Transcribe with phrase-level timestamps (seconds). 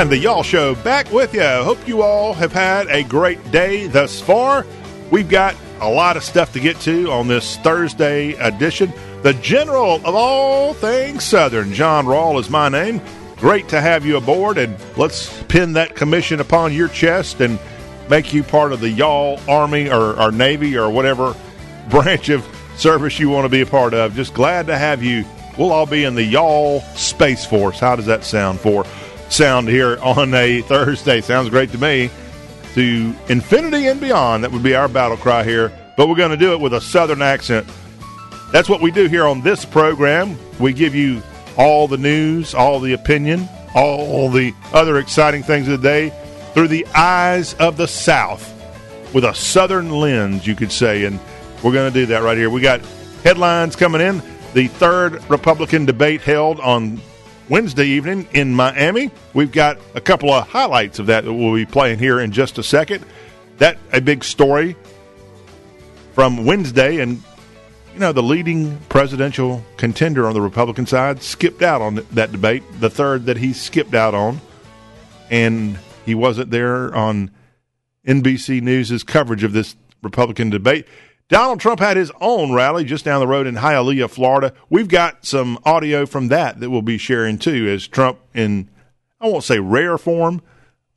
[0.00, 1.42] and the Y'all Show back with you.
[1.42, 4.64] Hope you all have had a great day thus far.
[5.10, 8.94] We've got a lot of stuff to get to on this Thursday edition.
[9.22, 13.02] The General of all things Southern, John Rawl is my name.
[13.36, 17.58] Great to have you aboard, and let's pin that commission upon your chest and
[18.08, 21.36] make you part of the Y'all Army or, or Navy or whatever
[21.90, 22.42] branch of
[22.76, 24.14] service you want to be a part of.
[24.14, 25.26] Just glad to have you.
[25.58, 27.78] We'll all be in the Y'all Space Force.
[27.78, 28.86] How does that sound for
[29.30, 31.20] sound here on a Thursday?
[31.20, 32.10] Sounds great to me.
[32.74, 34.44] To infinity and beyond.
[34.44, 35.72] That would be our battle cry here.
[35.96, 37.66] But we're going to do it with a Southern accent.
[38.52, 40.38] That's what we do here on this program.
[40.58, 41.22] We give you
[41.56, 46.12] all the news, all the opinion, all the other exciting things of the day
[46.54, 48.56] through the eyes of the South
[49.12, 51.04] with a Southern lens, you could say.
[51.04, 51.18] And
[51.62, 52.50] we're going to do that right here.
[52.50, 52.80] We got
[53.22, 54.22] headlines coming in.
[54.54, 57.00] The third Republican debate held on
[57.50, 59.10] Wednesday evening in Miami.
[59.34, 62.58] We've got a couple of highlights of that that we'll be playing here in just
[62.58, 63.04] a second.
[63.58, 64.76] That a big story
[66.14, 67.20] from Wednesday, and
[67.92, 72.62] you know the leading presidential contender on the Republican side skipped out on that debate,
[72.78, 74.40] the third that he skipped out on,
[75.28, 75.76] and
[76.06, 77.32] he wasn't there on
[78.06, 80.86] NBC News' coverage of this Republican debate.
[81.30, 84.52] Donald Trump had his own rally just down the road in Hialeah, Florida.
[84.68, 88.68] We've got some audio from that that we'll be sharing too, as Trump, in
[89.20, 90.42] I won't say rare form,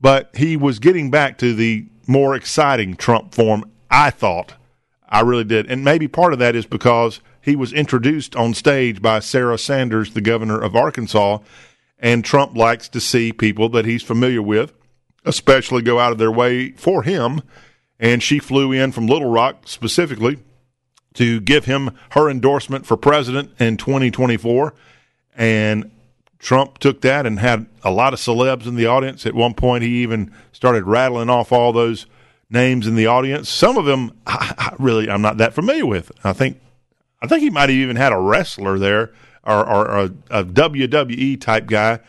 [0.01, 3.69] but he was getting back to the more exciting Trump form.
[3.91, 4.55] I thought,
[5.07, 9.03] I really did, and maybe part of that is because he was introduced on stage
[9.03, 11.39] by Sarah Sanders, the governor of Arkansas,
[11.99, 14.73] and Trump likes to see people that he's familiar with,
[15.25, 17.43] especially go out of their way for him
[18.03, 20.37] and she flew in from Little Rock specifically
[21.13, 24.73] to give him her endorsement for president in 2024.
[25.37, 25.89] And
[26.37, 29.25] Trump took that and had a lot of celebs in the audience.
[29.25, 32.05] At one point, he even started rattling off all those
[32.49, 33.47] names in the audience.
[33.47, 36.11] Some of them, I, I really, I'm not that familiar with.
[36.25, 36.59] I think,
[37.21, 39.13] I think he might have even had a wrestler there
[39.45, 41.93] or, or a, a WWE type guy.
[41.93, 42.01] It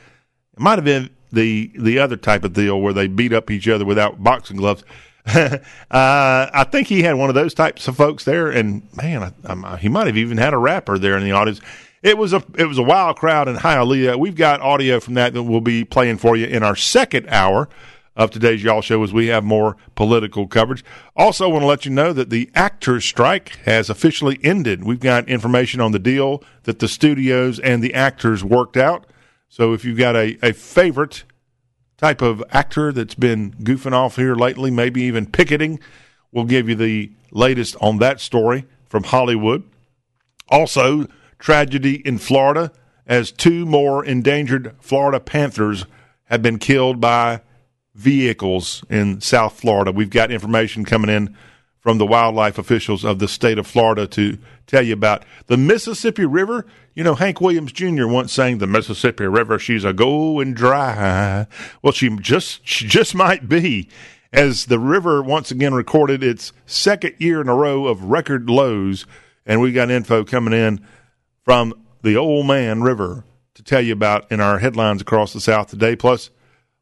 [0.59, 3.85] might have been the the other type of deal where they beat up each other
[3.85, 4.85] without boxing gloves.
[5.27, 5.59] uh,
[5.91, 9.77] I think he had one of those types of folks there, and man, I, I,
[9.79, 11.61] he might have even had a rapper there in the audience.
[12.03, 14.19] It was a it was a wild crowd in Hialeah.
[14.19, 17.71] We've got audio from that that we'll be playing for you in our second hour
[18.17, 20.85] of today's Y'all Show as we have more political coverage.
[21.17, 24.85] Also, want to let you know that the actors' strike has officially ended.
[24.85, 29.07] We've got information on the deal that the studios and the actors worked out.
[29.49, 31.25] So if you've got a, a favorite
[32.05, 35.81] type of actor that's been goofing off here lately, maybe even picketing.
[36.33, 39.63] We'll give you the latest on that story from Hollywood.
[40.51, 41.07] Also,
[41.39, 42.71] tragedy in Florida
[43.07, 45.87] as two more endangered Florida panthers
[46.25, 47.41] have been killed by
[47.95, 49.91] vehicles in South Florida.
[49.91, 51.35] We've got information coming in
[51.85, 56.25] from the wildlife officials of the state of Florida to tell you about the Mississippi
[56.25, 56.65] River.
[56.95, 58.07] You know, Hank Williams Jr.
[58.07, 61.47] once sang the Mississippi River, she's a going dry.
[61.83, 63.91] Well, she just she just might be,
[64.33, 69.05] as the river once again recorded its second year in a row of record lows,
[69.45, 70.83] and we got info coming in
[71.45, 75.67] from the Old Man River to tell you about in our headlines across the South
[75.67, 75.97] today.
[75.97, 76.31] Plus,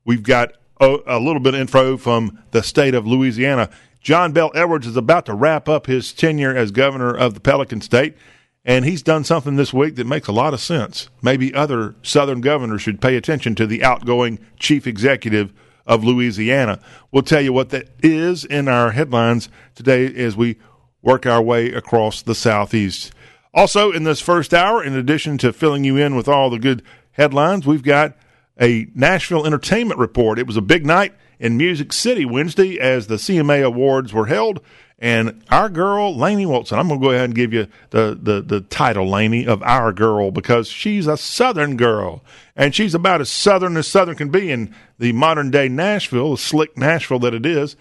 [0.05, 3.69] we've got a, a little bit of info from the state of Louisiana.
[4.03, 7.81] John Bel Edwards is about to wrap up his tenure as governor of the Pelican
[7.81, 8.17] State,
[8.65, 11.09] and he's done something this week that makes a lot of sense.
[11.23, 15.53] Maybe other Southern governors should pay attention to the outgoing chief executive
[15.87, 16.81] of Louisiana.
[17.13, 20.59] We'll tell you what that is in our headlines today as we
[21.01, 23.13] work our way across the Southeast.
[23.55, 26.83] Also, in this first hour, in addition to filling you in with all the good
[27.13, 28.17] headlines, we've got
[28.61, 30.41] a Nashville entertainment report.
[30.41, 34.61] It was a big night in Music City Wednesday as the CMA Awards were held.
[35.01, 38.41] And our girl, Lainey Wilson, I'm going to go ahead and give you the, the,
[38.41, 42.23] the title, Lainey, of our girl because she's a Southern girl.
[42.55, 46.37] And she's about as Southern as Southern can be in the modern day Nashville, the
[46.37, 47.75] slick Nashville that it is.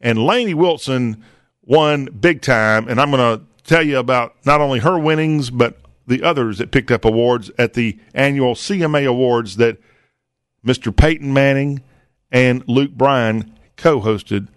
[0.00, 1.24] And Lainey Wilson
[1.64, 2.86] won big time.
[2.86, 5.76] And I'm going to tell you about not only her winnings, but
[6.06, 9.78] the others that picked up awards at the annual CMA Awards that
[10.64, 10.94] Mr.
[10.94, 11.82] Peyton Manning
[12.30, 14.48] and Luke Bryan co hosted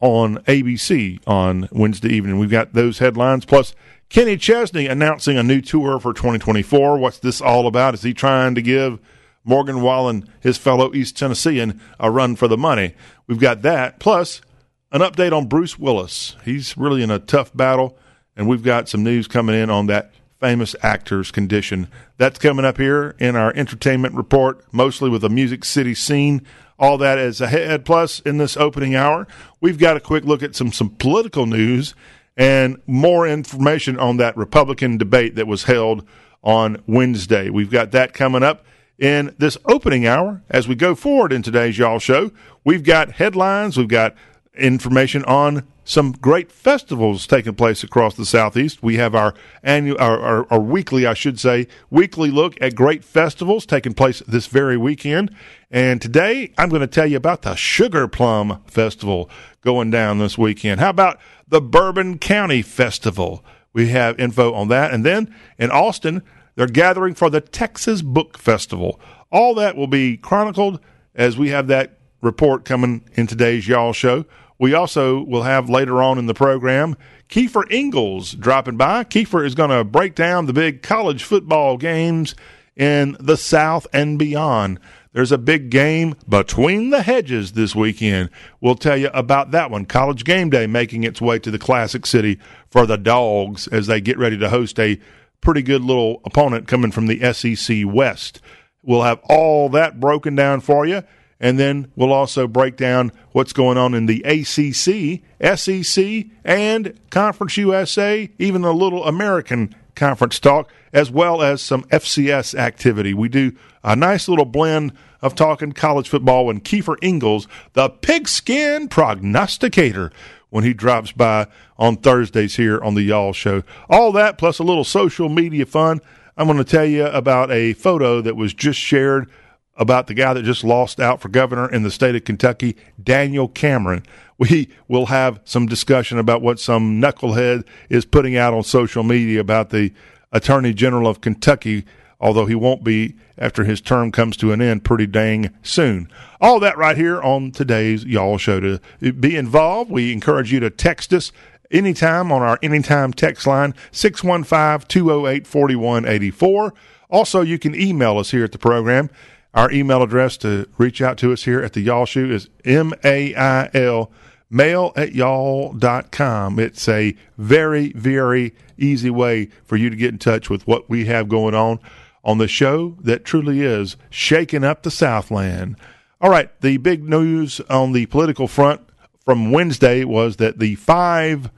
[0.00, 2.38] on ABC on Wednesday evening.
[2.38, 3.44] We've got those headlines.
[3.44, 3.74] Plus,
[4.08, 6.98] Kenny Chesney announcing a new tour for 2024.
[6.98, 7.94] What's this all about?
[7.94, 8.98] Is he trying to give
[9.44, 12.94] Morgan Wallen, his fellow East Tennessean, a run for the money?
[13.26, 14.00] We've got that.
[14.00, 14.42] Plus,
[14.90, 16.36] an update on Bruce Willis.
[16.44, 17.96] He's really in a tough battle,
[18.36, 21.88] and we've got some news coming in on that famous actor's condition.
[22.18, 26.44] That's coming up here in our entertainment report, mostly with a Music City scene.
[26.82, 27.84] All that is ahead.
[27.84, 29.28] Plus, in this opening hour,
[29.60, 31.94] we've got a quick look at some some political news
[32.36, 36.04] and more information on that Republican debate that was held
[36.42, 37.48] on Wednesday.
[37.50, 38.64] We've got that coming up
[38.98, 42.32] in this opening hour as we go forward in today's Y'all Show.
[42.64, 44.16] We've got headlines, we've got
[44.54, 48.82] information on some great festivals taking place across the southeast.
[48.82, 53.02] We have our annual, our, our, our, weekly, I should say, weekly look at great
[53.02, 55.34] festivals taking place this very weekend.
[55.70, 59.28] And today, I'm going to tell you about the Sugar Plum Festival
[59.62, 60.80] going down this weekend.
[60.80, 61.18] How about
[61.48, 63.44] the Bourbon County Festival?
[63.72, 64.92] We have info on that.
[64.92, 66.22] And then in Austin,
[66.54, 69.00] they're gathering for the Texas Book Festival.
[69.32, 70.78] All that will be chronicled
[71.14, 74.26] as we have that report coming in today's Y'all Show.
[74.62, 76.96] We also will have later on in the program
[77.28, 79.02] Keifer Engles dropping by.
[79.02, 82.36] Keifer is going to break down the big college football games
[82.76, 84.78] in the South and beyond.
[85.14, 88.30] There's a big game between the hedges this weekend.
[88.60, 89.84] We'll tell you about that one.
[89.84, 92.38] College game day making its way to the Classic City
[92.70, 95.00] for the Dogs as they get ready to host a
[95.40, 98.40] pretty good little opponent coming from the SEC West.
[98.80, 101.02] We'll have all that broken down for you.
[101.42, 105.20] And then we'll also break down what's going on in the ACC,
[105.58, 112.54] SEC, and Conference USA, even a little American conference talk, as well as some FCS
[112.54, 113.12] activity.
[113.12, 113.52] We do
[113.82, 120.12] a nice little blend of talking college football when Keifer Engles, the pigskin prognosticator,
[120.50, 123.64] when he drops by on Thursdays here on the Y'all Show.
[123.90, 126.00] All that plus a little social media fun.
[126.36, 129.28] I'm going to tell you about a photo that was just shared
[129.76, 133.48] about the guy that just lost out for governor in the state of Kentucky, Daniel
[133.48, 134.04] Cameron.
[134.38, 139.40] We will have some discussion about what some knucklehead is putting out on social media
[139.40, 139.92] about the
[140.32, 141.84] Attorney General of Kentucky,
[142.20, 146.08] although he won't be after his term comes to an end pretty dang soon.
[146.40, 148.60] All that right here on today's Y'all Show.
[148.60, 151.32] To be involved, we encourage you to text us
[151.70, 156.74] anytime on our anytime text line 615 208 4184.
[157.10, 159.10] Also, you can email us here at the program
[159.54, 162.92] our email address to reach out to us here at the Y'all Show is M
[163.04, 164.10] A I L
[164.50, 166.58] mail at y'all.com.
[166.58, 171.06] It's a very, very easy way for you to get in touch with what we
[171.06, 171.80] have going on
[172.24, 175.76] on the show that truly is shaking up the Southland.
[176.20, 178.80] All right, the big news on the political front
[179.24, 181.50] from Wednesday was that the five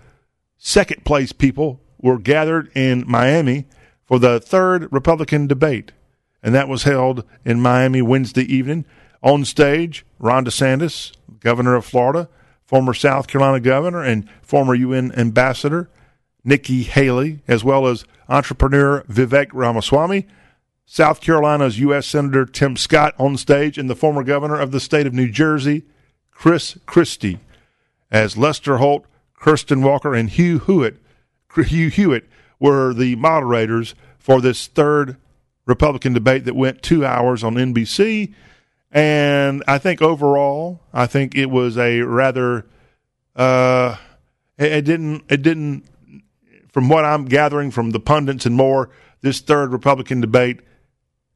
[0.56, 3.66] second place people were gathered in Miami
[4.06, 5.92] for the third Republican debate
[6.44, 8.84] and that was held in Miami Wednesday evening.
[9.22, 12.28] On stage, Ron DeSantis, governor of Florida,
[12.66, 15.88] former South Carolina governor, and former UN ambassador
[16.44, 20.26] Nikki Haley, as well as entrepreneur Vivek Ramaswamy,
[20.84, 22.06] South Carolina's U.S.
[22.06, 25.84] Senator Tim Scott on stage, and the former governor of the state of New Jersey,
[26.30, 27.38] Chris Christie,
[28.10, 30.98] as Lester Holt, Kristen Welker, and Hugh Hewitt,
[31.56, 32.28] Hugh Hewitt
[32.60, 35.16] were the moderators for this third
[35.66, 38.34] Republican debate that went two hours on NBC.
[38.90, 42.66] And I think overall, I think it was a rather,
[43.34, 43.96] uh,
[44.56, 45.84] it, didn't, it didn't,
[46.72, 48.90] from what I'm gathering from the pundits and more,
[49.20, 50.60] this third Republican debate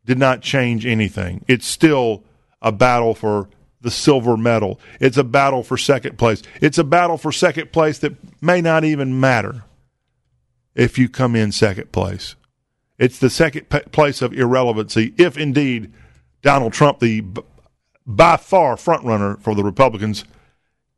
[0.05, 1.45] did not change anything.
[1.49, 2.23] It's still
[2.63, 3.49] a battle for
[3.81, 4.81] the silver medal.
[5.01, 6.43] It's a battle for second place.
[6.61, 9.65] It's a battle for second place that may not even matter
[10.75, 12.37] if you come in second place.
[12.99, 15.93] It's the second p- place of irrelevancy, if indeed
[16.43, 17.43] Donald Trump, the b-
[18.07, 20.25] by far frontrunner for the Republicans,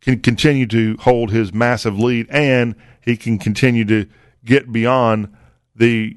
[0.01, 4.07] can continue to hold his massive lead and he can continue to
[4.45, 5.35] get beyond
[5.75, 6.17] the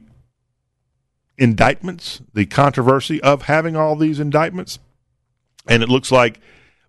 [1.37, 4.79] indictments, the controversy of having all these indictments.
[5.67, 6.39] And it looks like,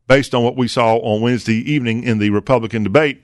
[0.07, 3.23] based on what we saw on Wednesday evening in the Republican debate,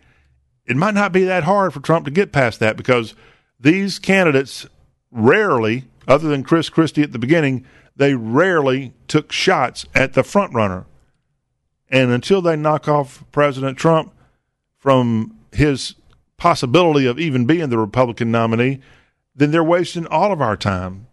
[0.66, 3.14] it might not be that hard for Trump to get past that because
[3.58, 4.66] these candidates
[5.10, 7.64] rarely, other than Chris Christie at the beginning,
[7.96, 10.86] they rarely took shots at the front runner.
[11.90, 14.12] And until they knock off President Trump
[14.78, 15.94] from his
[16.36, 18.80] possibility of even being the Republican nominee,
[19.34, 21.06] then they're wasting all of our time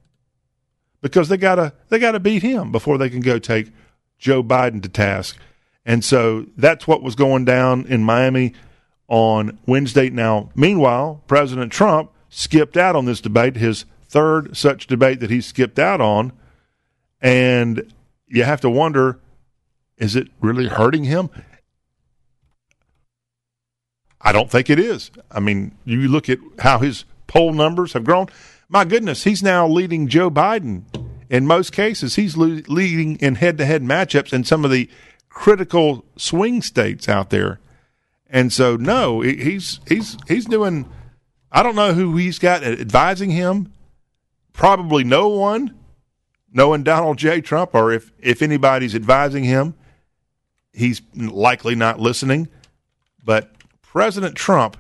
[1.02, 3.72] because they gotta they gotta beat him before they can go take
[4.18, 5.38] Joe Biden to task.
[5.86, 8.54] And so that's what was going down in Miami
[9.08, 10.10] on Wednesday.
[10.10, 15.42] Now, meanwhile, President Trump skipped out on this debate, his third such debate that he
[15.42, 16.32] skipped out on.
[17.22, 17.94] And
[18.28, 19.20] you have to wonder
[19.98, 21.30] is it really hurting him?
[24.22, 25.12] I don't think it is.
[25.32, 28.28] I mean, you look at how his poll numbers have grown.
[28.70, 30.84] My goodness, he's now leading Joe Biden.
[31.30, 34.90] In most cases, he's leading in head to head matchups in some of the
[35.30, 37.60] critical swing states out there.
[38.30, 40.90] And so, no, he's he's he's doing.
[41.52, 43.74] I don't know who he's got advising him.
[44.54, 45.78] Probably no one,
[46.52, 47.42] knowing Donald J.
[47.42, 49.76] Trump, or if if anybody's advising him,
[50.74, 52.48] he's likely not listening.
[53.24, 53.52] But
[53.82, 54.78] President Trump,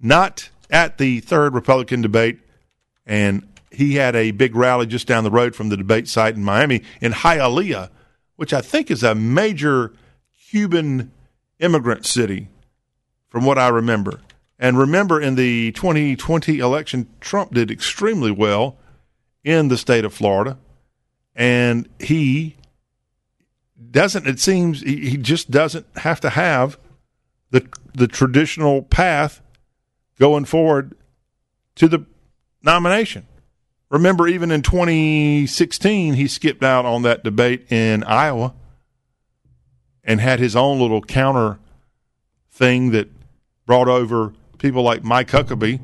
[0.00, 2.40] not at the third Republican debate,
[3.06, 6.42] and he had a big rally just down the road from the debate site in
[6.42, 7.90] Miami in Hialeah,
[8.36, 9.92] which I think is a major
[10.48, 11.12] Cuban
[11.60, 12.48] immigrant city,
[13.28, 14.20] from what I remember.
[14.60, 18.76] And remember, in the 2020 election, Trump did extremely well
[19.42, 20.58] in the state of Florida.
[21.34, 22.56] And he
[23.90, 26.78] doesn't, it seems, he just doesn't have to have
[27.50, 29.40] the, the traditional path
[30.18, 30.94] going forward
[31.76, 32.04] to the
[32.62, 33.26] nomination.
[33.88, 38.52] Remember, even in 2016, he skipped out on that debate in Iowa
[40.04, 41.58] and had his own little counter
[42.50, 43.08] thing that
[43.64, 45.80] brought over people like Mike Huckabee.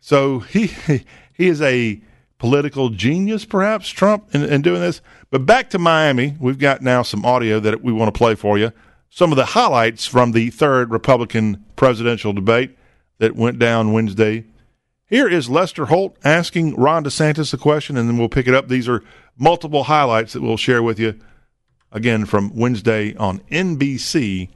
[0.00, 0.66] So he
[1.32, 2.00] he is a
[2.38, 5.00] political genius, perhaps Trump, in, in doing this.
[5.30, 8.58] But back to Miami, we've got now some audio that we want to play for
[8.58, 8.72] you.
[9.08, 12.76] Some of the highlights from the third Republican presidential debate
[13.18, 14.44] that went down Wednesday.
[15.08, 18.68] Here is Lester Holt asking Ron DeSantis a question, and then we'll pick it up.
[18.68, 19.04] These are
[19.38, 21.18] multiple highlights that we'll share with you
[21.92, 24.50] again from Wednesday on NBC.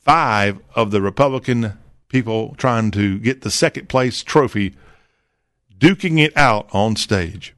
[0.00, 1.78] Five of the Republican
[2.08, 4.74] people trying to get the second place trophy,
[5.78, 7.54] duking it out on stage.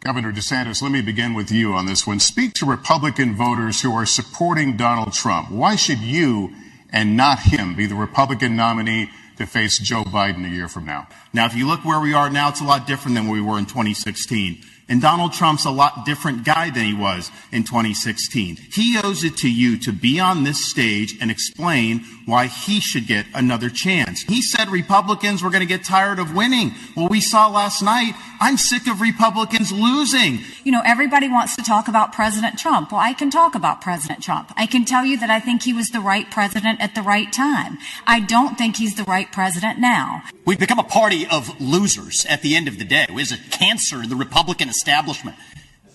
[0.00, 2.20] Governor DeSantis, let me begin with you on this one.
[2.20, 5.50] Speak to Republican voters who are supporting Donald Trump.
[5.50, 6.54] Why should you
[6.90, 11.08] and not him be the Republican nominee to face Joe Biden a year from now?
[11.32, 13.40] Now, if you look where we are now, it's a lot different than where we
[13.40, 14.62] were in 2016.
[14.88, 18.56] And Donald Trump's a lot different guy than he was in 2016.
[18.72, 23.06] He owes it to you to be on this stage and explain why he should
[23.06, 24.22] get another chance.
[24.22, 26.72] He said Republicans were going to get tired of winning.
[26.96, 30.40] Well, we saw last night, I'm sick of Republicans losing.
[30.64, 32.92] You know, everybody wants to talk about President Trump.
[32.92, 34.52] Well, I can talk about President Trump.
[34.56, 37.32] I can tell you that I think he was the right president at the right
[37.32, 37.78] time.
[38.06, 40.22] I don't think he's the right president now.
[40.44, 43.06] We've become a party of losers at the end of the day.
[43.08, 45.36] It is a cancer in the Republican establishment.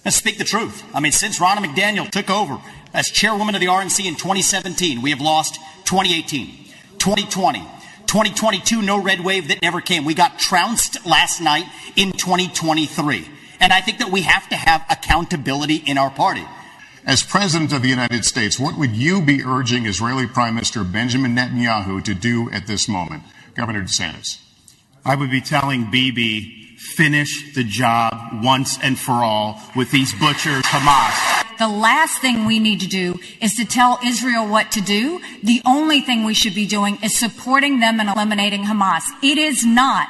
[0.03, 0.83] Let's speak the truth.
[0.93, 2.59] I mean, since Ronna McDaniel took over
[2.93, 6.47] as chairwoman of the RNC in 2017, we have lost 2018,
[6.97, 7.59] 2020,
[8.07, 10.03] 2022, no red wave that never came.
[10.03, 13.27] We got trounced last night in 2023.
[13.59, 16.45] And I think that we have to have accountability in our party.
[17.05, 21.35] As President of the United States, what would you be urging Israeli Prime Minister Benjamin
[21.35, 23.23] Netanyahu to do at this moment?
[23.55, 24.39] Governor DeSantis.
[25.05, 26.60] I would be telling Bibi
[26.95, 31.57] finish the job once and for all with these butchers, Hamas.
[31.57, 35.21] The last thing we need to do is to tell Israel what to do.
[35.43, 39.03] The only thing we should be doing is supporting them and eliminating Hamas.
[39.21, 40.07] It is not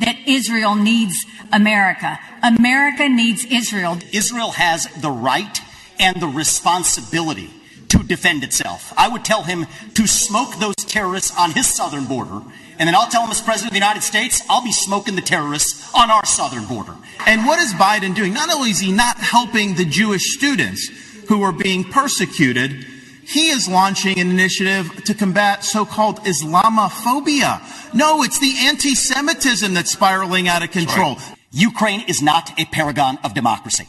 [0.00, 2.18] that Israel needs America.
[2.42, 3.98] America needs Israel.
[4.12, 5.60] Israel has the right
[6.00, 7.50] and the responsibility
[7.88, 8.92] to defend itself.
[8.96, 12.40] I would tell him to smoke those terrorists on his southern border
[12.78, 15.22] and then I'll tell him as President of the United States, I'll be smoking the
[15.22, 16.94] terrorists on our southern border.
[17.26, 18.32] And what is Biden doing?
[18.34, 20.88] Not only is he not helping the Jewish students
[21.28, 22.84] who are being persecuted,
[23.26, 27.60] he is launching an initiative to combat so-called Islamophobia.
[27.94, 31.14] No, it's the anti-Semitism that's spiraling out of control.
[31.14, 31.38] Right.
[31.52, 33.88] Ukraine is not a paragon of democracy.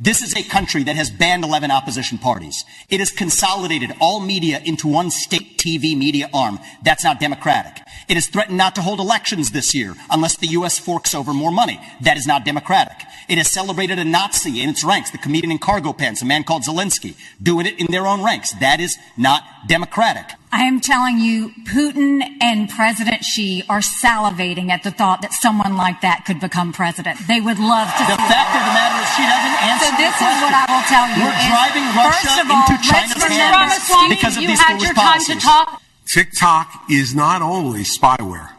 [0.00, 2.64] This is a country that has banned 11 opposition parties.
[2.88, 6.58] It has consolidated all media into one state TV media arm.
[6.82, 7.82] That's not democratic.
[8.08, 10.78] It has threatened not to hold elections this year unless the U.S.
[10.78, 11.80] forks over more money.
[12.00, 13.06] That is not democratic.
[13.28, 16.44] It has celebrated a Nazi in its ranks, the comedian in cargo pants, a man
[16.44, 18.52] called Zelensky, doing it in their own ranks.
[18.54, 20.26] That is not democratic.
[20.52, 25.76] I am telling you, Putin and President Xi are salivating at the thought that someone
[25.76, 27.18] like that could become president.
[27.26, 28.04] They would love to.
[28.06, 29.84] The fact of the matter is, she doesn't answer.
[29.84, 31.26] So this is what I will tell you.
[31.26, 35.20] We're driving Russia all, into China's hands because of you these had foolish your time
[35.26, 35.82] to talk.
[36.06, 38.50] TikTok is not only spyware;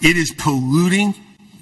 [0.00, 1.14] it is polluting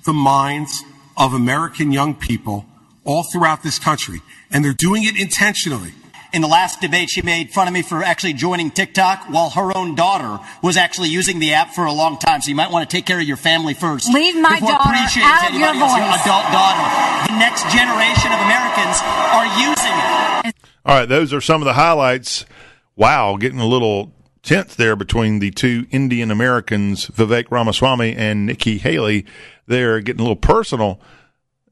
[0.04, 0.82] the minds
[1.16, 2.64] of American young people
[3.04, 5.92] all throughout this country, and they're doing it intentionally.
[6.32, 9.76] In the last debate, she made fun of me for actually joining TikTok while her
[9.76, 12.40] own daughter was actually using the app for a long time.
[12.40, 14.12] So you might want to take care of your family first.
[14.14, 16.26] Leave my daughter appreciating out of your anybody else, voice.
[16.26, 17.32] adult daughter.
[17.32, 20.56] The next generation of Americans are using it.
[20.86, 22.46] All right, those are some of the highlights.
[22.94, 28.78] Wow, getting a little tense there between the two Indian Americans, Vivek Ramaswamy and Nikki
[28.78, 29.26] Haley.
[29.66, 31.00] They're getting a little personal.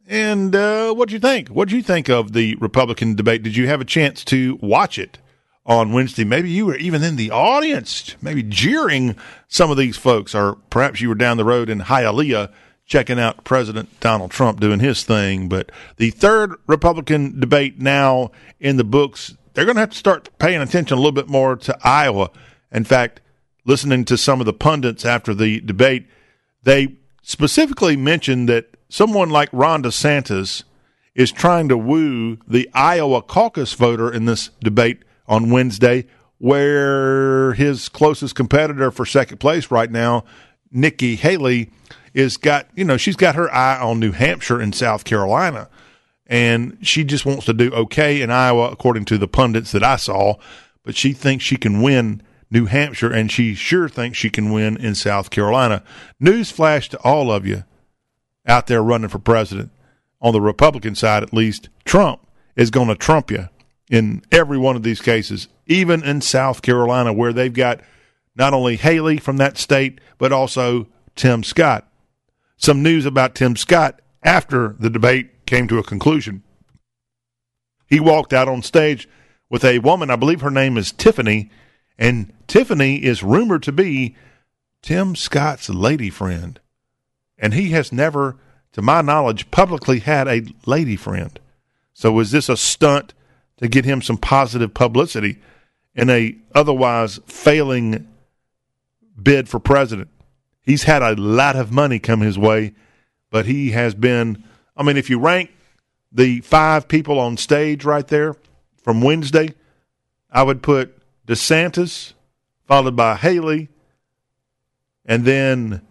[0.09, 1.49] And uh, what do you think?
[1.49, 3.43] What do you think of the Republican debate?
[3.43, 5.19] Did you have a chance to watch it
[5.67, 6.25] on Wednesday?
[6.25, 9.17] Maybe you were even in the audience, maybe jeering
[9.49, 12.51] some of these folks, or perhaps you were down the road in Hialeah
[12.87, 15.47] checking out President Donald Trump doing his thing.
[15.47, 20.31] But the third Republican debate now in the books, they're going to have to start
[20.39, 22.31] paying attention a little bit more to Iowa.
[22.73, 23.21] In fact,
[23.67, 26.07] listening to some of the pundits after the debate,
[26.63, 30.65] they specifically mentioned that someone like Ron DeSantis
[31.15, 36.07] is trying to woo the Iowa caucus voter in this debate on Wednesday,
[36.39, 40.25] where his closest competitor for second place right now,
[40.71, 41.71] Nikki Haley,
[42.15, 45.69] is got you know she's got her eye on New Hampshire and South Carolina,
[46.27, 49.97] and she just wants to do okay in Iowa, according to the pundits that I
[49.97, 50.35] saw.
[50.85, 54.77] But she thinks she can win New Hampshire, and she sure thinks she can win
[54.79, 55.83] in South Carolina.
[56.19, 57.65] News flash to all of you
[58.49, 59.71] out there running for president,
[60.21, 62.27] on the Republican side at least, Trump
[62.57, 63.49] is going to trump you
[63.91, 67.81] in every one of these cases, even in South Carolina, where they've got
[68.35, 71.87] not only Haley from that state, but also Tim Scott.
[72.57, 76.43] Some news about Tim Scott after the debate came to a conclusion.
[77.87, 79.09] He walked out on stage
[79.49, 81.51] with a woman, I believe her name is Tiffany,
[81.99, 84.17] and Tiffany is rumored to be
[84.83, 86.61] Tim Scott's lady friend.
[87.39, 88.37] And he has never,
[88.73, 91.39] to my knowledge, publicly had a lady friend.
[91.95, 93.15] So is this a stunt
[93.59, 95.39] to get him some positive publicity
[95.95, 98.09] in a otherwise failing
[99.21, 100.09] bid for president?
[100.63, 102.75] He's had a lot of money come his way,
[103.31, 104.45] but he has been
[104.79, 105.51] I mean, if you rank
[106.13, 108.37] the five people on stage right there
[108.81, 109.55] from Wednesday,
[110.31, 110.97] I would put
[111.27, 112.13] DeSantis,
[112.65, 113.71] followed by Haley,
[115.05, 115.83] and then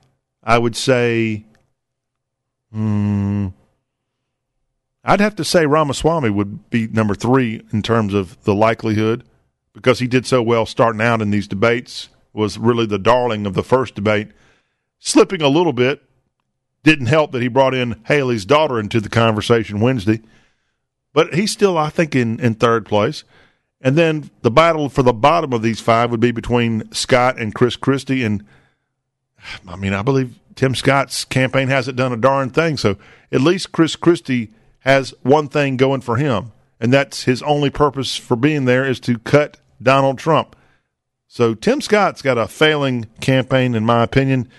[0.47, 1.45] I would say,
[2.71, 3.47] hmm,
[5.03, 9.25] I'd have to say Ramaswamy would be number three in terms of the likelihood
[9.73, 13.55] because he did so well starting out in these debates, was really the darling of
[13.55, 14.29] the first debate.
[14.99, 16.01] Slipping a little bit,
[16.81, 20.21] didn't help that he brought in Haley's daughter into the conversation Wednesday.
[21.11, 23.25] But he's still, I think, in, in third place.
[23.81, 27.53] And then the battle for the bottom of these five would be between Scott and
[27.53, 28.23] Chris Christie.
[28.23, 28.45] And
[29.67, 32.77] I mean, I believe Tim Scott's campaign hasn't done a darn thing.
[32.77, 32.97] So
[33.31, 38.15] at least Chris Christie has one thing going for him, and that's his only purpose
[38.15, 40.55] for being there is to cut Donald Trump.
[41.27, 44.49] So Tim Scott's got a failing campaign, in my opinion,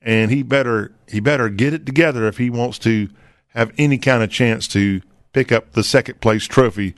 [0.00, 3.08] and he better he better get it together if he wants to
[3.48, 6.94] have any kind of chance to pick up the second place trophy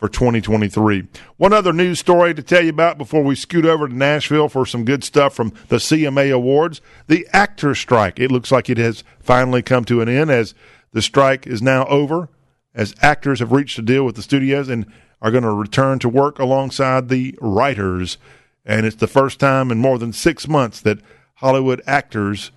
[0.00, 1.06] for 2023.
[1.36, 4.64] One other news story to tell you about before we scoot over to Nashville for
[4.64, 6.80] some good stuff from the CMA Awards.
[7.06, 8.18] The actor strike.
[8.18, 10.54] It looks like it has finally come to an end as
[10.92, 12.30] the strike is now over,
[12.74, 14.86] as actors have reached a deal with the studios and
[15.20, 18.16] are going to return to work alongside the writers.
[18.64, 21.00] And it's the first time in more than six months that
[21.34, 22.52] Hollywood actors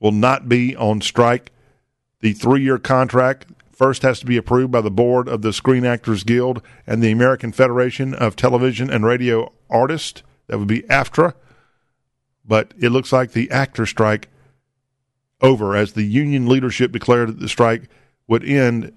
[0.00, 1.52] will not be on strike.
[2.18, 5.84] The three year contract first has to be approved by the board of the Screen
[5.84, 10.22] Actors Guild and the American Federation of Television and Radio Artists.
[10.46, 11.34] That would be AFTRA.
[12.44, 14.28] But it looks like the actor strike
[15.40, 17.88] over as the union leadership declared that the strike
[18.26, 18.92] would end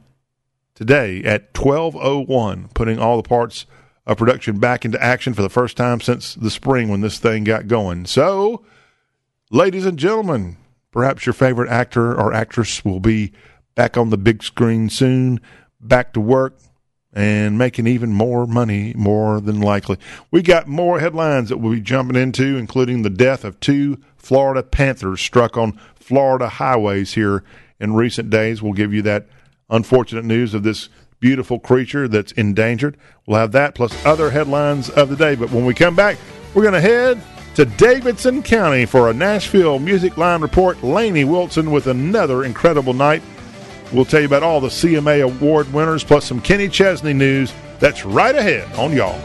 [0.76, 3.66] today at 12:01, putting all the parts
[4.06, 7.44] of production back into action for the first time since the spring when this thing
[7.44, 8.06] got going.
[8.06, 8.64] So,
[9.50, 10.58] ladies and gentlemen,
[10.92, 13.34] perhaps your favorite actor or actress will be
[13.78, 15.40] back on the big screen soon,
[15.80, 16.58] back to work,
[17.14, 19.98] and making even more money, more than likely.
[20.32, 24.64] We got more headlines that we'll be jumping into, including the death of two Florida
[24.64, 27.44] Panthers struck on Florida highways here
[27.80, 28.64] in recent days.
[28.64, 29.28] We'll give you that
[29.70, 32.98] unfortunate news of this beautiful creature that's endangered.
[33.28, 35.36] We'll have that plus other headlines of the day.
[35.36, 36.18] But when we come back,
[36.56, 37.22] we're going to head
[37.56, 40.84] to Davidson County for a Nashville Music Line report.
[40.84, 43.22] Lainey Wilson with another incredible night
[43.92, 47.54] We'll tell you about all the CMA award winners plus some Kenny Chesney news.
[47.80, 49.20] That's right ahead on y'all.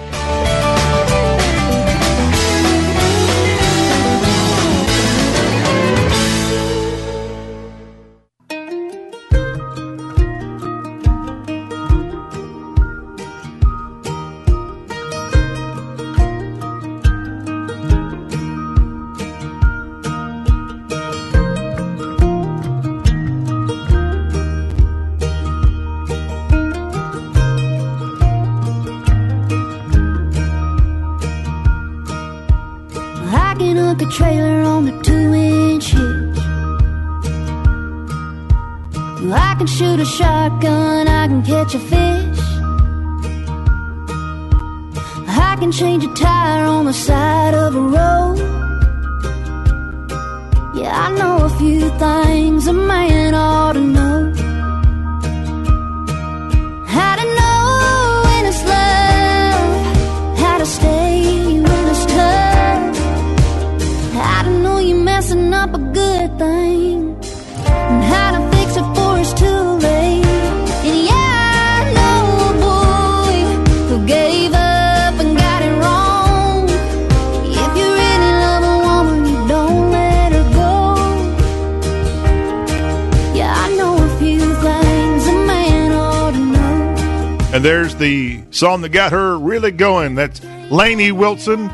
[88.63, 90.15] Song that got her really going.
[90.15, 91.69] That's Lainey Wilson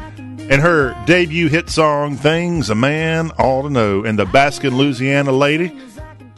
[0.51, 4.05] and her debut hit song, Things a Man Ought to Know.
[4.05, 5.79] And the Baskin, Louisiana lady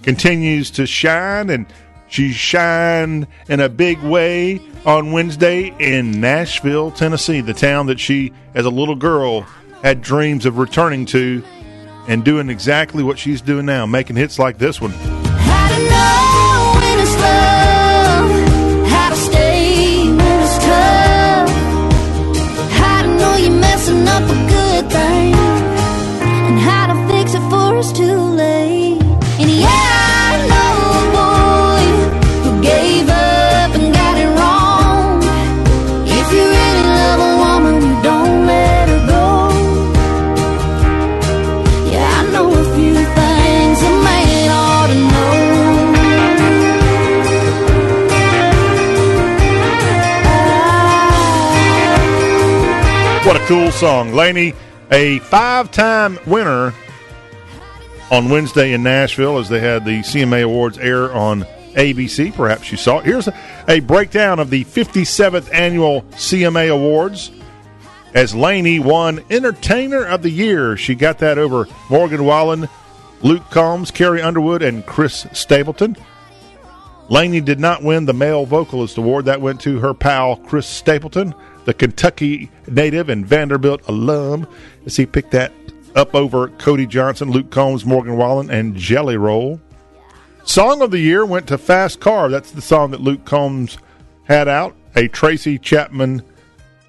[0.02, 1.66] continues to shine, and
[2.08, 8.32] she shined in a big way on Wednesday in Nashville, Tennessee, the town that she,
[8.52, 9.42] as a little girl,
[9.84, 11.44] had dreams of returning to
[12.08, 15.19] and doing exactly what she's doing now, making hits like this one.
[53.50, 54.12] Cool song.
[54.12, 54.54] Lainey,
[54.92, 56.72] a five time winner
[58.08, 61.42] on Wednesday in Nashville as they had the CMA Awards air on
[61.74, 62.32] ABC.
[62.32, 63.06] Perhaps you saw it.
[63.06, 63.36] Here's a,
[63.66, 67.32] a breakdown of the 57th annual CMA Awards
[68.14, 70.76] as Lainey won Entertainer of the Year.
[70.76, 72.68] She got that over Morgan Wallen,
[73.20, 75.96] Luke Combs, Carrie Underwood, and Chris Stapleton.
[77.08, 79.24] Lainey did not win the Male Vocalist Award.
[79.24, 84.46] That went to her pal Chris Stapleton, the Kentucky native and Vanderbilt alum,
[84.86, 85.52] as he picked that
[85.94, 89.60] up over Cody Johnson, Luke Combs, Morgan Wallen, and Jelly Roll.
[90.44, 92.28] Song of the Year went to Fast Car.
[92.28, 93.78] That's the song that Luke Combs
[94.24, 96.22] had out, a Tracy Chapman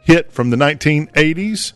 [0.03, 1.73] hit from the 1980s.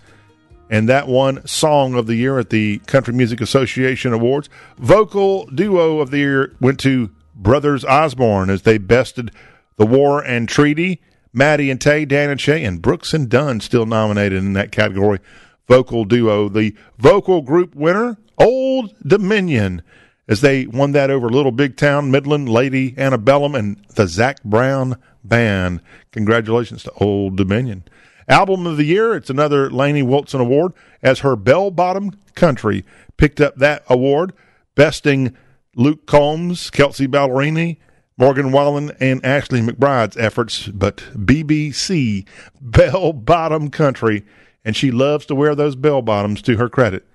[0.69, 4.49] And that won Song of the Year at the Country Music Association Awards.
[4.77, 9.31] Vocal Duo of the Year went to Brothers Osborne as they bested
[9.75, 11.01] The War and Treaty.
[11.35, 15.19] Maddie and Tay, Dan and Shay, and Brooks and Dunn still nominated in that category.
[15.67, 16.47] Vocal Duo.
[16.47, 19.81] The vocal group winner, Old Dominion,
[20.27, 24.95] as they won that over Little Big Town, Midland, Lady Antebellum, and the Zac Brown
[25.23, 25.81] Band.
[26.11, 27.83] Congratulations to Old Dominion.
[28.27, 32.83] Album of the Year, it's another Lainey Wilson Award, as her Bell Bottom Country
[33.17, 34.33] picked up that award,
[34.73, 35.35] besting
[35.75, 37.77] Luke Combs, Kelsey Ballerini,
[38.17, 40.67] Morgan Wallen, and Ashley McBryde's efforts.
[40.67, 42.25] But BBC
[42.61, 44.23] Bell Bottom Country,
[44.63, 47.05] and she loves to wear those bell bottoms to her credit.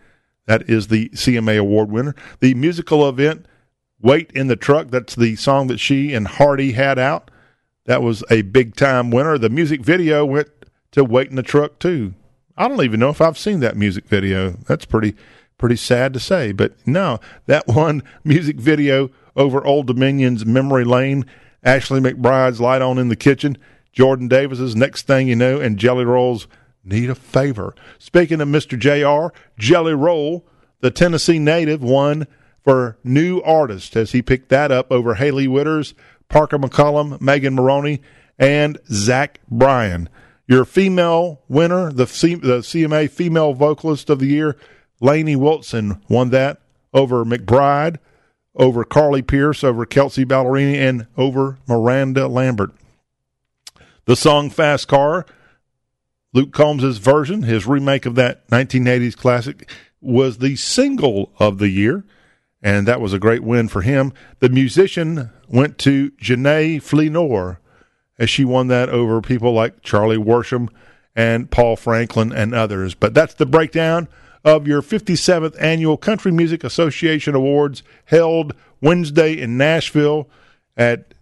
[0.46, 2.14] That is the CMA Award winner.
[2.40, 3.46] The musical event,
[4.00, 7.30] Wait in the Truck, that's the song that she and Hardy had out.
[7.86, 9.38] That was a big time winner.
[9.38, 10.48] The music video went
[10.92, 12.14] to Wait in the Truck too.
[12.56, 14.50] I don't even know if I've seen that music video.
[14.66, 15.14] That's pretty
[15.56, 19.10] pretty sad to say, but no, that one music video
[19.40, 21.24] over Old Dominion's Memory Lane,
[21.64, 23.56] Ashley McBryde's Light On in the Kitchen,
[23.90, 26.46] Jordan Davis's Next Thing You Know, and Jelly Roll's
[26.84, 27.74] Need a Favor.
[27.98, 28.78] Speaking of Mr.
[28.78, 30.46] JR, Jelly Roll,
[30.80, 32.26] the Tennessee native, won
[32.62, 35.94] for New Artist as he picked that up over Hailey Whitters,
[36.28, 38.02] Parker McCollum, Megan Moroney,
[38.38, 40.10] and Zach Bryan.
[40.46, 44.56] Your female winner, the, C- the CMA Female Vocalist of the Year,
[45.00, 46.60] Lainey Wilson, won that
[46.92, 47.96] over McBryde,
[48.54, 52.72] over Carly Pearce, over Kelsey Ballerini, and over Miranda Lambert.
[54.06, 55.26] The song Fast Car,
[56.32, 62.04] Luke Combs' version, his remake of that 1980s classic, was the single of the year,
[62.62, 64.12] and that was a great win for him.
[64.40, 67.58] The musician went to Jenee Fleenor
[68.18, 70.68] as she won that over people like Charlie Worsham
[71.16, 72.94] and Paul Franklin and others.
[72.94, 74.08] But that's the breakdown
[74.44, 80.28] of your 57th Annual Country Music Association Awards held Wednesday in Nashville
[80.76, 81.14] at,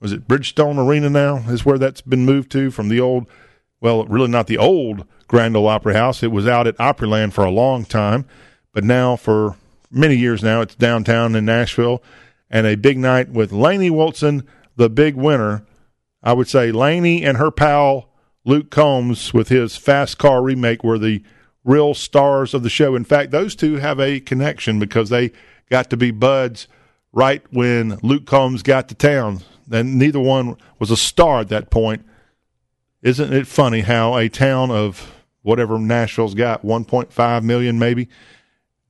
[0.00, 1.38] was it Bridgestone Arena now?
[1.48, 3.26] Is where that's been moved to from the old
[3.82, 6.22] well, really not the old Grand Ole Opry House.
[6.22, 8.24] It was out at Opryland for a long time,
[8.72, 9.56] but now for
[9.90, 12.00] many years now, it's downtown in Nashville,
[12.48, 15.66] and a big night with Lainey Wilson, the big winner.
[16.22, 18.08] I would say Lainey and her pal
[18.44, 21.22] Luke Combs with his Fast Car remake were the
[21.64, 22.94] real stars of the show.
[22.94, 25.32] In fact, those two have a connection because they
[25.70, 26.68] got to be buds
[27.12, 29.40] right when Luke Combs got to town.
[29.70, 32.04] And neither one was a star at that point.
[33.00, 38.08] Isn't it funny how a town of whatever Nashville's got, 1.5 million maybe,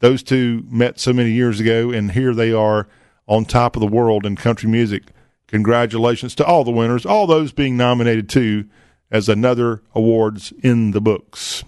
[0.01, 2.89] those two met so many years ago, and here they are
[3.27, 5.05] on top of the world in country music.
[5.47, 8.69] Congratulations to all the winners, all those being nominated too,
[9.11, 11.63] as another awards in the books.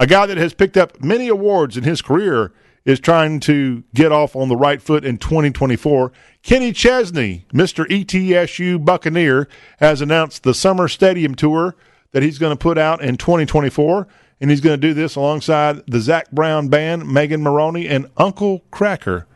[0.00, 2.52] A guy that has picked up many awards in his career
[2.86, 6.10] is trying to get off on the right foot in 2024.
[6.42, 7.86] Kenny Chesney, Mr.
[7.86, 9.46] ETSU Buccaneer,
[9.78, 11.76] has announced the summer stadium tour
[12.12, 14.08] that he's going to put out in 2024.
[14.40, 18.62] And he's going to do this alongside the Zac Brown Band, Megan Moroney, and Uncle
[18.72, 19.26] Kracker,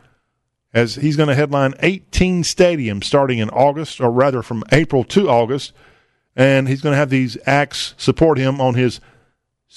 [0.73, 5.29] as he's going to headline 18 stadiums starting in August, or rather from April to
[5.29, 5.73] August.
[6.35, 8.99] And he's going to have these acts support him on his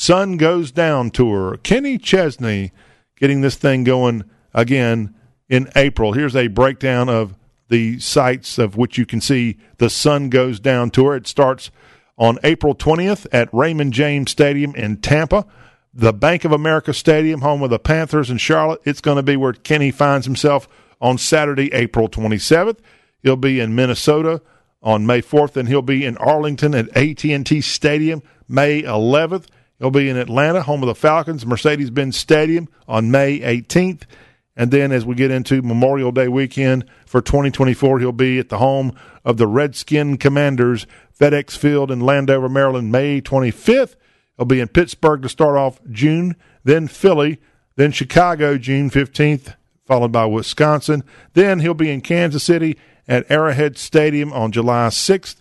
[0.00, 1.58] Sun Goes Down tour.
[1.64, 2.70] Kenny Chesney
[3.16, 4.22] getting this thing going
[4.54, 5.12] again
[5.48, 6.12] in April.
[6.12, 7.34] Here's a breakdown of
[7.68, 11.16] the sites of which you can see the Sun Goes Down tour.
[11.16, 11.72] It starts
[12.16, 15.44] on April 20th at Raymond James Stadium in Tampa.
[15.92, 18.80] The Bank of America Stadium, home of the Panthers in Charlotte.
[18.84, 20.68] It's going to be where Kenny finds himself
[21.00, 22.78] on Saturday, April 27th.
[23.24, 24.42] He'll be in Minnesota
[24.80, 29.46] on May 4th, and he'll be in Arlington at AT&T Stadium May 11th.
[29.78, 34.02] He'll be in Atlanta, home of the Falcons, Mercedes Benz Stadium on May 18th.
[34.56, 38.58] And then as we get into Memorial Day weekend for 2024, he'll be at the
[38.58, 38.92] home
[39.24, 40.86] of the Redskin Commanders,
[41.18, 43.94] FedEx Field in Landover, Maryland, May 25th.
[44.36, 47.40] He'll be in Pittsburgh to start off June, then Philly,
[47.76, 51.04] then Chicago, June 15th, followed by Wisconsin.
[51.34, 55.37] Then he'll be in Kansas City at Arrowhead Stadium on July 6th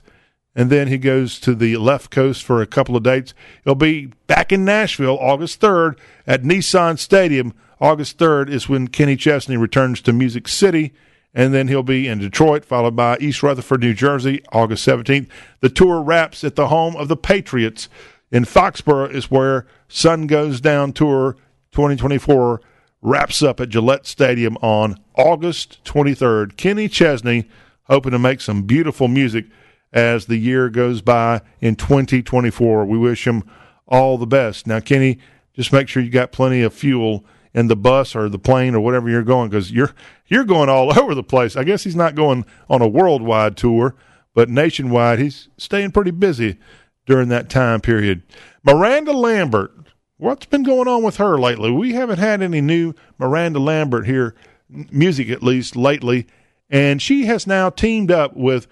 [0.57, 3.35] and then he goes to the left coast for a couple of dates.
[3.63, 7.53] He'll be back in Nashville August 3rd at Nissan Stadium.
[7.79, 10.93] August 3rd is when Kenny Chesney returns to Music City,
[11.31, 15.27] and then he'll be in Detroit, followed by East Rutherford, New Jersey, August 17th.
[15.59, 17.87] The tour wraps at the home of the Patriots.
[18.31, 21.37] In Foxborough is where Sun Goes Down Tour
[21.71, 22.61] 2024
[23.03, 26.57] wraps up at Gillette Stadium on August 23rd.
[26.57, 27.47] Kenny Chesney
[27.83, 29.45] hoping to make some beautiful music
[29.93, 32.85] as the year goes by in 2024.
[32.85, 33.43] We wish him
[33.87, 34.67] all the best.
[34.67, 35.19] Now, Kenny,
[35.53, 38.79] just make sure you got plenty of fuel in the bus or the plane or
[38.79, 39.93] whatever you're going because you're
[40.27, 41.55] you're going all over the place.
[41.55, 43.95] I guess he's not going on a worldwide tour,
[44.33, 46.57] but nationwide he's staying pretty busy
[47.05, 48.21] during that time period.
[48.63, 49.73] Miranda Lambert,
[50.17, 51.71] what's been going on with her lately?
[51.71, 54.35] We haven't had any new Miranda Lambert here,
[54.69, 56.27] music at least lately,
[56.69, 58.67] and she has now teamed up with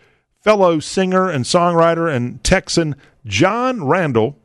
[0.46, 4.38] fellow singer and songwriter and Texan Jon Randall.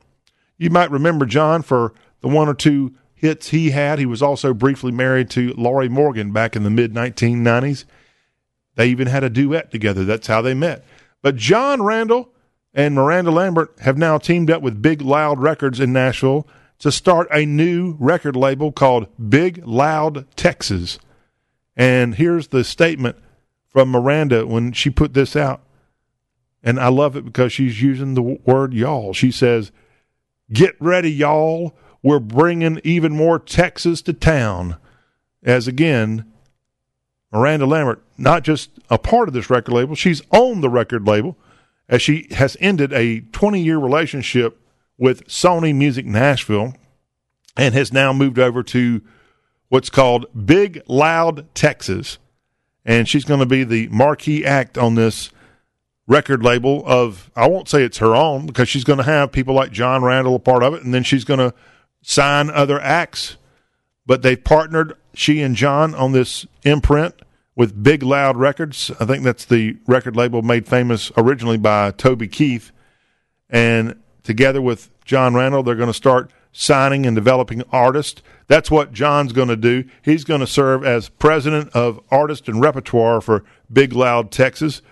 [0.56, 3.98] You might remember Jon for the one or two hits he had.
[3.98, 7.84] He was also briefly married to Lorrie Morgan back in the mid 1990s.
[8.76, 10.06] They even had a duet together.
[10.06, 10.86] That's how they met.
[11.20, 12.32] But Jon Randall
[12.72, 17.28] and Miranda Lambert have now teamed up with Big Loud Records in Nashville to start
[17.30, 20.98] a new record label called Big Loud Texas.
[21.76, 23.16] And here's the statement
[23.68, 25.60] from Miranda when she put this out.
[26.62, 29.12] And I love it because she's using the word y'all.
[29.12, 29.72] She says,
[30.52, 31.76] Get ready, y'all.
[32.02, 34.76] We're bringing even more Texas to town.
[35.42, 36.30] As again,
[37.32, 41.36] Miranda Lambert, not just a part of this record label, she's on the record label
[41.88, 44.60] as she has ended a 20 year relationship
[44.98, 46.74] with Sony Music Nashville
[47.56, 49.00] and has now moved over to
[49.68, 52.18] what's called Big Loud Texas.
[52.84, 55.30] And she's going to be the marquee act on this
[56.10, 59.54] record label of I won't say it's her own because she's going to have people
[59.54, 61.54] like Jon Randall a part of it, and then she's going to
[62.02, 63.36] sign other acts.
[64.04, 67.14] But they've partnered she and Jon on this imprint
[67.54, 68.90] with Big Loud Records.
[68.98, 72.72] I think that's the record label made famous originally by Toby Keith,
[73.48, 78.20] and together with Jon Randall, they're going to start signing and developing artists.
[78.48, 79.84] That's what Jon's going to do.
[80.02, 84.82] He's going to serve as president of artist and repertoire for Big Loud Texas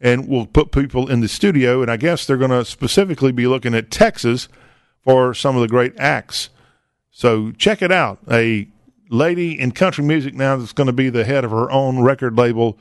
[0.00, 1.82] and we'll put people in the studio.
[1.82, 4.48] And I guess they're going to specifically be looking at Texas
[5.02, 6.50] for some of the great acts.
[7.10, 8.18] So check it out.
[8.30, 8.68] A
[9.08, 12.36] lady in country music now that's going to be the head of her own record
[12.36, 12.76] label,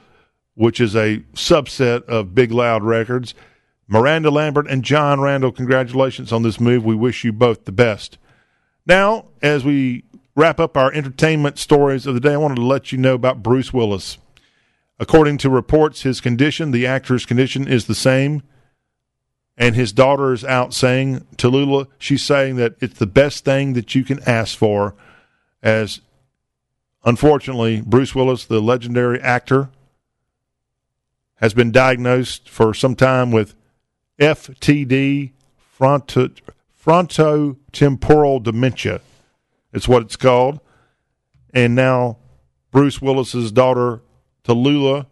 [0.55, 3.33] which is a subset of Big Loud Records.
[3.87, 6.83] Miranda Lambert and Jon Randall, congratulations on this move.
[6.83, 8.17] We wish you both the best.
[8.85, 10.03] Now, as we
[10.35, 13.43] wrap up our entertainment stories of the day, I wanted to let you know about
[13.43, 14.17] Bruce Willis.
[14.99, 18.43] According to reports, his condition, the actor's condition, is the same.
[19.57, 23.95] And his daughter is out saying, Tallulah, she's saying that it's the best thing that
[23.95, 24.95] you can ask for.
[25.63, 26.01] As
[27.03, 29.69] unfortunately, Bruce Willis, the legendary actor,
[31.35, 33.55] has been diagnosed for some time with
[34.19, 36.29] FTD, fronto,
[36.81, 39.01] frontotemporal dementia.
[39.73, 40.59] It's what it's called.
[41.53, 42.17] And now
[42.71, 44.01] Bruce Willis's daughter,
[44.45, 45.07] Tallulah,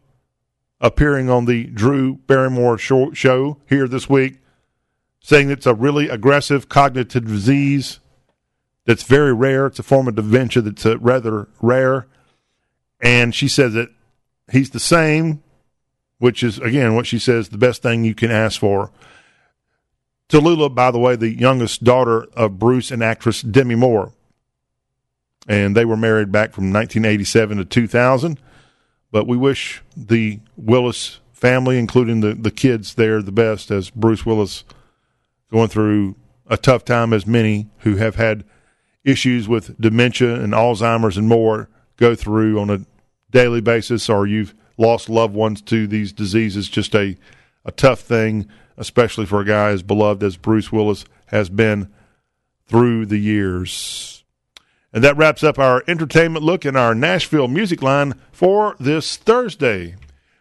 [0.80, 4.40] appearing on the Drew Barrymore show, here this week,
[5.20, 8.00] saying it's a really aggressive cognitive disease
[8.86, 9.68] that's very rare.
[9.68, 12.08] It's a form of dementia that's uh, rather rare.
[13.02, 13.90] And she says that
[14.52, 15.42] he's the same,
[16.20, 18.92] which is, again, what she says the best thing you can ask for.
[20.30, 24.14] Tallulah, by the way, the youngest daughter of Bruce and actress Demi Moore.
[25.48, 28.40] And they were married back from 1987 to 2000.
[29.14, 34.26] But we wish the Willis family, including the, the kids there, the best as Bruce
[34.26, 34.64] Willis
[35.52, 36.16] going through
[36.48, 38.44] a tough time, as many who have had
[39.04, 42.88] issues with dementia and Alzheimer's and more go through on a
[43.30, 46.68] daily basis, or you've lost loved ones to these diseases.
[46.68, 47.16] Just a,
[47.64, 48.48] a tough thing,
[48.78, 51.94] especially for a guy as beloved as Bruce Willis has been
[52.66, 54.23] through the years.
[54.94, 59.96] And that wraps up our entertainment look in our Nashville music line for this Thursday.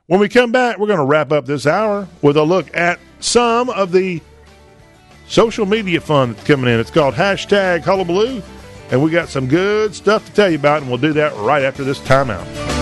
[0.07, 3.01] When we come back, we're going to wrap up this hour with a look at
[3.19, 4.21] some of the
[5.27, 6.79] social media fun that's coming in.
[6.79, 8.43] It's called hashtag Hullabaloo,
[8.91, 11.63] and we got some good stuff to tell you about, and we'll do that right
[11.63, 12.82] after this timeout.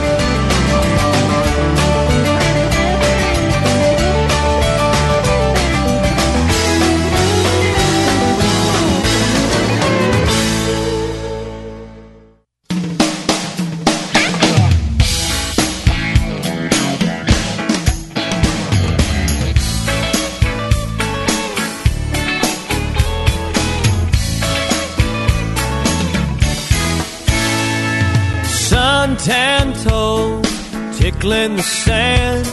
[31.21, 32.47] Tickling the sand,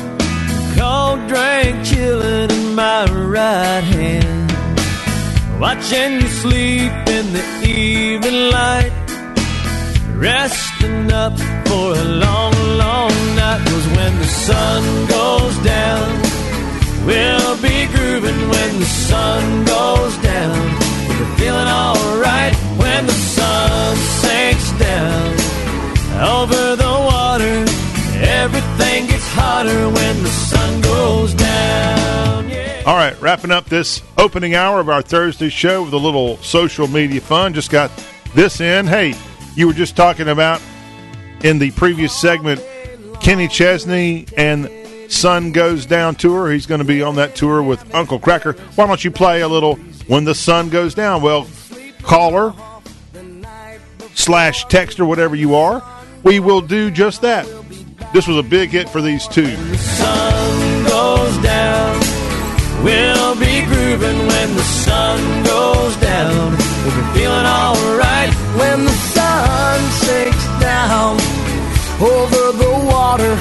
[0.77, 4.51] cold drink chilling in my right hand.
[5.60, 8.91] Watching you sleep in the evening light,
[10.15, 13.62] resting up for a long, long night.
[13.65, 16.08] Cause when the sun goes down,
[17.06, 20.58] we'll be grooving when the sun goes down.
[21.17, 25.36] We're feeling alright when the sun sinks down
[26.41, 27.66] over the water.
[28.48, 32.48] Everything gets hotter when the sun goes down.
[32.48, 32.82] Yeah.
[32.86, 36.88] All right, wrapping up this opening hour of our Thursday show with a little social
[36.88, 37.54] media fun.
[37.54, 37.92] Just got
[38.34, 38.88] this in.
[38.88, 39.16] Hey,
[39.56, 40.62] you were just talking about
[41.44, 42.66] in the previous segment
[43.20, 44.72] Kenny Chesney and
[45.12, 46.50] Sun Goes Down tour.
[46.50, 48.58] He's going to be on that tour with Uncle Kracker.
[48.78, 49.76] Why don't you play a little
[50.08, 51.22] When the Sun Goes Down?
[51.22, 51.50] Well,
[52.02, 52.54] caller
[54.16, 55.84] slash texter, whatever you are,
[56.24, 57.46] we will do just that.
[58.14, 59.48] This was a big hit for these two.
[59.48, 62.00] the sun goes down.
[62.84, 66.52] We'll be grooving when the sun goes down.
[66.52, 71.16] We'll be feeling alright when the sun sinks down
[72.00, 73.32] over the water.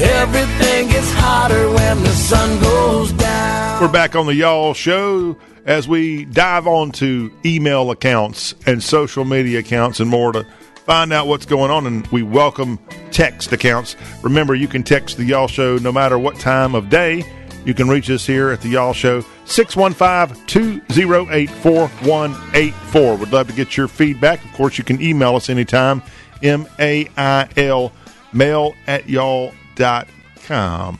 [0.00, 3.82] Everything gets hotter when the sun goes down.
[3.82, 9.58] We're back on the Y'all Show as we dive onto email accounts and social media
[9.58, 10.46] accounts and more to
[10.88, 11.86] find out what's going on.
[11.86, 12.78] And we welcome
[13.10, 13.94] text accounts.
[14.22, 17.22] Remember, you can text the Y'all Show no matter what time of day.
[17.66, 23.16] You can reach us here at the Y'all Show, 615 208 4184.
[23.16, 24.42] Would love to get your feedback.
[24.46, 26.02] Of course, you can email us anytime,
[26.42, 27.92] M A I L,
[28.32, 30.98] mail at y'all.com.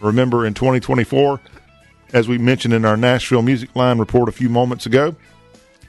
[0.00, 1.40] Remember, in 2024,
[2.12, 5.16] as we mentioned in our Nashville Music Line report a few moments ago,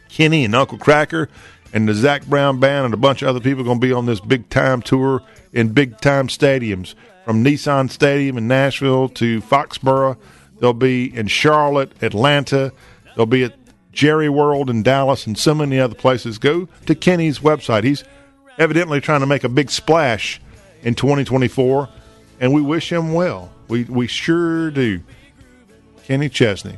[0.10, 1.28] Kenny and Uncle Kracker
[1.74, 3.94] and the Zac Brown Band and a bunch of other people are going to be
[3.94, 5.22] on this big time tour
[5.54, 6.96] in big time stadiums
[7.26, 10.18] from Nissan Stadium in Nashville to Foxborough.
[10.60, 12.74] They'll be in Charlotte, Atlanta.
[13.16, 13.56] They'll be at
[13.92, 16.38] Jerry World in Dallas and so many other places.
[16.38, 17.84] Go to Kenny's website.
[17.84, 18.04] He's
[18.58, 20.42] evidently trying to make a big splash
[20.82, 21.90] in 2024,
[22.40, 23.52] and we wish him well.
[23.68, 25.02] We, we sure do.
[26.04, 26.78] Kenny Chesney.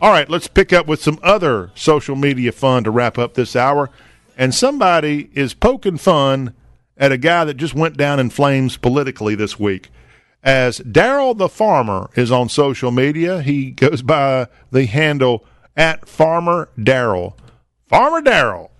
[0.00, 3.56] All right, let's pick up with some other social media fun to wrap up this
[3.56, 3.90] hour.
[4.38, 6.54] And somebody is poking fun
[6.96, 9.90] at a guy that just went down in flames politically this week.
[10.42, 13.42] as Daryl the Farmer is on social media.
[13.42, 15.44] He goes by the handle
[15.76, 17.34] at Farmer Daryl.
[17.86, 18.70] Farmer Daryl.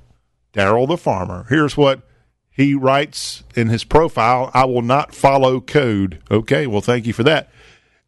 [0.55, 1.47] Daryl the Farmer.
[1.49, 2.03] Here's what
[2.49, 6.21] he writes in his profile I will not follow code.
[6.31, 7.51] Okay, well, thank you for that.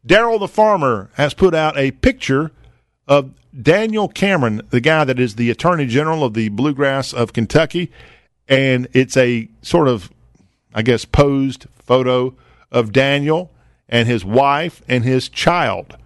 [0.07, 2.51] Daryl the Farmer has put out a picture
[3.07, 7.91] of Daniel Cameron, the guy that is the Attorney General of the Bluegrass of Kentucky.
[8.47, 10.11] And it's a sort of,
[10.73, 12.35] I guess, posed photo
[12.71, 13.51] of Daniel
[13.89, 15.97] and his wife and his child.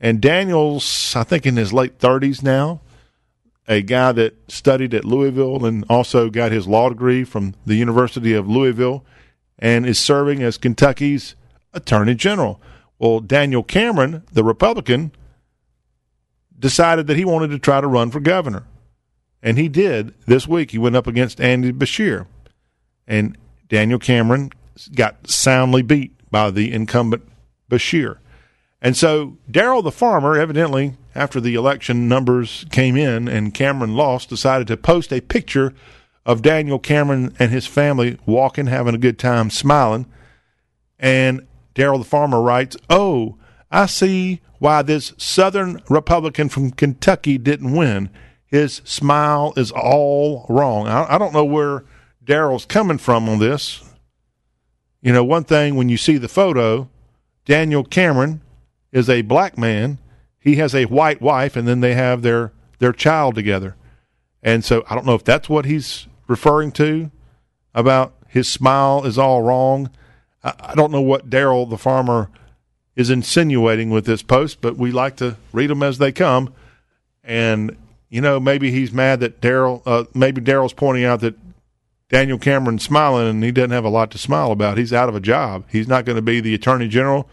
[0.00, 2.80] And Daniel's, I think, in his late 30s now,
[3.66, 8.34] a guy that studied at Louisville and also got his law degree from the University
[8.34, 9.04] of Louisville
[9.58, 11.34] and is serving as Kentucky's
[11.72, 12.60] Attorney General.
[12.98, 15.12] Well, Daniel Cameron, the Republican,
[16.58, 18.66] decided that he wanted to try to run for governor.
[19.42, 20.70] And he did this week.
[20.70, 22.26] He went up against Andy Beshear.
[23.06, 23.36] And
[23.68, 24.50] Daniel Cameron
[24.94, 27.22] got soundly beat by the incumbent
[27.70, 28.18] Beshear.
[28.80, 34.28] And so Daryl the farmer, evidently, after the election numbers came in and Cameron lost,
[34.28, 35.74] decided to post a picture
[36.26, 40.06] of Daniel Cameron and his family walking, having a good time, smiling.
[40.98, 43.36] And Daryl the farmer writes, Oh,
[43.74, 48.08] I see why this Southern Republican from Kentucky didn't win.
[48.46, 50.86] His smile is all wrong.
[50.86, 51.84] I, I don't know where
[52.24, 53.82] Daryl's coming from on this.
[55.02, 56.88] You know, one thing when you see the photo,
[57.44, 58.42] Daniel Cameron
[58.92, 59.98] is a black man.
[60.38, 63.74] He has a white wife, and then they have their their child together.
[64.40, 67.10] And so I don't know if that's what he's referring to
[67.74, 69.90] about his smile is all wrong.
[70.44, 72.30] I, I don't know what Daryl the farmer
[72.96, 76.52] is insinuating with this post, but we like to read them as they come.
[77.22, 77.76] And
[78.14, 81.34] you know, maybe he's mad that Daryl, uh, maybe Daryl's pointing out that
[82.08, 84.78] Daniel Cameron's smiling and he doesn't have a lot to smile about.
[84.78, 85.64] He's out of a job.
[85.68, 87.28] He's not going to be the attorney general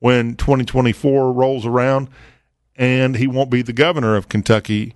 [0.00, 2.08] when 2024 rolls around,
[2.76, 4.94] and he won't be the governor of Kentucky.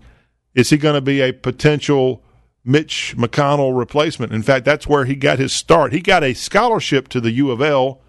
[0.54, 2.22] Is he going to be a potential
[2.62, 4.34] Mitch McConnell replacement?
[4.34, 5.94] In fact, that's where he got his start.
[5.94, 8.01] He got a scholarship to the U of L,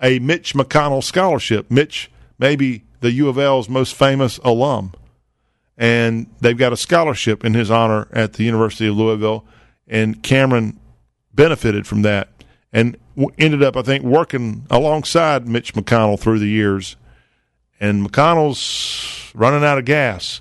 [0.00, 1.70] a Mitch McConnell scholarship.
[1.70, 4.92] Mitch, maybe the U of L's most famous alum.
[5.78, 9.46] And they've got a scholarship in his honor at the University of Louisville
[9.86, 10.78] and Cameron
[11.34, 12.28] benefited from that
[12.72, 16.96] and w- ended up, I think, working alongside Mitch McConnell through the years.
[17.78, 20.40] And McConnell's running out of gas,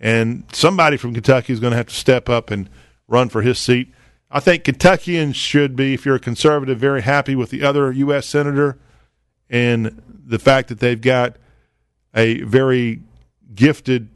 [0.00, 2.68] and somebody from Kentucky is going to have to step up and
[3.06, 3.92] run for his seat.
[4.30, 8.26] I think Kentuckians should be, if you're a conservative, very happy with the other U.S.
[8.26, 8.78] senator
[9.52, 11.36] and the fact that they've got
[12.14, 13.02] a very
[13.54, 14.08] gifted,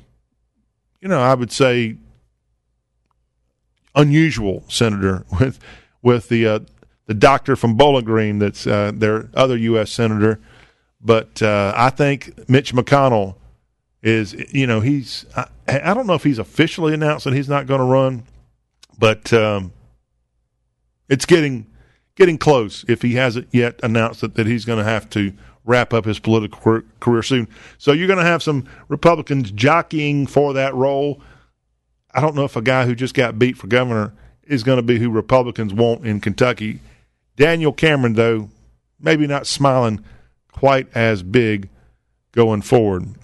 [1.01, 1.97] you know, I would say
[3.95, 5.61] unusual senator with
[6.03, 6.59] with the uh,
[7.07, 9.93] the doctor from Bowling Green that's uh, their other U.S.
[9.93, 10.41] senator.
[11.01, 13.37] But uh, I think Mitch McConnell
[14.03, 17.66] is, you know, he's, I, I, don't know if he's officially announced that he's not
[17.66, 18.24] going to run,
[18.99, 19.72] but um,
[21.09, 21.66] it's getting
[22.16, 25.32] getting close if he hasn't yet announced that, that he's going to have to
[25.64, 27.48] wrap up his political career soon.
[27.78, 31.20] So you're going to have some Republicans jockeying for that role.
[32.14, 34.14] I don't know if a guy who just got beat for governor
[34.44, 36.80] is going to be who Republicans want in Kentucky.
[37.36, 38.48] Daniel Cameron, though,
[38.98, 40.04] maybe not smiling
[40.52, 41.68] quite as big
[42.32, 43.14] going forward.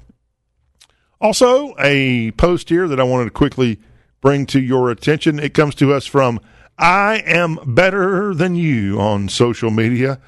[1.20, 3.78] Also, a post here that I wanted to quickly
[4.20, 5.38] bring to your attention.
[5.38, 6.40] It comes to us from
[6.82, 10.18] I Am Better Than You on social media.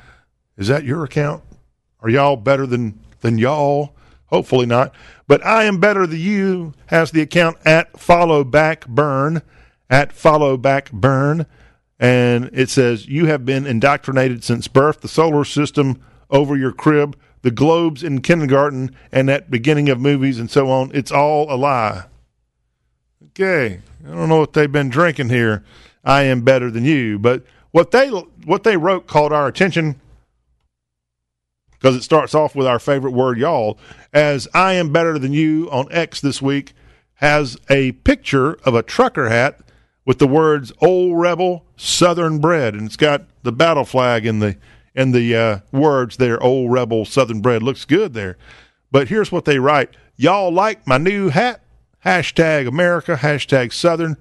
[0.57, 1.43] Is that your account?
[1.99, 3.97] Are y'all better than, than y'all?
[4.27, 4.95] Hopefully not.
[5.27, 9.43] But I Am Better Than You has the account at Follow Back Burn
[9.91, 11.47] at Follow Back Burn.
[11.99, 16.01] And it says, You have been indoctrinated since birth, the solar system
[16.31, 20.93] over your crib, the globes in kindergarten, and at beginning of movies and so on.
[20.95, 22.05] It's all a lie.
[23.31, 23.81] Okay.
[24.07, 25.65] I don't know what they've been drinking here.
[26.05, 27.19] I am better than you.
[27.19, 30.01] But what they what they wrote caught our attention
[31.85, 33.79] because it starts off with our favorite word, y'all.
[34.11, 36.73] As I am better than you on X this week
[37.17, 39.61] has a picture of a trucker hat
[40.07, 44.57] with the words "Old Rebel Southern Bread," and it's got the battle flag in the
[44.95, 46.43] in the uh, words there.
[46.43, 48.39] "Old Rebel Southern Bread" looks good there.
[48.91, 51.61] But here's what they write: Y'all like my new hat?
[52.05, 53.17] Hashtag America.
[53.17, 54.17] Hashtag Southern.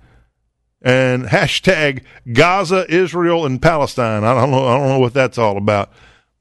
[0.83, 4.23] And hashtag Gaza, Israel, and Palestine.
[4.23, 4.67] I don't know.
[4.67, 5.91] I don't know what that's all about.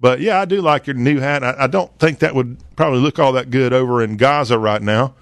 [0.01, 1.45] But yeah, I do like your new hat.
[1.45, 4.83] I, I don't think that would probably look all that good over in Gaza right
[4.83, 5.15] now.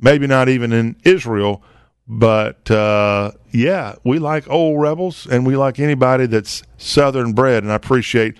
[0.00, 1.62] Maybe not even in Israel
[2.06, 7.62] but uh, yeah, we like old rebels and we like anybody that's Southern bred.
[7.62, 8.36] And I appreciate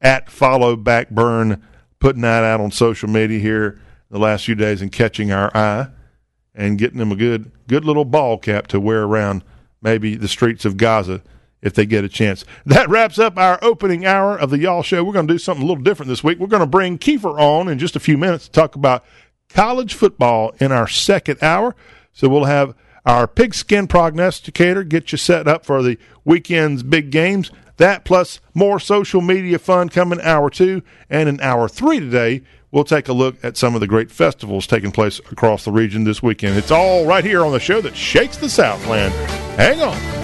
[0.00, 1.62] at follow backburn,
[1.98, 5.88] putting that out on social media here the last few days and catching our eye
[6.54, 9.42] and getting them a good good little ball cap to wear around
[9.82, 11.22] maybe the streets of Gaza
[11.60, 12.44] if they get a chance.
[12.66, 15.04] That wraps up our opening hour of the Y'all Show.
[15.04, 16.38] We're going to do something a little different this week.
[16.38, 19.04] We're going to bring Keifer on in just a few minutes to talk about
[19.48, 21.76] college football in our second hour.
[22.12, 22.74] So we'll have
[23.06, 27.50] our pigskin prognosticator get you set up for the weekend's big games.
[27.76, 30.82] That plus more social media fun coming hour two.
[31.08, 32.42] And in hour three today,
[32.72, 36.02] we'll take a look at some of the great festivals taking place across the region
[36.04, 36.56] this weekend.
[36.58, 39.14] It's all right here on the show that shakes the Southland.
[39.56, 40.21] Hang on.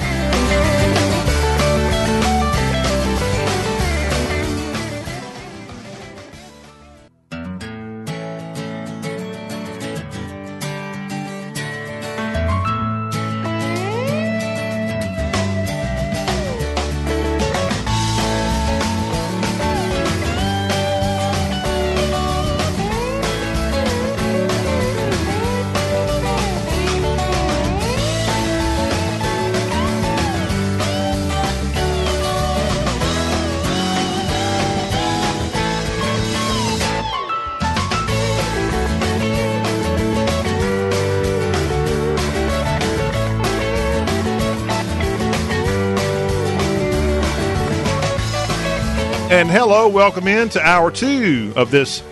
[49.39, 52.03] And hello, welcome in to hour two of this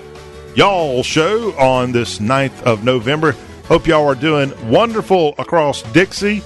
[0.55, 3.35] Y'all show on this 9th of November.
[3.65, 6.39] Hope y'all are doing wonderful across Dixie.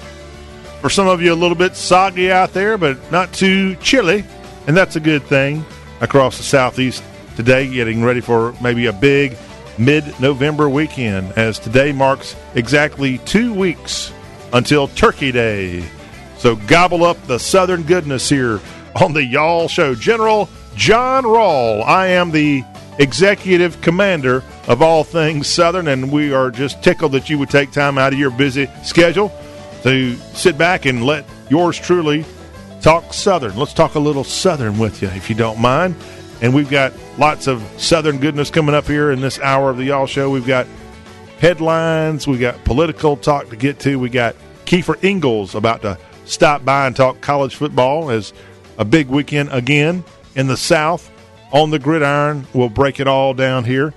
[0.81, 4.25] For some of you, a little bit soggy out there, but not too chilly.
[4.67, 5.67] And that's a good thing
[6.01, 7.05] across the southeast
[7.37, 9.37] today, getting ready for maybe a big
[9.77, 14.15] mid November weekend, as today marks exactly two weeks
[14.55, 15.85] until Turkey Day.
[16.39, 18.61] So gobble up the southern goodness here
[18.99, 19.95] on the Y'all Show.
[19.95, 20.49] General
[20.81, 21.85] John Rawl.
[21.85, 22.65] I am the
[22.99, 27.71] executive commander of all things Southern, and we are just tickled that you would take
[27.71, 29.31] time out of your busy schedule
[29.83, 32.25] to sit back and let yours truly
[32.81, 33.57] talk Southern.
[33.57, 35.97] Let's talk a little Southern with you, if you don't mind.
[36.41, 39.85] And we've got lots of Southern goodness coming up here in this hour of the
[39.85, 40.31] Y'all Show.
[40.31, 40.67] We've got
[41.41, 46.65] headlines, we've got political talk to get to, we got Keifer Engles about to stop
[46.65, 48.33] by and talk college football as
[48.79, 50.05] a big weekend again
[50.35, 51.11] in the South
[51.53, 52.47] on the gridiron.
[52.53, 53.95] We'll break it all down here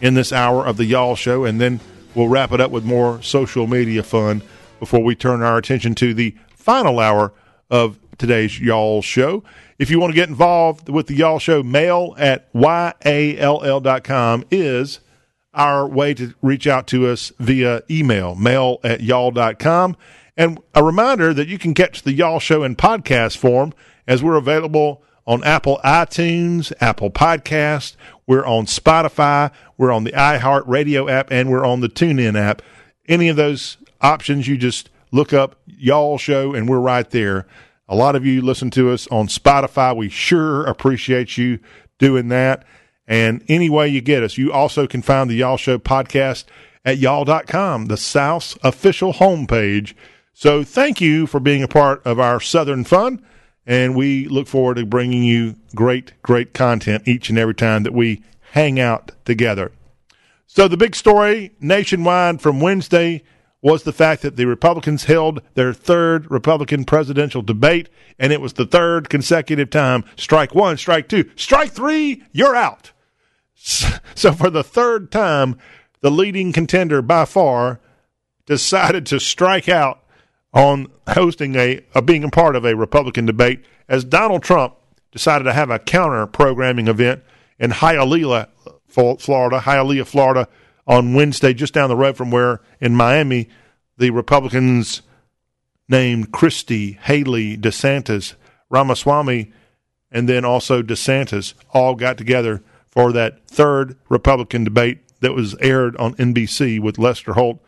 [0.00, 1.80] in this hour of the Y'all Show, and then
[2.14, 4.42] we'll wrap it up with more social media fun
[4.78, 7.32] before we turn our attention to the final hour
[7.70, 9.42] of today's Y'all Show.
[9.78, 15.00] If you want to get involved with the Y'all Show, mail at yall.com is
[15.54, 19.96] our way to reach out to us via email, mail at y'all.com.
[20.36, 23.72] And a reminder that you can catch the Y'all Show in podcast form
[24.06, 27.96] as we're available on Apple iTunes, Apple Podcast.
[28.26, 29.50] We're on Spotify.
[29.76, 32.62] We're on the iHeart Radio app, and we're on the TuneIn app.
[33.08, 37.46] Any of those options, you just look up Y'all Show, and we're right there.
[37.88, 39.96] A lot of you listen to us on Spotify.
[39.96, 41.58] We sure appreciate you
[41.98, 42.64] doing that.
[43.06, 46.44] And any way you get us, you also can find the Y'all Show podcast
[46.84, 49.94] at y'all.com, the South's official homepage.
[50.32, 53.24] So thank you for being a part of our Southern fun.
[53.66, 57.92] And we look forward to bringing you great, great content each and every time that
[57.92, 59.72] we hang out together.
[60.46, 63.24] So the big story nationwide from Wednesday
[63.60, 67.88] was the fact that the Republicans held their third Republican presidential debate,
[68.18, 72.92] and it was the third consecutive time strike one, strike two, strike three, you're out.
[73.54, 75.58] So for the third time,
[76.00, 77.80] the leading contender by far
[78.46, 80.04] decided to strike out
[80.56, 84.74] on hosting a, a being a part of a Republican debate as Donald Trump
[85.12, 87.22] decided to have a counter programming event
[87.58, 88.48] in Hialeah,
[88.88, 90.48] Florida, Hialeah, Florida,
[90.86, 93.50] on Wednesday, just down the road from where in Miami
[93.98, 95.02] the Republicans
[95.88, 98.34] named Christie, Haley, DeSantis,
[98.70, 99.52] Ramaswamy,
[100.10, 105.96] and then also DeSantis all got together for that third Republican debate that was aired
[105.96, 107.58] on NBC with Lester Holt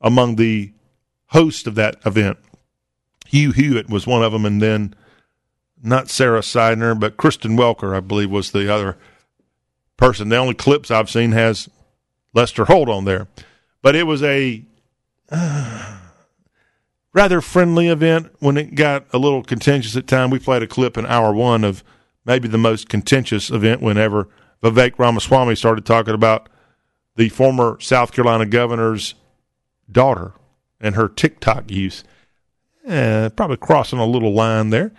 [0.00, 0.72] among the
[1.34, 2.38] hosts of that event.
[3.26, 4.94] Hugh Hewitt was one of them, and then
[5.82, 8.96] not Sara Sidner, but Kristen Welker, I believe, was the other
[9.96, 10.28] person.
[10.28, 11.68] The only clips I've seen has
[12.32, 13.26] Lester Holt on there.
[13.82, 14.62] But it was a
[15.30, 15.98] uh,
[17.12, 20.30] rather friendly event when it got a little contentious at time.
[20.30, 21.82] We played a clip in hour one of
[22.24, 24.28] maybe the most contentious event whenever
[24.62, 26.48] Vivek Ramaswamy started talking about
[27.16, 29.14] the former South Carolina governor's
[29.90, 30.32] daughter
[30.84, 32.04] and her TikTok use.
[32.86, 34.92] Eh, probably crossing a little line there.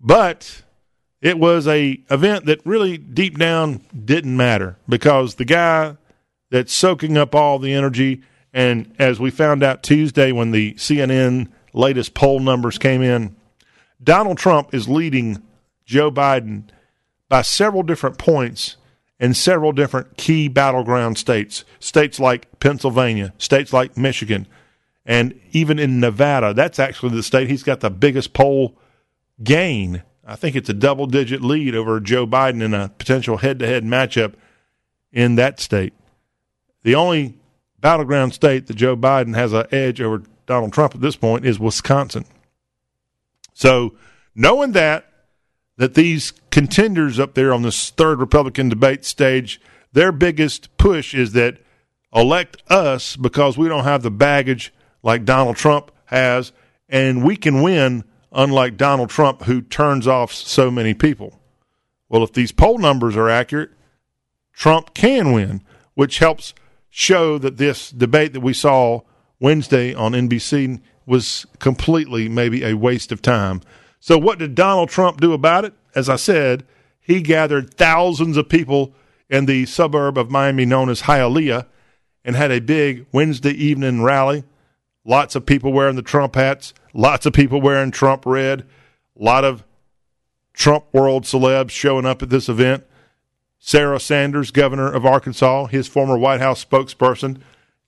[0.00, 0.62] But
[1.20, 5.96] it was a event that really deep down didn't matter because the guy
[6.50, 8.22] that's soaking up all the energy
[8.54, 13.34] and as we found out Tuesday when the CNN latest poll numbers came in,
[14.02, 15.42] Donald Trump is leading
[15.84, 16.64] Joe Biden
[17.28, 18.76] by several different points
[19.18, 21.64] in several different key battleground states.
[21.80, 24.46] States like Pennsylvania, states like Michigan,
[25.04, 26.54] and even in Nevada.
[26.54, 28.76] That's actually the state he's got the biggest poll
[29.42, 30.02] gain.
[30.24, 33.66] I think it's a double digit lead over Joe Biden in a potential head to
[33.66, 34.34] head matchup
[35.12, 35.92] in that state.
[36.84, 37.34] The only
[37.80, 41.58] battleground state that Joe Biden has an edge over Donald Trump at this point is
[41.58, 42.24] Wisconsin.
[43.54, 43.94] So,
[44.34, 45.06] knowing that,
[45.76, 49.60] that these contenders up there on this third Republican debate stage,
[49.92, 51.58] their biggest push is that
[52.14, 54.72] elect us because we don't have the baggage
[55.02, 56.52] like Donald Trump has,
[56.88, 61.40] and we can win, unlike Donald Trump, who turns off so many people.
[62.08, 63.70] Well, if these poll numbers are accurate,
[64.52, 65.62] Trump can win,
[65.94, 66.54] which helps
[66.90, 69.00] show that this debate that we saw
[69.40, 73.60] Wednesday on NBC was completely maybe a waste of time.
[73.98, 75.74] So, what did Donald Trump do about it?
[75.94, 76.64] As I said,
[77.00, 78.94] he gathered thousands of people
[79.28, 81.66] in the suburb of Miami known as Hialeah
[82.24, 84.44] and had a big Wednesday evening rally.
[85.04, 88.60] Lots of people wearing the Trump hats, lots of people wearing Trump red,
[89.18, 89.64] a lot of
[90.52, 92.84] Trump world celebs showing up at this event.
[93.58, 97.40] Sarah Sanders, governor of Arkansas, his former White House spokesperson,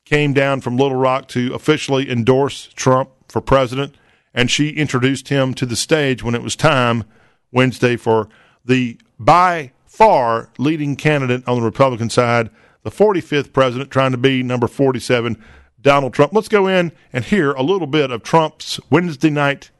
[0.04, 3.96] came down from Little Rock to officially endorse Trump for president,
[4.32, 7.04] and she introduced him to the stage when it was time
[7.52, 8.28] Wednesday for
[8.64, 12.50] the by far leading candidate on the Republican side,
[12.82, 15.42] the 45th president, trying to be number 47,
[15.84, 16.32] Donald Trump.
[16.32, 19.70] Let's go in and hear a little bit of Trump's Wednesday night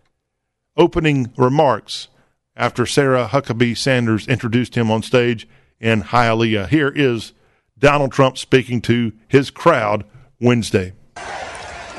[0.77, 2.09] opening remarks
[2.55, 5.49] after Sarah Huckabee Sanders introduced him on stage
[5.81, 6.69] in Hialeah.
[6.69, 7.33] Here is
[7.79, 10.05] Donald Trump speaking to his crowd
[10.41, 10.93] Wednesday.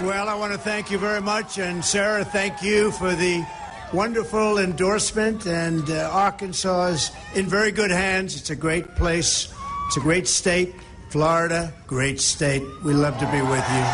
[0.01, 1.57] Well, I want to thank you very much.
[1.57, 3.45] And Sarah, thank you for the
[3.91, 5.47] wonderful endorsement.
[5.47, 8.35] And uh, Arkansas is in very good hands.
[8.35, 9.51] It's a great place,
[9.87, 10.75] it's a great state.
[11.15, 12.61] Florida, great state.
[12.83, 13.85] We love to be with you.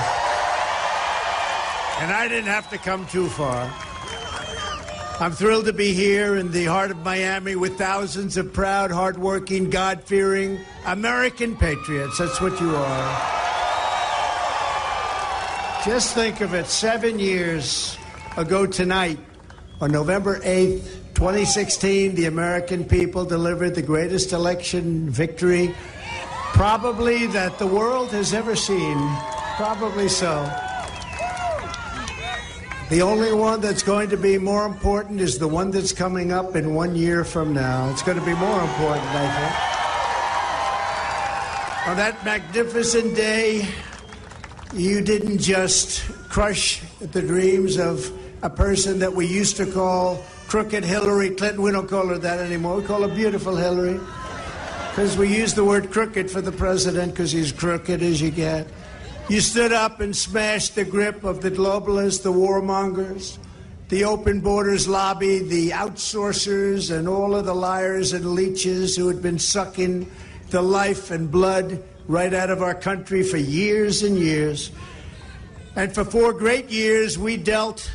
[2.02, 3.72] And I didn't have to come too far.
[5.20, 9.70] I'm thrilled to be here in the heart of Miami with thousands of proud, hardworking,
[9.70, 10.58] God fearing
[10.88, 12.18] American patriots.
[12.18, 13.22] That's what you are.
[15.86, 18.00] Just think of it seven years
[18.36, 19.20] ago tonight,
[19.80, 25.76] on November 8th, 2016, the American people delivered the greatest election victory
[26.54, 28.98] probably that the world has ever seen.
[29.56, 30.44] Probably so.
[32.90, 36.58] The only one that's going to be more important is the one that's coming up
[36.58, 37.90] in one year from now.
[37.90, 39.72] It's going to be more important, I think.
[41.90, 43.66] On that magnificent day,
[44.74, 48.12] you didn't just crush the dreams of
[48.44, 51.62] a person that we used to call crooked Hillary Clinton.
[51.62, 52.76] We don't call her that anymore.
[52.76, 54.00] We call her beautiful Hillary.
[54.92, 58.68] Because we use the word crooked for the president because he's crooked as you get.
[59.30, 63.38] You stood up and smashed the grip of the globalists, the warmongers,
[63.88, 69.22] the open borders lobby, the outsourcers, and all of the liars and leeches who had
[69.22, 70.12] been sucking
[70.50, 74.72] the life and blood right out of our country for years and years.
[75.78, 77.90] And for four great years, we dealt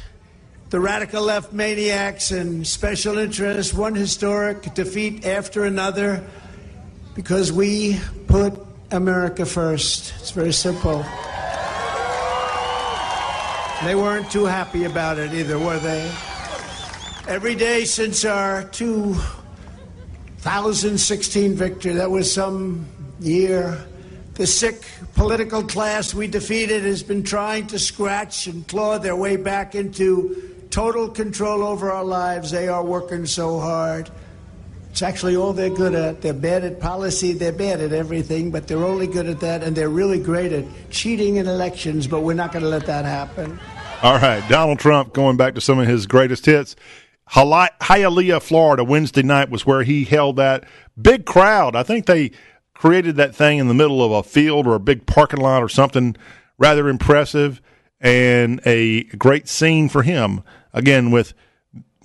[0.70, 6.24] the radical left maniacs and special interests one historic defeat after another
[7.16, 7.98] because we
[8.28, 8.54] put
[8.92, 10.14] America first.
[10.20, 11.04] It's very simple.
[13.82, 16.10] They weren't too happy about it either, were they?
[17.26, 22.86] Every day since our 2016 victory, that was some
[23.18, 23.84] year,
[24.34, 29.36] the sick political class we defeated has been trying to scratch and claw their way
[29.36, 32.50] back into total control over our lives.
[32.50, 34.10] They are working so hard.
[34.96, 36.22] It's actually all they're good at.
[36.22, 39.76] They're bad at policy, they're bad at everything, but they're only good at that, and
[39.76, 43.60] they're really great at cheating in elections, but we're not going to let that happen.
[44.02, 46.76] All right, Donald Trump going back to some of his greatest hits.
[47.28, 50.64] Hialeah, Florida, Wednesday night was where he held that
[50.98, 51.76] big crowd.
[51.76, 52.30] I think they
[52.72, 55.68] created that thing in the middle of a field or a big parking lot or
[55.68, 56.16] something
[56.56, 57.60] rather impressive
[58.00, 60.42] and a great scene for him.
[60.72, 61.34] Again, with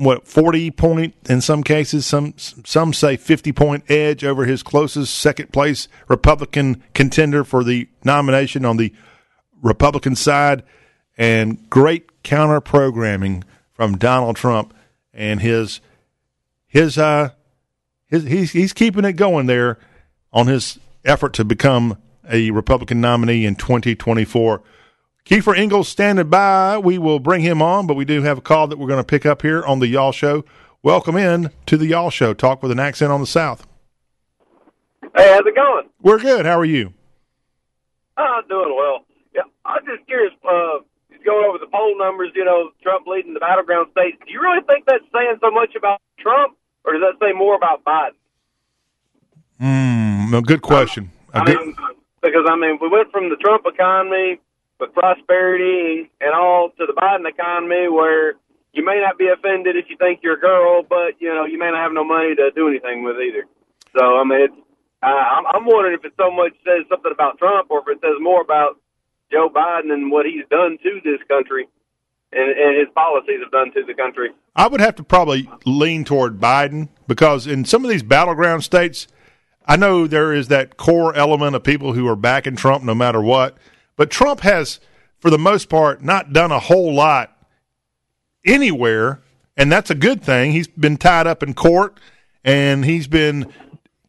[0.04, 5.14] what 40 point in some cases some some say 50 point edge over his closest
[5.14, 8.94] second place Republican contender for the nomination on the
[9.62, 10.64] Republican side
[11.18, 13.44] and great counter programming
[13.74, 14.74] from Donald Trump
[15.14, 15.82] and his
[16.68, 17.30] his uh
[18.08, 19.78] his, he's he's keeping it going there
[20.34, 21.98] on his effort to become
[22.30, 24.62] a Republican nominee in 2024.
[25.32, 26.78] Keifer Engles standing by.
[26.78, 29.04] We will bring him on, but we do have a call that we're going to
[29.06, 30.44] pick up here on the Y'all Show.
[30.84, 32.34] Welcome in to the Y'all Show.
[32.34, 33.66] Talk with an accent on the South.
[35.16, 35.88] Hey, how's it going?
[36.02, 36.46] We're good.
[36.46, 36.94] How are you?
[38.18, 39.06] Uh, doing well.
[39.34, 40.34] Yeah, I'm just curious.
[40.44, 40.84] Uh,
[41.24, 44.18] going over the poll numbers, you know, Trump leading the battleground states.
[44.28, 47.56] Do you really think that's saying so much about Trump, or does that say more
[47.56, 48.20] about Biden?
[49.62, 51.10] Mm, no, good question.
[51.34, 51.76] I good- mean,
[52.22, 54.42] because I mean, we went from the Trump economy
[54.82, 58.34] with prosperity and all to the Biden economy, where
[58.74, 61.60] you may not be offended if you think you're a girl, but you know, you
[61.60, 63.46] may not have no money to do anything with either.
[63.96, 64.56] So I mean, it's.
[65.04, 68.02] Uh, I'm, I'm wondering if it so much says something about Trump, or if it
[68.02, 68.78] says more about
[69.32, 71.68] Joe Biden and what he's done to this country,
[72.32, 74.30] and, and his policies have done to the country.
[74.56, 79.08] I would have to probably lean toward Biden because in some of these battleground states,
[79.66, 83.22] I know there is that core element of people who are backing Trump no matter
[83.22, 83.58] what.
[83.96, 84.80] But Trump has,
[85.20, 87.36] for the most part, not done a whole lot
[88.46, 89.22] anywhere,
[89.58, 90.52] and that's a good thing.
[90.52, 92.00] He's been tied up in court,
[92.44, 93.52] and he's been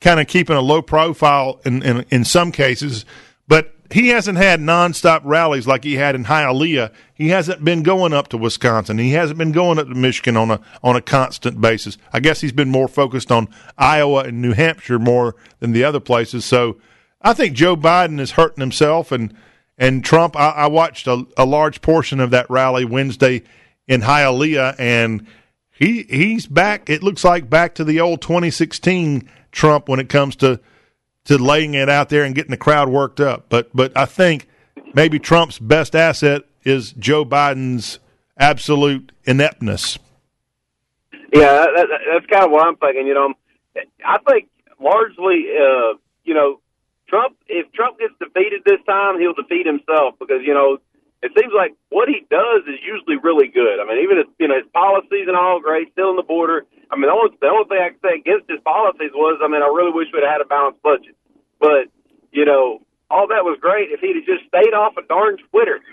[0.01, 3.05] kind of keeping a low profile in, in, in some cases.
[3.49, 6.93] But he hasn't had nonstop rallies like he had in Hialeah.
[7.14, 8.99] He hasn't been going up to Wisconsin.
[8.99, 11.99] He hasn't been going up to Michigan on a on a constant basis.
[12.12, 16.01] I guess he's been more focused on Iowa and New Hampshire more than the other
[16.01, 16.45] places.
[16.45, 16.78] So
[17.20, 19.35] I think Joe Biden is hurting himself and
[19.83, 20.37] and Trump.
[20.37, 23.43] I, I watched a, a large portion of that rally Wednesday
[23.89, 25.26] in Hialeah, and
[25.70, 26.89] he he's back.
[26.89, 30.61] It looks like back to the old 2016 Trump when it comes to
[31.24, 33.47] to laying it out there and getting the crowd worked up.
[33.49, 34.49] But but I think
[34.95, 37.99] maybe Trump's best asset is Joe Biden's
[38.39, 39.99] absolute ineptness.
[41.35, 43.09] Yeah, that, that, that's kind of what I'm thinking.
[43.09, 43.35] You know,
[44.05, 46.61] I think largely, uh, you know,
[47.12, 47.36] Trump.
[47.46, 50.80] If Trump gets defeated this time, he'll defeat himself because you know
[51.22, 53.78] it seems like what he does is usually really good.
[53.78, 56.64] I mean, even his you know his policies and all great, still in the border.
[56.90, 59.46] I mean, the only the only thing I can say against his policies was, I
[59.46, 61.14] mean, I really wish we'd had a balanced budget.
[61.60, 61.92] But
[62.32, 62.80] you know,
[63.12, 65.80] all that was great if he'd have just stayed off of darn Twitter.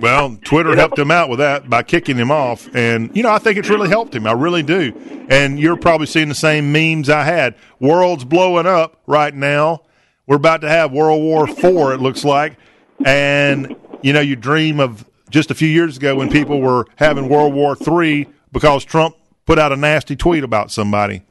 [0.00, 3.40] Well, Twitter helped him out with that by kicking him off, and you know I
[3.40, 4.24] think it's really helped him.
[4.24, 4.92] I really do.
[5.28, 7.56] And you're probably seeing the same memes I had.
[7.80, 9.82] World's blowing up right now.
[10.30, 11.92] We're about to have World War Four.
[11.92, 12.56] It looks like,
[13.04, 17.28] and you know you dream of just a few years ago when people were having
[17.28, 21.24] World War Three because Trump put out a nasty tweet about somebody.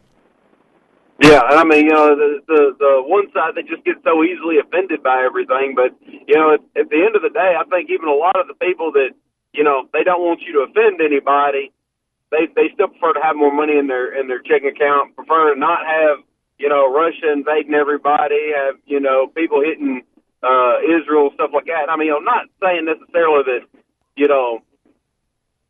[1.22, 4.58] Yeah, I mean, you know, the the the one side that just gets so easily
[4.60, 7.90] offended by everything, but you know, at, at the end of the day, I think
[7.90, 9.12] even a lot of the people that
[9.54, 11.72] you know they don't want you to offend anybody,
[12.32, 15.54] they they still prefer to have more money in their in their checking account, prefer
[15.54, 16.20] to not have
[16.60, 20.04] you know Russia invading everybody, have you know people hitting
[20.44, 21.90] uh, Israel stuff like that.
[21.90, 23.64] I mean, I'm not saying necessarily that
[24.16, 24.60] you know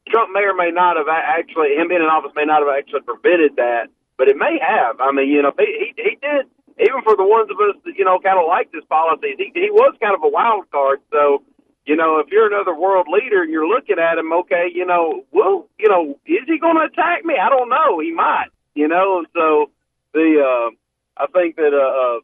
[0.10, 3.02] Trump may or may not have actually him being in office may not have actually
[3.02, 5.00] prevented that but it may have.
[5.00, 6.46] I mean, you know, he he did
[6.78, 9.40] even for the ones of us that you know kind of liked his policies.
[9.40, 11.00] He he was kind of a wild card.
[11.10, 11.42] So,
[11.88, 15.24] you know, if you're another world leader and you're looking at him, okay, you know,
[15.32, 17.36] well, you know, is he going to attack me?
[17.42, 18.00] I don't know.
[18.00, 18.52] He might.
[18.76, 19.72] You know, so
[20.20, 22.20] the uh, I think that uh, uh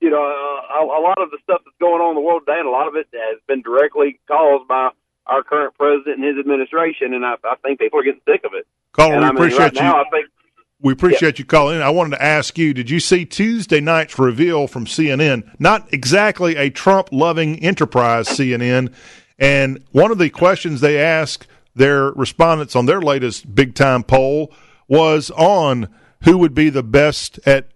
[0.00, 2.42] you know uh, a, a lot of the stuff that's going on in the world
[2.46, 4.90] today, and a lot of it has been directly caused by
[5.26, 8.52] our current president and his administration, and I, I think people are getting sick of
[8.54, 8.66] it.
[8.92, 9.80] Caller, we I mean, appreciate right you.
[9.80, 10.26] Now, I think
[10.82, 11.82] We appreciate you calling in.
[11.82, 15.50] I wanted to ask you, did you see Tuesday night's reveal from CNN?
[15.58, 18.92] Not exactly a Trump loving enterprise, CNN.
[19.38, 24.52] And one of the questions they asked their respondents on their latest big time poll
[24.86, 25.88] was on
[26.24, 27.68] who would be the best at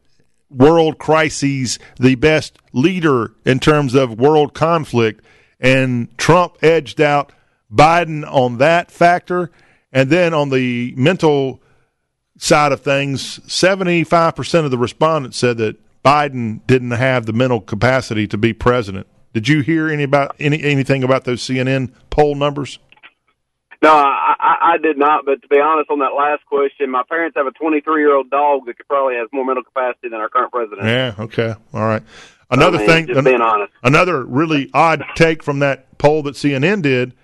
[0.51, 5.25] world crises, the best leader in terms of world conflict.
[5.61, 7.33] And Trump edged out
[7.73, 9.51] Biden on that factor.
[9.93, 11.61] And then on the mental
[12.39, 18.27] side of things, 75% of the respondents said that Biden didn't have the mental capacity
[18.29, 19.07] to be president.
[19.35, 22.79] Did you hear any about any anything about those CNN poll numbers?
[23.83, 23.91] No,
[24.73, 25.25] I, did not.
[25.25, 28.31] But to be honest, on that last question, my parents have a 23 year old
[28.31, 30.87] dog that could probably has more mental capacity than our current president.
[30.87, 31.15] Yeah.
[31.19, 31.55] Okay.
[31.73, 32.03] All right.
[32.51, 33.07] Another I mean, thing.
[33.09, 33.73] just being honest.
[33.83, 37.15] Another really odd take from that poll that CNN did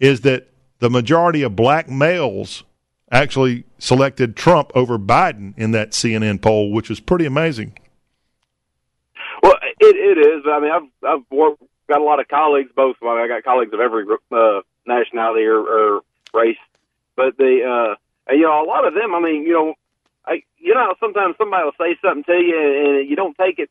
[0.00, 0.48] is that
[0.80, 2.64] the majority of black males
[3.10, 7.78] actually selected Trump over Biden in that CNN poll, which is pretty amazing.
[9.42, 10.44] Well, it it is.
[10.50, 12.70] I mean, I've I've worked, got a lot of colleagues.
[12.74, 12.96] Both.
[13.02, 16.00] I, mean, I got colleagues of every uh, nationality or, or
[16.34, 16.56] race,
[17.18, 17.94] but the uh,
[18.30, 19.12] and, you know a lot of them.
[19.14, 19.74] I mean, you know,
[20.24, 23.70] I, you know, sometimes somebody will say something to you and you don't take it,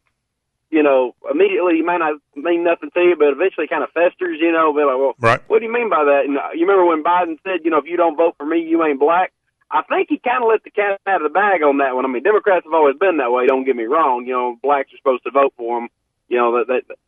[0.70, 1.78] you know, immediately.
[1.78, 4.74] You might not mean nothing to you, but eventually kind of festers, you know.
[4.74, 5.40] Be like, well, Right.
[5.48, 6.26] what do you mean by that?
[6.28, 8.60] And uh, you remember when Biden said, you know, if you don't vote for me,
[8.62, 9.32] you ain't black.
[9.72, 12.06] I think he kind of let the cat out of the bag on that one.
[12.06, 13.48] I mean, Democrats have always been that way.
[13.48, 14.26] Don't get me wrong.
[14.26, 15.90] You know, blacks are supposed to vote for them.
[16.30, 16.68] You know that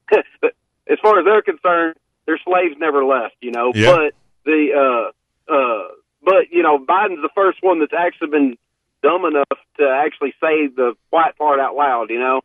[0.10, 0.24] that.
[0.42, 0.54] but
[0.88, 3.36] as far as they're concerned, their slaves never left.
[3.42, 3.96] You know, Yeah.
[3.96, 4.14] but
[4.46, 5.88] the uh uh,
[6.24, 8.58] but you know, Biden's the first one that's actually been
[9.02, 12.10] dumb enough to actually say the white part out loud.
[12.10, 12.42] You know,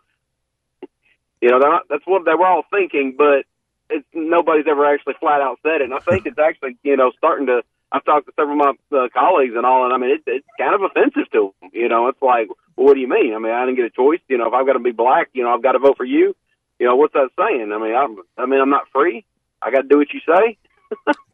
[1.41, 3.45] you know they're not, that's what they were all thinking, but
[3.91, 5.91] it's nobody's ever actually flat out said it.
[5.91, 7.63] And I think it's actually you know starting to.
[7.93, 10.47] I've talked to several of my uh, colleagues and all, and I mean it, it's
[10.59, 11.71] kind of offensive to them.
[11.73, 13.35] You know, it's like, well, what do you mean?
[13.35, 14.21] I mean, I didn't get a choice.
[14.29, 16.05] You know, if I've got to be black, you know, I've got to vote for
[16.05, 16.35] you.
[16.81, 17.71] You know, what's that saying?
[17.73, 19.25] I mean, I'm, I mean, I'm not free.
[19.63, 20.59] I got to do what you say.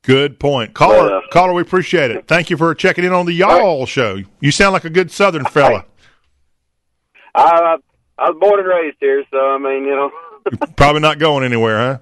[0.03, 0.75] Good point.
[0.75, 2.27] Caller, But, uh, caller, we appreciate it.
[2.27, 4.19] Thank you for checking in on the Y'all show.
[4.41, 5.85] You sound like a good Southern fella.
[7.35, 7.77] I I
[8.19, 10.11] I was born and raised here, so I mean, you know,
[10.77, 11.99] Probably not going anywhere, huh?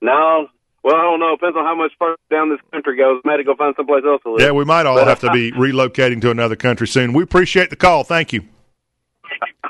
[0.00, 0.48] no.
[0.82, 1.34] Well, I don't know.
[1.34, 3.20] Depends on how much further down this country goes.
[3.24, 4.40] Might have to go find someplace else to live.
[4.40, 7.12] Yeah, we might all But, have to be relocating to another country soon.
[7.12, 8.04] We appreciate the call.
[8.04, 8.44] Thank you.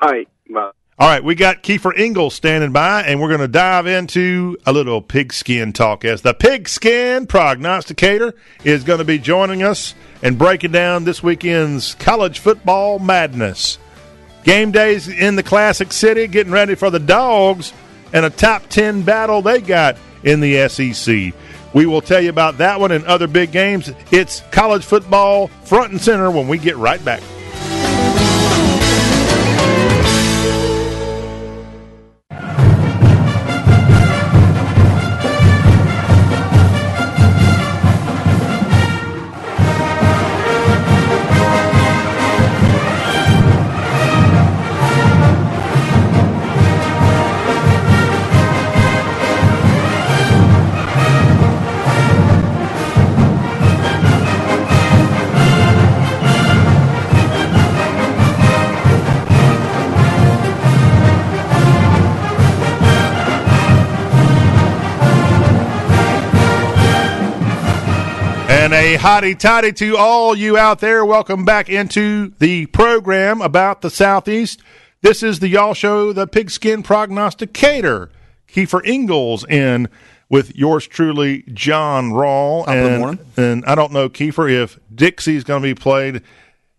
[0.03, 0.29] All right.
[0.53, 0.71] Bye.
[0.99, 4.73] All right, we got Keifer Engles standing by, and we're going to dive into a
[4.73, 8.35] little pigskin talk as the pigskin prognosticator
[8.65, 13.77] is going to be joining us and breaking down this weekend's college football madness.
[14.45, 17.75] Game days in the Classic City, getting ready for the Dogs
[18.15, 21.35] and a top 10 battle they got in the SEC.
[21.75, 23.93] We will tell you about that one and other big games.
[24.11, 27.21] It's college football front and center when we get right back.
[68.87, 71.05] A hotty toddy to all you out there.
[71.05, 74.63] Welcome back into the program about the Southeast.
[75.01, 78.11] This is the Y'all Show, the Pigskin Prognosticator.
[78.47, 79.89] Keifer Engles in
[80.29, 82.65] with yours truly, John Rawl.
[82.67, 86.23] Top of the and, and I don't know, Keifer, if Dixie's going to be played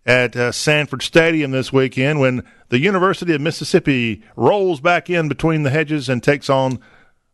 [0.05, 5.64] at uh, Sanford Stadium this weekend when the University of Mississippi rolls back in between
[5.64, 6.80] the hedges and takes on,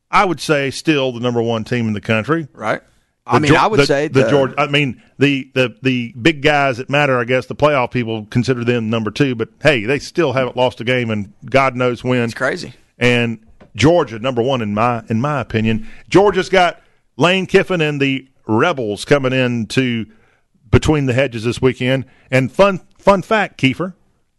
[0.10, 2.48] I would say, still the number one team in the country.
[2.54, 2.82] Right.
[3.26, 4.56] I mean, I would the, say the the- Georgia.
[4.58, 7.20] I mean, the, the the big guys that matter.
[7.20, 10.82] I guess the playoff people consider them number two, but hey, they still haven't lost
[10.82, 12.24] a game, and God knows when.
[12.24, 12.74] It's crazy.
[12.98, 13.40] And
[13.76, 15.88] Georgia, number one in my in my opinion.
[16.10, 16.82] Georgia's got
[17.16, 20.06] Lane Kiffin and the Rebels coming in to
[20.70, 22.06] between the hedges this weekend.
[22.30, 23.94] And fun fun fact, Keifer.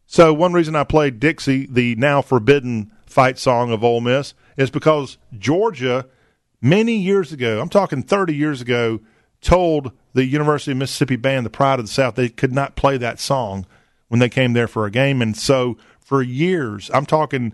[0.07, 4.71] So one reason I played Dixie, the now forbidden fight song of Ole Miss, is
[4.71, 6.07] because Georgia
[6.65, 9.01] many years ago, I'm talking 30 years ago,
[9.41, 12.97] told the University of Mississippi band, the Pride of the South, they could not play
[12.97, 13.67] that song
[14.09, 15.21] when they came there for a game.
[15.21, 17.53] And so for years, I'm talking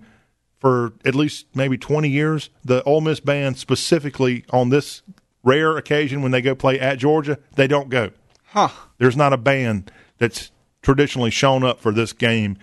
[0.61, 5.03] for at least maybe 20 years, the Ole Miss band specifically on this
[5.43, 8.11] rare occasion when they go play at Georgia, they don't go.
[8.49, 8.69] Huh.
[8.99, 10.51] There's not a band that's
[10.83, 12.59] traditionally shown up for this game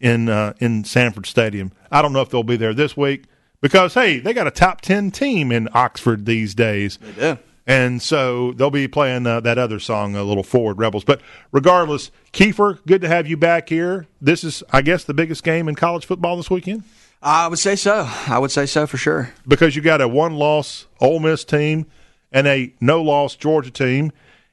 [0.00, 1.72] in uh, in Sanford Stadium.
[1.90, 3.24] I don't know if they'll be there this week
[3.66, 6.98] because hey, they got a top ten team in Oxford these days.
[6.98, 7.38] They do.
[7.68, 11.02] And so they'll be playing uh, that other song, a little Forward Rebels.
[11.02, 14.06] But regardless, Keifer, good to have you back here.
[14.20, 16.84] This is, I guess, the biggest game in college football this weekend
[17.22, 18.08] I would say so.
[18.28, 19.32] I would say so for sure.
[19.48, 21.86] because you got a one-loss Ole Miss team
[22.30, 24.12] and a no-loss Georgia team.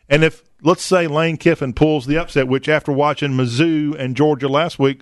[0.10, 4.48] And if let's say Lane Kiffin pulls the upset, which after watching Mizzou and Georgia
[4.48, 5.02] last week,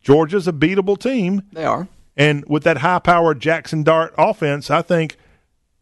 [0.00, 1.42] Georgia's a beatable team.
[1.52, 1.88] They are.
[2.18, 5.16] And with that high-powered Jaxson Dart offense, I think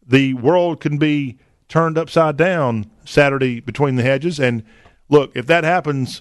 [0.07, 4.39] the world can be turned upside down Saturday between the hedges.
[4.39, 4.63] And
[5.09, 6.21] look, if that happens,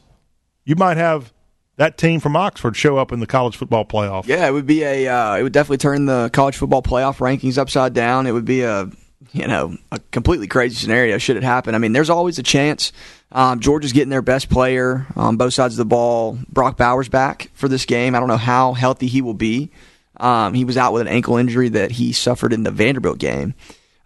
[0.64, 1.34] you might have
[1.76, 4.26] that team from Oxford show up in the college football playoff.
[4.26, 5.08] Yeah, it would be a.
[5.08, 8.26] Uh, it would definitely turn the college football playoff rankings upside down.
[8.26, 8.90] It would be a,
[9.34, 11.76] you know, a completely crazy scenario should it happen.
[11.76, 12.94] I mean, there's always a chance.
[13.34, 16.40] Um, Georgia's getting their best player on both sides of the ball.
[16.48, 18.16] Brock Bowers back for this game.
[18.16, 19.72] I don't know how healthy he will be.
[20.18, 23.54] Um, he was out with an ankle injury that he suffered in the Vanderbilt game,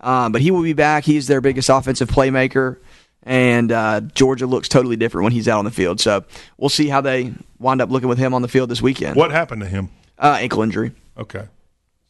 [0.01, 1.03] um, but he will be back.
[1.03, 2.77] He's their biggest offensive playmaker.
[3.23, 5.99] and uh, Georgia looks totally different when he's out on the field.
[5.99, 6.23] So
[6.57, 9.15] we'll see how they wind up looking with him on the field this weekend.
[9.17, 9.89] What happened to him?
[10.17, 10.93] Uh, ankle injury.
[11.17, 11.45] Okay.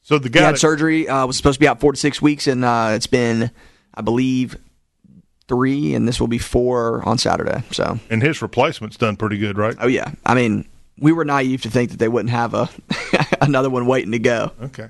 [0.04, 1.08] So the He guy had that- surgery.
[1.10, 3.52] Uh, was supposed to be out four to six weeks, and uh, it's been,
[3.94, 4.56] I believe,
[5.48, 7.64] three, and this will be four on Saturday.
[7.72, 9.76] So, and his replacement's done pretty good, right?
[9.80, 10.68] oh yeah, I mean,
[11.00, 12.70] we were naive to think that they wouldn't have a
[13.42, 14.52] another one waiting to go.
[14.62, 14.88] Okay.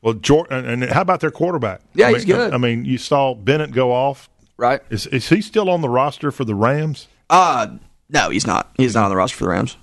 [0.00, 1.80] Well, Jordan, and how about their quarterback?
[1.94, 2.52] Yeah, I mean, he's good.
[2.52, 4.28] I mean, you saw Bennett go off.
[4.56, 4.80] Right?
[4.90, 7.08] Is is he still on the roster for the Rams?
[7.30, 7.78] Uh
[8.08, 8.70] no, he's not.
[8.76, 9.76] He's not on the roster for the Rams.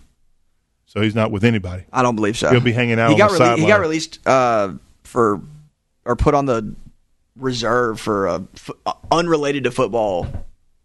[0.85, 1.83] So he's not with anybody.
[1.91, 2.49] I don't believe so.
[2.49, 5.41] He'll be hanging out He on got rele- He got released uh, for
[6.05, 6.75] or put on the
[7.35, 10.27] reserve for a f- uh, unrelated to football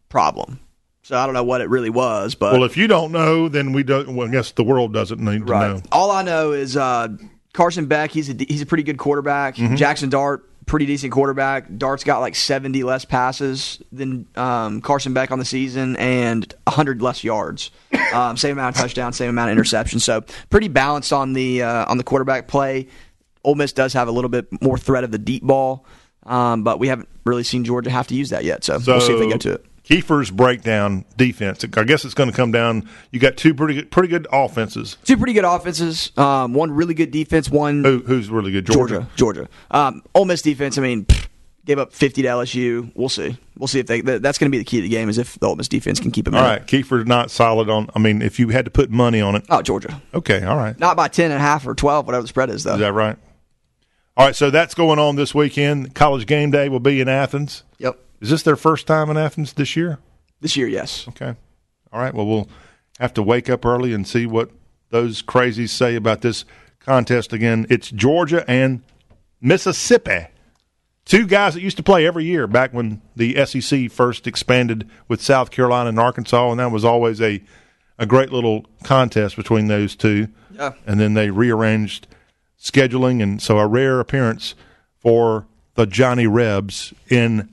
[0.09, 0.61] problem.
[1.05, 3.73] So I don't know what it really was, but Well, if you don't know, then
[3.75, 4.17] we don't.
[4.17, 5.83] Well, I guess the world doesn't need to know.
[5.93, 7.09] All I know is uh,
[7.53, 8.11] Carson Beck.
[8.11, 9.57] He's a he's a pretty good quarterback.
[9.57, 9.77] Mhm.
[9.77, 11.67] Jaxson Dart, pretty decent quarterback.
[11.77, 17.03] Dart's got like seventy less passes than um, Carson Beck on the season and hundred
[17.03, 17.71] less yards.
[18.15, 20.03] Um, same amount of touchdowns, same amount of interceptions.
[20.03, 22.87] So pretty balanced on the uh, on the quarterback play.
[23.43, 25.85] Ole Miss does have a little bit more threat of the deep ball,
[26.25, 28.63] um, but we haven't really seen Georgia have to use that yet.
[28.63, 29.67] So, So we'll see if they go to it.
[29.89, 31.65] Keifer's breakdown defense.
[31.77, 32.89] I guess it's going to come down.
[33.11, 34.97] You got two pretty good, pretty good offenses.
[35.05, 36.11] Two pretty good offenses.
[36.17, 37.51] Um, one really good defense.
[37.51, 38.65] One Who, who's really good?
[38.67, 39.07] Georgia.
[39.17, 39.49] Georgia.
[39.71, 40.79] Um, Ole Miss defense.
[40.79, 41.27] I mean, pfft,
[41.67, 42.93] gave up fifty to LSU.
[42.95, 43.37] We'll see.
[43.59, 44.01] We'll see if they.
[44.01, 46.01] That's going to be the key to the game is if the Ole Miss defense
[46.01, 46.35] can keep them.
[46.35, 47.91] All right, Keifer's not solid on.
[47.95, 50.01] I mean, if you had to put money on it, Oh, Georgia.
[50.15, 50.79] okay, all right.
[50.79, 52.75] Not by ten and a half or twelve, whatever the spread is, though.
[52.75, 53.17] Is that right?
[54.17, 55.95] All right, so that's going on this weekend.
[55.95, 57.65] College game day will be in Athens.
[57.79, 57.99] Yep.
[58.25, 59.99] Is this their first time in Athens this year?
[60.41, 61.07] This year, yes.
[61.09, 61.35] Okay.
[61.93, 62.15] All right.
[62.15, 62.49] Well, we'll
[62.99, 64.49] have to wake up early and see what
[64.89, 66.47] those crazies say about this
[66.81, 67.67] contest again.
[67.69, 68.83] It's Georgia and
[69.43, 70.29] Mississippi.
[71.05, 75.21] Two guys that used to play every year back when the SEC first expanded with
[75.21, 77.43] South Carolina and Arkansas, and that was always a,
[77.99, 80.29] a great little contest between those two.
[80.51, 80.73] Yeah.
[80.87, 82.07] And then they rearranged
[82.59, 84.55] scheduling, and so a rare appearance
[84.97, 87.51] for the Johnny Rebs in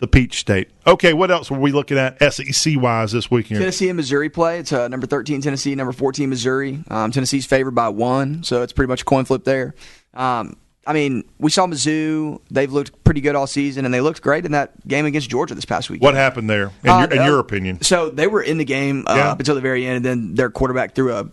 [0.00, 0.70] the Peach State.
[0.86, 3.60] Okay, what else were we looking at SEC wise this weekend?
[3.60, 4.58] Tennessee and Missouri play.
[4.58, 6.82] It's uh, number 13 Tennessee, number 14 Missouri.
[6.88, 9.74] Um, Tennessee's favored by one, so it's pretty much a coin flip there.
[10.14, 12.40] Um, I mean, we saw Mizzou.
[12.50, 15.54] They've looked pretty good all season, and they looked great in that game against Georgia
[15.54, 16.02] this past week.
[16.02, 17.82] What happened there, in, Uh, your, in uh, your opinion?
[17.82, 19.30] So they were in the game uh, Yeah.
[19.30, 21.26] up until the very end, and then their quarterback threw a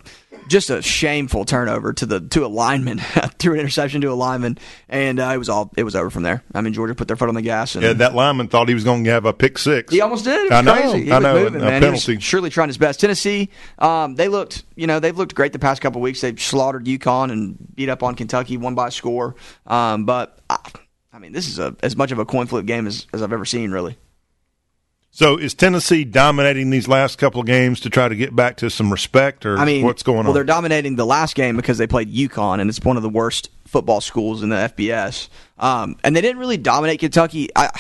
[0.48, 3.00] just a shameful turnover to the to a lineman,
[3.40, 4.58] threw an interception to a lineman,
[4.90, 6.44] and uh, it was all it was over from there.
[6.54, 8.74] I mean, Georgia put their foot on the gas, and Yeah, that lineman thought he
[8.74, 9.92] was going to have a pick six.
[9.94, 10.38] he almost did.
[10.46, 11.04] It was I know, crazy.
[11.06, 12.20] He I know, moving, a was penalty.
[12.20, 13.00] surely trying his best.
[13.00, 16.22] Tennessee, um, they looked, you know, they've looked great the past couple weeks.
[16.22, 19.36] They've slaughtered UConn and beat up on Kentucky, one by score.
[19.66, 20.58] Um, but I,
[21.14, 23.34] I mean, this is a, as much of a coin flip game as, as I've
[23.34, 23.98] ever seen, really.
[25.18, 28.70] So is Tennessee dominating these last couple of games to try to get back to
[28.70, 30.26] some respect, or I mean, what's going on?
[30.26, 33.10] Well, they're dominating the last game because they played UConn, and it's one of the
[33.10, 35.30] worst football schools in the FBS.
[35.58, 37.50] Um, and they didn't really dominate Kentucky.
[37.56, 37.72] I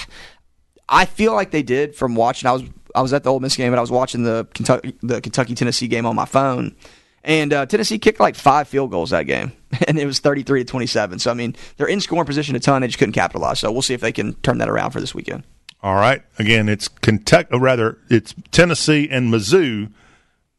[0.89, 2.49] I feel like they did from watching.
[2.49, 2.63] I was
[2.95, 5.53] I was at the Ole Miss game, and I was watching the Kentucky the Kentucky
[5.53, 6.75] Tennessee game on my phone.
[7.23, 9.51] And uh, Tennessee kicked like five field goals that game,
[9.87, 11.19] and it was thirty three to twenty seven.
[11.19, 12.81] So I mean, they're in scoring position a ton.
[12.81, 13.59] They just couldn't capitalize.
[13.59, 15.43] So we'll see if they can turn that around for this weekend.
[15.83, 16.21] All right.
[16.39, 19.91] Again, it's Kentucky, or rather, it's Tennessee and Mizzou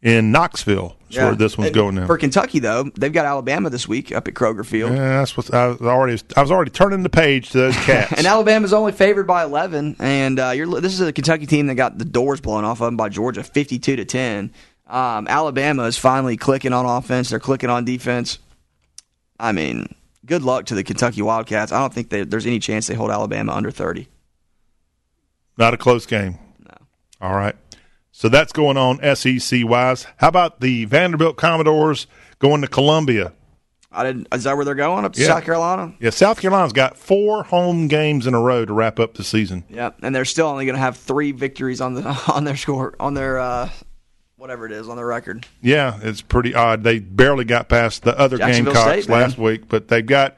[0.00, 0.96] in Knoxville.
[1.10, 2.06] Is where this one's going now.
[2.06, 4.92] For Kentucky, though, they've got Alabama this week up at Kroger Field.
[4.92, 6.20] Yeah, that's what I was already.
[6.36, 8.12] I was already turning the page to those cats.
[8.18, 11.76] And Alabama's only favored by 11, and uh, you're, this is a Kentucky team that
[11.76, 14.52] got the doors blown off of them by Georgia, 52 to 10.
[14.86, 17.30] Um, Alabama is finally clicking on offense.
[17.30, 18.38] They're clicking on defense.
[19.40, 19.94] I mean,
[20.26, 21.72] good luck to the Kentucky Wildcats.
[21.72, 24.08] I don't think they, there's any chance they hold Alabama under 30.
[25.58, 26.38] Not a close game.
[26.64, 26.74] No.
[27.20, 27.56] All right.
[28.12, 30.06] So that's going on SEC wise.
[30.16, 32.06] How about the Vanderbilt Commodores
[32.38, 33.32] going to Columbia?
[33.90, 34.28] I didn't.
[34.32, 35.04] Is that where they're going?
[35.04, 35.28] Up to Yeah.
[35.28, 35.94] South Carolina?
[35.98, 39.64] Yeah, South Carolina's got four home games in a row to wrap up the season.
[39.70, 42.02] Yeah, and they're still only going to have three victories on the
[42.32, 43.70] on their score on their uh,
[44.36, 45.46] whatever it is on their record.
[45.62, 46.82] Yeah, it's pretty odd.
[46.84, 50.36] They barely got past the other Gamecocks State, last week, but they've got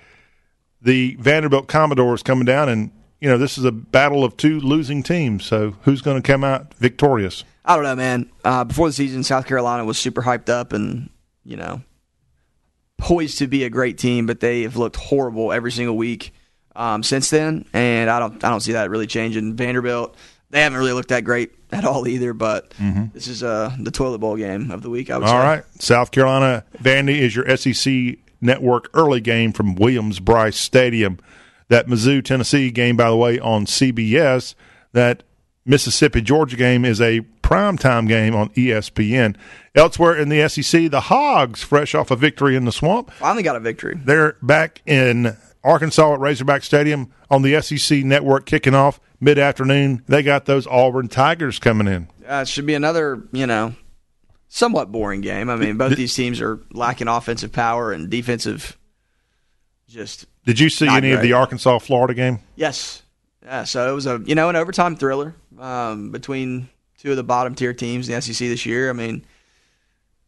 [0.81, 2.91] the Vanderbilt Commodores coming down, and
[3.21, 5.45] you know this is a battle of two losing teams.
[5.45, 7.45] So who's going to come out victorious?
[7.64, 8.31] I don't know, man.
[8.45, 11.11] Uh, before the season, South Carolina was super hyped up and
[11.45, 11.83] you know
[12.99, 16.33] poised to be a great team, but they have looked horrible every single week
[16.77, 19.57] um, since then, and I don't I don't see that really changing.
[19.57, 20.16] Vanderbilt,
[20.51, 22.73] they haven't really looked that great at all either, but
[23.12, 25.11] this is uh, the toilet bowl game of the week.
[25.11, 25.47] I would All say.
[25.47, 31.18] right, South Carolina Vandy is your SEC network early game from Williams Brice Stadium.
[31.71, 34.55] That Mizzou Tennessee game, by the way, on CBS.
[34.93, 35.23] That
[35.64, 39.37] Mississippi Georgia game is a primetime game on ESPN.
[39.75, 43.57] Elsewhere in the SEC, the Hogs, fresh off a victory in the swamp, Finally got
[43.57, 43.99] a victory.
[44.05, 50.03] they're back in Arkansas at Razorback Stadium on the SEC network kicking off mid afternoon.
[50.07, 52.09] They got those Auburn Tigers coming in.
[52.29, 53.75] Uh, it should be another, you know,
[54.49, 55.49] somewhat boring game.
[55.51, 58.77] I mean, both these teams are lacking offensive power and defensive.
[59.89, 62.41] Just Did you see Not any of the Arkansas Florida game?
[62.57, 63.05] yes,
[63.45, 63.63] yeah.
[63.63, 67.55] So it was a you know an overtime thriller um, between two of the bottom
[67.55, 68.91] tier teams in the SEC this year.
[68.91, 69.25] I mean,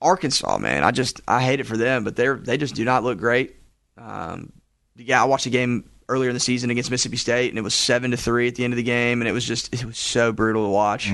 [0.00, 3.02] Arkansas, man, I just I hate it for them, but they're they just do not
[3.02, 3.56] look great.
[3.98, 4.52] Um,
[4.94, 7.74] yeah, I watched the game earlier in the season against Mississippi State, and it was
[7.74, 9.98] seven to three at the end of the game, and it was just it was
[9.98, 11.10] so brutal to watch.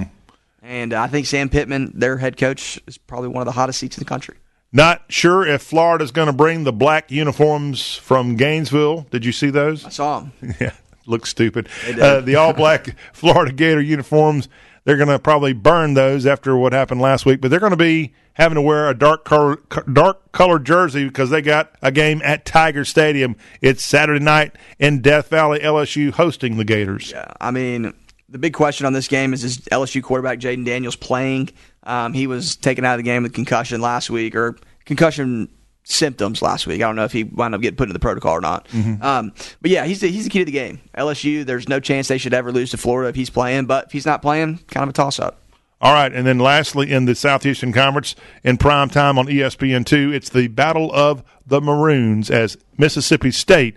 [0.60, 3.78] And uh, I think Sam Pittman, their head coach, is probably one of the hottest
[3.78, 4.36] seats in the country.
[4.72, 9.06] Not sure if Florida's going to bring the black uniforms from Gainesville.
[9.10, 9.84] Did you see those?
[9.84, 10.32] I saw them.
[10.60, 10.72] Yeah,
[11.06, 11.68] looks stupid.
[11.88, 14.48] Uh, the all black Florida Gator uniforms.
[14.84, 17.76] They're going to probably burn those after what happened last week, but they're going to
[17.76, 19.58] be having to wear a dark color,
[19.92, 23.36] dark colored jersey because they got a game at Tiger Stadium.
[23.60, 25.58] It's Saturday night in Death Valley.
[25.60, 27.10] LSU hosting the Gators.
[27.10, 27.92] Yeah, I mean,
[28.30, 31.50] the big question on this game is: Is LSU quarterback Jayden Daniels playing?
[31.88, 35.48] Um, he was taken out of the game with concussion last week, or concussion
[35.84, 36.82] symptoms last week.
[36.82, 38.68] I don't know if he wound up getting put in the protocol or not.
[39.02, 39.32] Um,
[39.62, 40.80] but yeah, he's the, he's the key to the game.
[40.96, 43.64] LSU, there's no chance they should ever lose to Florida if he's playing.
[43.64, 45.40] But if he's not playing, kind of a toss up.
[45.80, 49.86] All right, and then lastly, in the Southeastern Conference, in prime time on E ESPN
[49.86, 53.76] two, it's the Battle of the Maroons as Mississippi State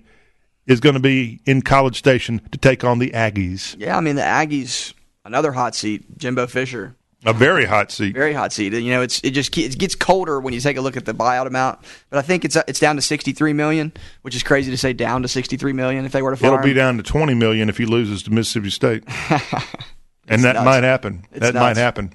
[0.66, 3.76] is going to be in College Station to take on the Aggies.
[3.78, 4.94] Yeah, I mean the Aggies,
[5.26, 6.18] another hot seat.
[6.18, 8.16] Jimbo Fisher, A very hot seat.
[8.16, 8.74] very hot seat.
[8.74, 11.14] You know, it's it just it gets colder when you take a look at the
[11.14, 11.80] buyout amount.
[12.10, 13.92] But I think it's it's down to sixty three million,
[14.24, 16.58] which is crazy to say down to sixty three million if they were to It'll
[16.58, 16.76] be him.
[16.78, 19.04] down to twenty million if he loses to Mississippi State,
[20.28, 20.66] and that nuts.
[20.66, 21.24] might happen.
[21.32, 22.14] It's that might happen.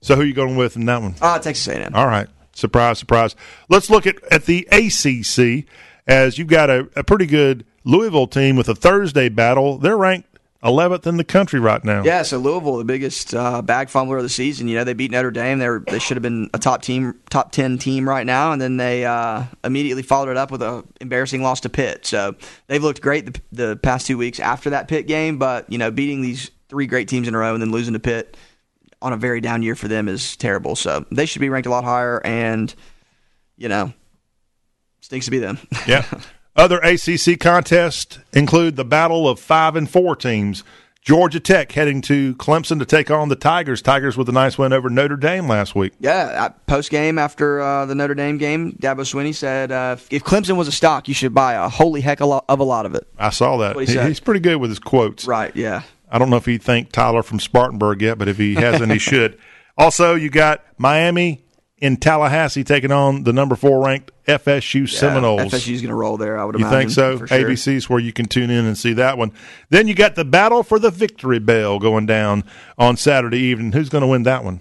[0.00, 1.16] So who you going with in that one?
[1.20, 1.92] Ah, Texas A&M.
[1.94, 3.34] All right, surprise, surprise.
[3.68, 5.66] Let's look at at the ACC
[6.06, 9.78] as you've got a, a pretty good Louisville team with a Thursday battle.
[9.78, 12.02] They're ranked eleventh in the country right now.
[12.02, 14.68] Yeah, so Louisville, the biggest uh, bag fumbler of the season.
[14.68, 15.58] You know, they beat Notre Dame.
[15.58, 18.60] They were, they should have been a top team, top ten team right now, and
[18.60, 22.06] then they uh, immediately followed it up with a embarrassing loss to Pitt.
[22.06, 22.34] So
[22.66, 25.90] they've looked great the, the past two weeks after that Pitt game, but you know,
[25.90, 28.36] beating these three great teams in a row and then losing to Pitt
[29.02, 30.74] on a very down year for them is terrible.
[30.74, 32.74] So they should be ranked a lot higher, and
[33.56, 33.92] you know,
[35.00, 35.58] stinks to be them.
[35.86, 36.04] Yeah.
[36.56, 40.64] Other ACC contests include the battle of five and four teams.
[41.02, 43.80] Georgia Tech heading to Clemson to take on the Tigers.
[43.80, 45.92] Tigers with a nice win over Notre Dame last week.
[46.00, 50.56] Yeah, post game after uh, the Notre Dame game, Dabo Swinney said, uh, "If Clemson
[50.56, 52.86] was a stock, you should buy a holy heck of a lot, of, a lot
[52.86, 53.78] of it." I saw that.
[53.78, 53.96] He.
[53.96, 55.26] He's pretty good with his quotes.
[55.26, 55.54] Right?
[55.54, 55.82] Yeah.
[56.10, 58.98] I don't know if he thanked Tyler from Spartanburg yet, but if he hasn't, he
[58.98, 59.38] should.
[59.78, 61.44] Also, you got Miami
[61.78, 65.52] in Tallahassee taking on the number four ranked FSU Seminoles.
[65.52, 66.38] FSU's going to roll there.
[66.38, 66.78] I would You imagine.
[66.88, 67.18] think so?
[67.18, 67.26] Sure.
[67.26, 69.32] ABC's where you can tune in and see that one.
[69.68, 72.44] Then you got the battle for the victory bell going down
[72.78, 73.72] on Saturday evening.
[73.72, 74.60] Who's going to win that one?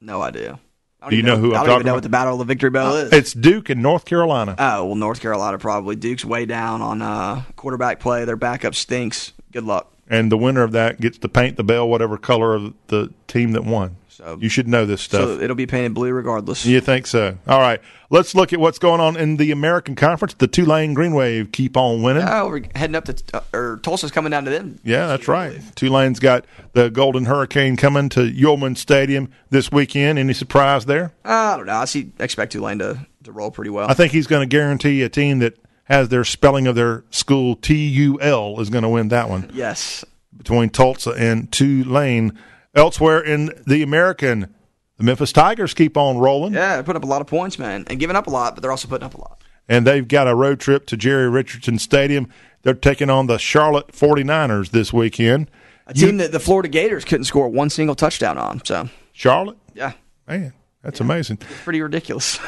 [0.00, 0.58] No idea.
[1.02, 1.96] I Do you even know who I I'm don't talking even know about?
[1.96, 3.12] what the Battle of the Victory Bell is.
[3.12, 4.54] It's Duke and North Carolina.
[4.58, 5.96] oh well, North Carolina probably.
[5.96, 8.24] Duke's way down on uh, quarterback play.
[8.26, 9.32] Their backup stinks.
[9.52, 9.90] Good luck.
[10.08, 13.52] and the winner of that gets to paint the bell whatever color of the team
[13.52, 13.96] that won.
[14.20, 15.22] So- you should know this stuff.
[15.22, 16.64] So it'll be painted blue regardless.
[16.66, 17.38] you think so?
[17.46, 17.80] All right,
[18.10, 20.34] let's look at what's going on in the American Conference.
[20.34, 22.24] The Tulane Green Wave keep on winning.
[22.26, 24.78] Oh, we're heading up to uh, or Tulsa's coming down to them.
[24.84, 25.58] Yeah, that's right.
[25.74, 26.44] Tulane's got
[26.74, 30.18] the Golden Hurricane coming to Yulman Stadium this weekend.
[30.18, 31.12] Any surprise there?
[31.24, 31.76] Uh, I don't know.
[31.76, 32.12] I see.
[32.18, 33.90] Expect Tulane to, to roll pretty well.
[33.90, 37.56] I think he's going to guarantee a team that has their spelling of their school
[37.56, 40.04] T U L is going to win that one yes.
[40.36, 42.38] between Tulsa and Tulane.
[42.74, 44.54] Elsewhere in the American,
[44.96, 47.98] the Memphis Tigers keep on rolling, Yeah, putting up a lot of points, man, and
[47.98, 49.42] giving up a lot, but they're also putting up a lot.
[49.68, 52.28] and they've got a road trip to Jerry Richardson Stadium.
[52.62, 55.50] They're taking on the Charlotte 49ers this weekend.
[55.86, 58.64] A team that the Florida Gators couldn't score one single touchdown on.
[58.64, 59.92] So Charlotte, yeah,
[60.28, 60.52] man,
[60.82, 61.38] that's amazing.
[61.40, 62.38] it's pretty ridiculous.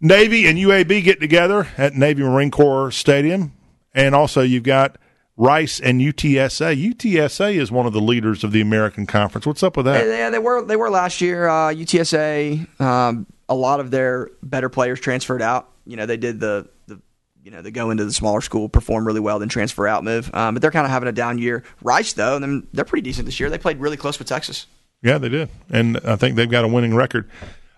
[0.00, 3.52] Navy and UAB get together at Navy Marine Corps Stadium,
[3.92, 4.96] and also you've got
[5.40, 6.92] Rice and UTSA.
[6.92, 9.46] UTSA is one of the leaders of the American Conference.
[9.46, 10.06] What's up with that?
[10.06, 11.48] Yeah, they were they were last year.
[11.48, 15.70] Uh, UTSA, um, a lot of their better players transferred out.
[15.86, 17.00] You know, they did the the
[17.42, 20.30] you know they go into the smaller school, perform really well, then transfer out move.
[20.34, 21.64] Um, but they're kind of having a down year.
[21.80, 23.48] Rice though, them they're pretty decent this year.
[23.48, 24.66] They played really close with Texas.
[25.00, 27.30] Yeah, they did, and I think they've got a winning record.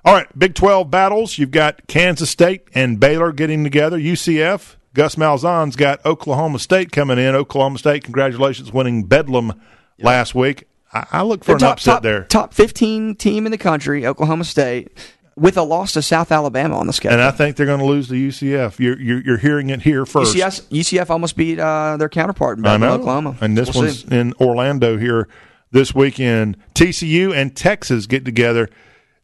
[0.04, 1.38] All right, Big Twelve battles.
[1.38, 4.00] You've got Kansas State and Baylor getting together.
[4.00, 4.74] UCF.
[4.94, 7.34] Gus Malzahn's got Oklahoma State coming in.
[7.34, 9.60] Oklahoma State, congratulations, winning Bedlam
[9.98, 10.64] last week.
[10.92, 12.24] I, I look for They're an top, upset top, there.
[12.24, 14.92] Top 15 team in the country, Oklahoma State,
[15.36, 17.18] with a loss to South Alabama on the schedule.
[17.18, 18.78] And I think they're going to lose to UCF.
[18.78, 20.36] You're, you're, you're hearing it here first.
[20.36, 22.66] UCF, UCF almost beat uh, their counterpart in.
[22.66, 23.36] Oklahoma.
[23.40, 24.14] And this We'll one's see.
[24.14, 25.28] in Orlando here
[25.70, 26.58] this weekend.
[26.74, 28.68] TCU and Texas get together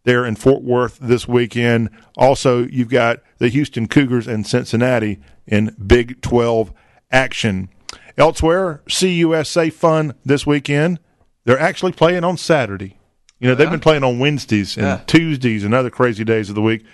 [0.05, 1.91] there in Fort Worth this weekend.
[2.17, 6.73] Also, you've got the Houston Cougars and Cincinnati in Big 12
[7.11, 7.69] action.
[8.17, 10.99] Elsewhere, CUSA fun this weekend.
[11.45, 12.99] They're actually playing on Saturday.
[13.39, 15.01] You know, they've been playing on Wednesdays and Yeah.
[15.07, 16.85] Tuesdays and other crazy days of the week.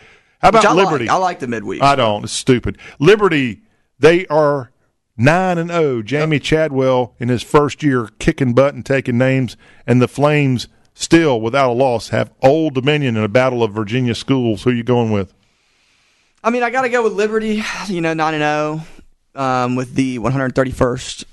[0.41, 0.85] How about I like.
[0.85, 1.09] Liberty?
[1.09, 1.83] I like the midweek.
[1.83, 2.25] I don't.
[2.25, 2.77] It's stupid.
[2.99, 3.63] Liberty,
[3.99, 4.71] they are
[5.17, 6.03] nine and zero.
[6.03, 9.57] Jamey Chadwell in his first year kicking butt and taking names,
[9.87, 14.15] and the Flames still without a loss have Old Dominion in a battle of Virginia
[14.15, 14.65] schools.
[14.65, 15.33] Who you going with?
[16.45, 17.63] I mean, I got to go with Liberty.
[17.89, 18.81] You know, nine and zero
[19.35, 21.25] um, with the 131st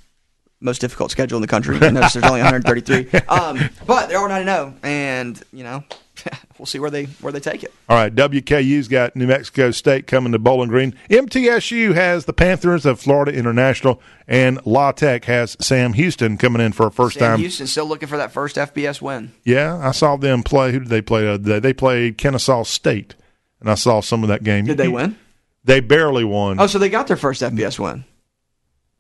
[0.62, 1.76] most difficult schedule in the country.
[1.76, 5.64] You notice there's only 133, um, but they are all nine and zero, and you
[5.64, 5.84] know,
[6.58, 7.74] we'll see where they where they take it.
[7.90, 10.94] All right, WKU's got New Mexico State coming to Bowling Green.
[11.10, 16.72] MTSU has the Panthers of Florida International, and La Tech has Sam Houston coming in
[16.72, 17.40] for a first Sam time.
[17.40, 19.34] Houston still looking for that first FBS win.
[19.44, 20.72] Yeah, I saw them play.
[20.72, 21.60] Who did they play the other day?
[21.60, 23.16] They played Kennesaw State,
[23.62, 24.66] and I saw some of that game.
[24.66, 25.18] Did they win?
[25.64, 26.60] They barely won.
[26.60, 28.04] Oh, so they got their first FBS win.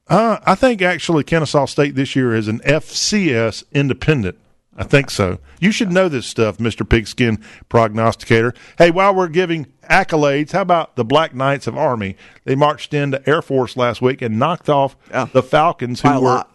[0.08, 4.38] Uh, I think actually Kennesaw State this year is an FCS independent.
[4.76, 5.40] I think so.
[5.60, 6.88] You should know this stuff, Mr.
[6.88, 8.54] Pigskin Prognosticator.
[8.78, 12.16] Hey, while we're giving accolades, how about the Black Knights of Army?
[12.46, 15.28] They marched into Air Force last week and knocked off Yeah.
[15.32, 16.46] the Falcons, who were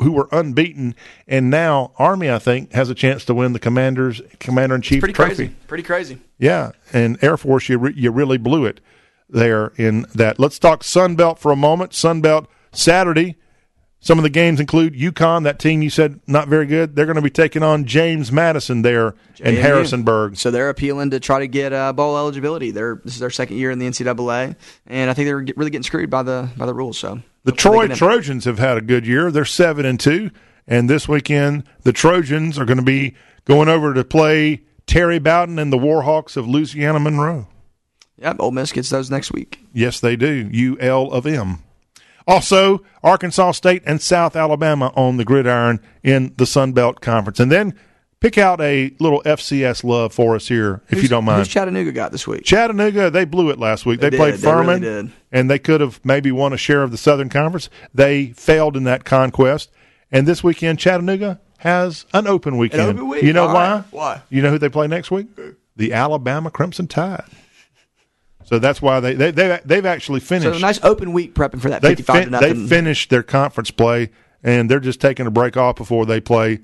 [0.00, 0.94] who were unbeaten,
[1.28, 5.00] and now Army, I think, has a chance to win the Commander's Commander in Chief
[5.00, 5.34] Pretty trophy.
[5.34, 5.54] crazy.
[5.66, 6.18] Pretty crazy.
[6.38, 8.80] Yeah, and Air Force, you re- you really blew it
[9.28, 10.38] there in that.
[10.38, 11.92] Let's talk Sun Belt for a moment.
[11.92, 13.36] Sun Belt Saturday.
[14.06, 16.94] Some of the games include UConn, that team you said not very good.
[16.94, 19.60] They're going to be taking on James Madison there in JMU.
[19.60, 20.36] Harrisonburg.
[20.36, 22.70] So they're appealing to try to get uh, bowl eligibility.
[22.70, 24.54] They're this is their second year in the NCAA,
[24.86, 26.96] and I think they're really getting screwed by the by the rules.
[26.98, 27.88] So The Troy.
[27.88, 29.32] Trojans have had a good year.
[29.32, 30.30] They're seven and two,
[30.68, 35.58] and this weekend the Trojans are going to be going over to play Terry Bowden
[35.58, 37.48] and the Warhawks of Louisiana Monroe.
[38.18, 39.58] Yep, Ole Miss gets those next week.
[39.72, 40.76] Yes, they do.
[40.80, 41.58] UL of M.
[42.26, 47.38] Also, Arkansas State and South Alabama on the gridiron in the Sun Belt Conference.
[47.38, 47.78] And then
[48.18, 51.38] pick out a little FCS love for us here, if you don't mind.
[51.38, 52.42] Who's Chattanooga got this week?
[52.44, 54.00] Chattanooga, they blew it last week.
[54.00, 54.40] They, They played did.
[54.40, 55.12] They really Furman, did.
[55.30, 57.70] and they could have maybe won a share of the Southern Conference.
[57.94, 59.70] They failed in that conquest.
[60.10, 62.82] And this weekend, Chattanooga has an open weekend.
[62.82, 63.22] open week?
[63.22, 63.70] You know All why?
[63.72, 63.84] right.
[63.92, 64.22] Why?
[64.30, 65.28] You know who they play next week?
[65.76, 67.24] The Alabama Crimson Tide.
[68.46, 71.60] So that's why they, they, they, they've actually finished So a nice open week prepping
[71.60, 74.10] for that they fin- they finished their conference play
[74.42, 76.60] and they're just taking a break off before they play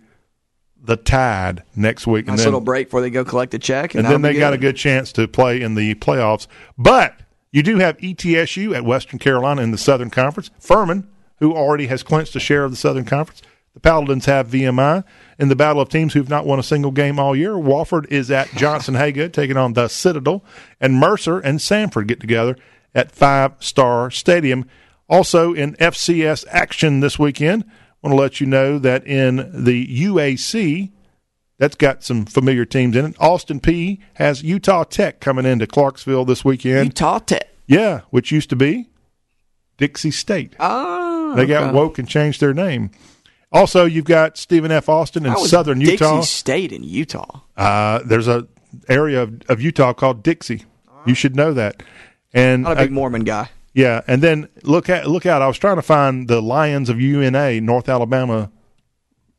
[0.85, 3.95] the Tide next week, nice and then little break before they go collect a check,
[3.95, 6.47] and, and then they got a good chance to play in the playoffs.
[6.77, 7.21] But
[7.53, 10.51] you do have ETSU at Western Carolina in the Southern Conference.
[10.59, 13.43] Furman, who already has clinched a share of the Southern Conference.
[13.75, 15.03] The Paladins have VMI
[15.39, 17.53] in the battle of teams who've not won a single game all year.
[17.53, 20.45] Wofford is at Johnson Hagood taking on the Citadel,
[20.81, 22.57] and Mercer and Samford get together
[22.95, 24.67] at Five Star Stadium.
[25.09, 29.87] Also in FCS action this weekend, I want to let you know that in the
[30.05, 30.91] UAC,
[31.59, 33.17] that's got some familiar teams in it.
[33.19, 36.87] Austin Peay has Utah Tech coming into Clarksville this weekend.
[36.87, 37.49] Utah Tech.
[37.67, 38.91] Yeah, which used to be
[39.79, 40.55] Dixie State.
[40.61, 41.73] Oh, They got okay.
[41.73, 42.91] woke and changed their name.
[43.53, 44.89] Also, you've got Stephen F.
[44.89, 46.21] Austin in southern Dixie Utah.
[46.23, 47.41] State in Utah.
[47.57, 48.47] Uh, there's a
[48.89, 50.65] area of, of Utah called Dixie.
[51.05, 51.83] You should know that.
[52.33, 53.51] And Not a big uh, Mormon guy.
[53.75, 55.43] yeah, and then look at look out.
[55.43, 58.51] I was trying to find the Lions of UNA, North Alabama,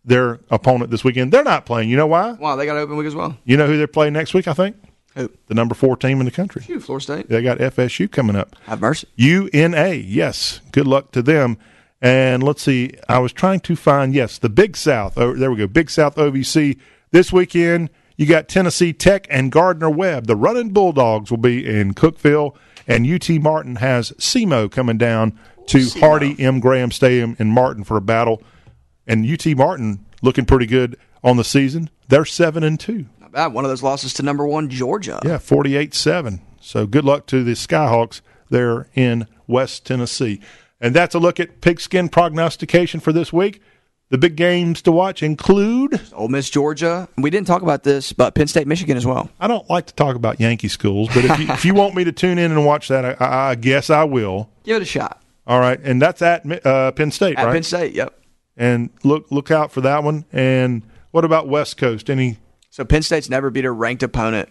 [0.06, 1.32] their opponent this weekend.
[1.32, 1.90] They're not playing.
[1.90, 2.34] You know why?
[2.34, 3.38] Wow, they got an open week as well.
[3.46, 4.48] You know who they're playing next week?
[4.48, 4.76] I think
[5.16, 5.30] Who?
[5.48, 6.62] the number four team in the country.
[6.62, 7.30] Phew, Florida State.
[7.30, 8.56] They got FSU coming up.
[8.66, 9.08] Have mercy.
[9.18, 10.60] UNA, yes.
[10.72, 11.58] Good luck to them.
[12.04, 15.18] And let's see, I was trying to find, yes, the Big South.
[15.18, 15.68] Oh, there we go.
[15.68, 16.78] Big South OVC.
[17.12, 20.28] This weekend, you got Tennessee Tech and Gardner Webb.
[20.28, 22.58] The Running Bulldogs will be in Cookeville,
[22.88, 26.60] and UT Martin has SEMO coming down to Hardy M.
[26.60, 28.44] Graham Stadium in Martin for a battle.
[29.08, 31.90] And UT Martin looking pretty good on the season.
[32.10, 33.06] They're 7 and 2.
[33.22, 33.54] Not bad.
[33.54, 35.22] One of those losses to number one Georgia.
[35.24, 36.42] Yeah, 48 7.
[36.60, 38.20] So good luck to the Skyhawks
[38.50, 40.42] there in West Tennessee.
[40.84, 43.62] And that's a look at pigskin prognostication for this week.
[44.10, 46.00] The big games to watch include.
[46.14, 47.08] Ole Miss, Georgia.
[47.18, 49.30] We didn't talk about this, but Penn State, Michigan as well.
[49.40, 52.04] I don't like to talk about Yankee schools, but if you, if you want me
[52.04, 54.50] to tune in and watch that, I, I guess I will.
[54.66, 55.24] Give it a shot.
[55.48, 57.54] All right, and that's at uh, Penn State, At right?
[57.54, 58.20] Penn State, yep.
[58.58, 60.26] and look look out for that one.
[60.34, 62.10] And What about West Coast?
[62.10, 62.40] Any?
[62.70, 64.50] So Penn State's never beat a ranked opponent,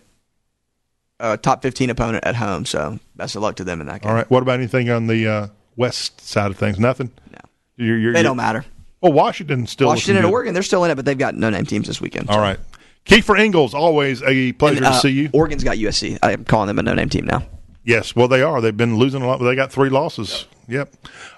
[1.21, 2.65] a top 15 opponent at home.
[2.65, 4.09] So best of luck to them in that game.
[4.09, 4.29] All right.
[4.31, 5.47] What about anything on the uh,
[5.77, 6.79] West side of things?
[6.79, 7.11] Nothing.
[7.31, 7.39] No.
[7.77, 8.65] You're, you're, They don't matter.
[9.01, 9.89] Well, Washington still.
[9.89, 10.33] Washington and.
[10.33, 12.31] Oregon, they're still in it, but they've got no name teams this weekend.
[12.31, 12.59] All right.
[13.05, 15.31] Keifer Engles, always a pleasure And, uh, to see you.
[15.33, 16.19] Oregon's got USC.
[16.23, 17.45] I'm calling them a no name team now.
[17.85, 18.61] Yes, well, they are.
[18.61, 20.47] They've been losing a lot, but they got three losses.
[20.69, 20.95] Yep.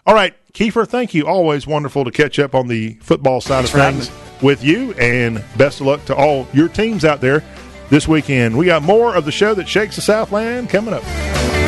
[0.07, 1.27] All right, Kiefer, thank you.
[1.27, 5.43] Always wonderful to catch up on the football side Thanks of things with you, and
[5.57, 7.43] best of luck to all your teams out there
[7.89, 8.59] this weekend.
[8.59, 11.64] We got more of the show that shakes the Southland coming up.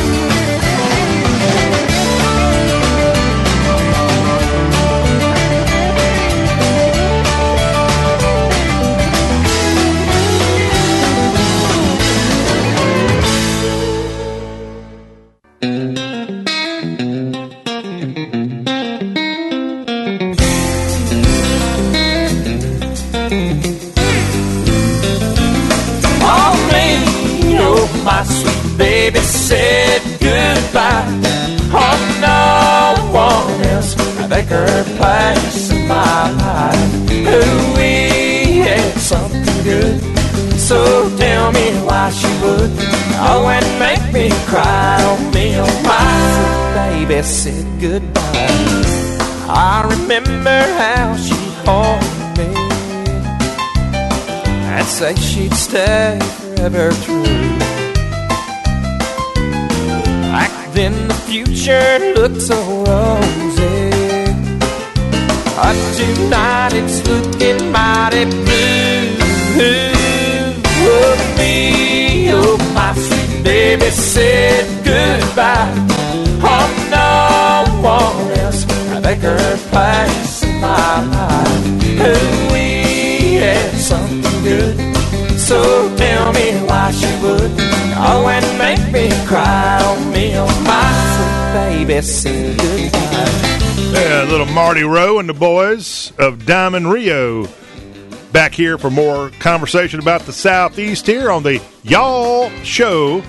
[29.11, 31.07] Baby said goodbye.
[31.73, 37.11] Oh no one else can take her place in my life.
[37.12, 40.01] Ooh, we had something good.
[40.59, 40.78] So
[41.19, 42.73] tell me why she would.
[43.28, 44.97] Oh, and make me cry.
[45.01, 48.33] Oh, me, oh my baby said goodbye.
[49.49, 52.51] I remember how she haunted me
[54.74, 56.19] and say she'd stay
[56.57, 57.36] forever true.
[60.77, 62.55] Then the future looked so
[62.85, 63.90] rosy.
[65.57, 69.16] But tonight it's looking mighty blue.
[70.89, 75.73] Oh, me, oh, my sweet baby said goodbye.
[76.44, 77.09] Oh, no
[77.81, 81.66] one else can take her place in my life.
[82.01, 84.77] Oh, we had something good.
[85.39, 85.95] So
[86.37, 87.51] me why she would.
[87.99, 90.87] Oh, and make me cry on me, oh, my
[91.17, 93.99] sweet baby said goodbye.
[93.99, 97.49] Yeah, little Marty Roe and the boys of Diamond Rio
[98.33, 103.23] back here for more conversation about the Southeast here on the Y'all Show.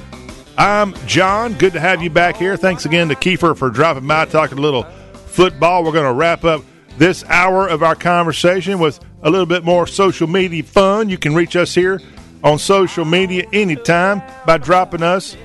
[0.57, 1.53] I'm John.
[1.53, 2.57] Good to have you back here.
[2.57, 5.83] Thanks again to Keifer for dropping by, talking a little football.
[5.85, 6.63] We're going to wrap up
[6.97, 11.09] this hour of our conversation with a little bit more social media fun.
[11.09, 12.01] You can reach us here
[12.47, 15.35] on social media anytime by dropping us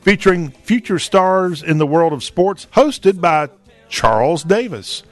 [0.01, 3.49] featuring future stars in the world of sports, hosted by
[3.89, 5.05] Charles Davis.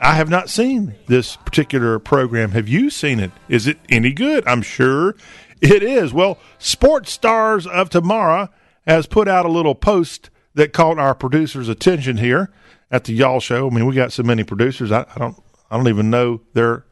[0.00, 2.52] I have not seen this particular program.
[2.52, 3.30] Have you seen it?
[3.50, 4.48] Is it any good?
[4.48, 5.16] I'm sure
[5.60, 6.14] it is.
[6.14, 8.48] Well, Sports Stars of Tomorrow
[8.86, 12.52] has put out a little post that caught our producer's attention here
[12.90, 13.68] at the Y'all Show.
[13.68, 14.92] I mean, we got so many producers.
[14.92, 15.36] I, I don't.
[15.70, 16.84] I don't even know their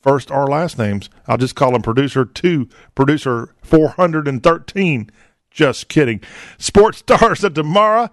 [0.00, 1.10] first or last names.
[1.26, 5.10] I'll just call them producer two, producer four hundred and thirteen.
[5.50, 6.20] Just kidding.
[6.58, 8.10] Sports Stars of Tomorrow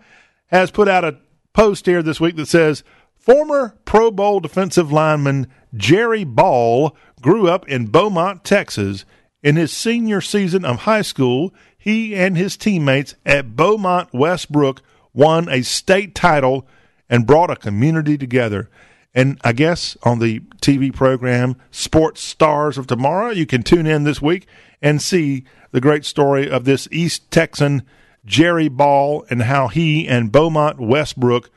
[0.48, 1.18] has put out a
[1.54, 2.84] post here this week that says
[3.16, 9.06] former Pro Bowl defensive lineman Jerry Ball grew up in Beaumont, Texas.
[9.44, 11.54] In his senior season of high school,
[11.86, 14.82] he and his teammates at Beaumont Westbrook
[15.14, 16.68] won a state title
[17.08, 18.72] and brought a community together.
[19.14, 24.04] And I guess on the TV program Sports Stars of Tomorrow, you can tune in
[24.04, 24.48] this week
[24.82, 27.84] and see the great story of this East Texan
[28.26, 31.52] Jerry Ball and how he and Beaumont Westbrook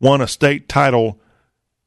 [0.00, 1.20] won a state title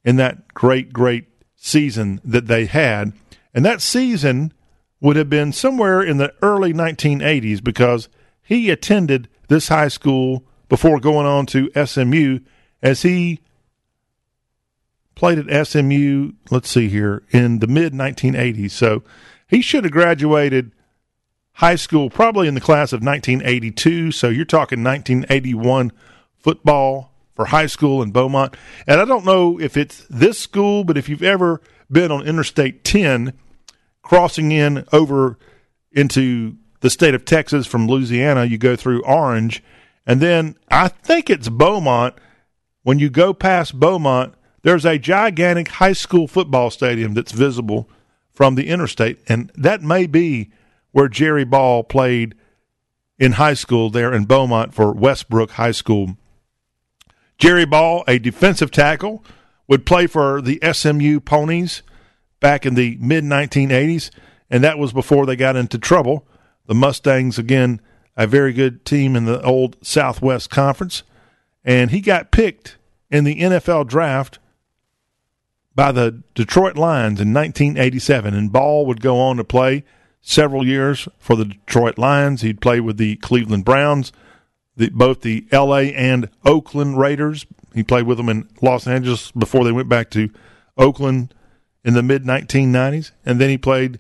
[0.06, 1.26] in that great, great
[1.56, 3.14] season that they had.
[3.56, 4.54] And that season
[5.00, 8.10] would have been somewhere in the early 1980s because
[8.42, 12.40] he attended this high school before going on to SMU
[12.82, 13.40] as he
[15.16, 18.72] played at SMU, let's see here, in the mid 1980s.
[18.72, 19.04] So
[19.48, 20.72] he should have graduated
[21.54, 24.12] high school probably in the class of 1982.
[24.12, 25.92] So you're talking 1981
[26.38, 28.56] football for high school in Beaumont.
[28.86, 31.62] And I don't know if it's this school, but if you've ever
[31.92, 33.34] been on Interstate 10,
[34.08, 35.38] crossing in over
[35.92, 39.62] into the state of Texas from Louisiana, you go through Orange,
[40.06, 42.16] and then I think it's Beaumont.
[42.84, 47.90] When you go past Beaumont, there's a gigantic high school football stadium that's visible
[48.32, 50.52] from the interstate, and that may be
[50.92, 52.34] where Jerry Ball played
[53.20, 56.18] in high school there in Beaumont for Westbrook High School.
[57.38, 59.24] Jerry Ball, a defensive tackle,
[59.68, 61.82] would play for the SMU Ponies
[62.40, 64.10] back in the mid 1980s,
[64.50, 66.28] and that was before they got into trouble.
[66.68, 67.82] The Mustangs, again,
[68.16, 71.04] a very good team in the old Southwest Conference,
[71.64, 72.78] and he got picked
[73.10, 74.40] in the NFL draft
[75.76, 79.84] by the Detroit Lions in 1987, and Ball would go on to play
[80.22, 82.42] several years for the Detroit Lions.
[82.42, 84.12] He'd play with the Cleveland Browns,
[84.76, 85.94] the, both the L.A.
[85.94, 87.46] and Oakland Raiders.
[87.76, 90.30] He played with them in Los Angeles before they went back to
[90.78, 91.34] Oakland
[91.88, 93.98] in the mid 1990s, and then he played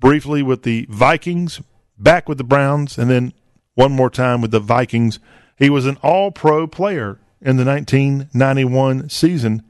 [0.00, 1.60] briefly with the Vikings,
[1.98, 3.34] back with the Browns, and then
[3.74, 5.18] one more time with the Vikings.
[5.58, 9.62] He was an All Pro player in the 1991 season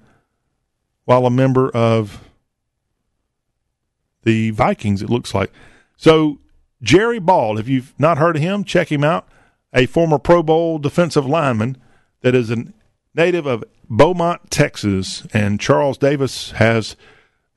[1.07, 2.23] while a member of
[4.23, 5.53] the Vikings, it looks like.
[5.97, 6.39] So,
[6.83, 9.27] Jerry Ball, if you've not heard of him, check him out.
[9.73, 11.79] A former Pro Bowl defensive lineman
[12.21, 12.67] that is a
[13.13, 15.27] native of Beaumont, Texas.
[15.33, 16.95] And Charles Davis has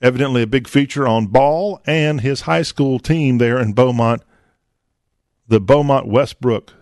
[0.02, 4.24] evidently a big feature on Ball and his high school team there in Beaumont,
[5.48, 6.74] the Beaumont Westbrook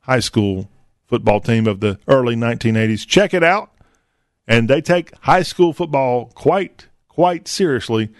[0.00, 0.70] High School
[1.06, 3.06] football team of the early 1980s.
[3.06, 3.70] Check it out.
[4.48, 8.10] And they take high school football quite, quite seriously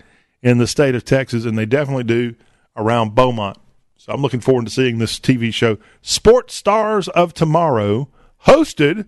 [0.43, 2.35] in the state of Texas, and they definitely do
[2.77, 3.59] around Beaumont.
[3.97, 8.09] So I'm looking forward to seeing this TV show, Sports Stars of Tomorrow,
[8.45, 9.07] hosted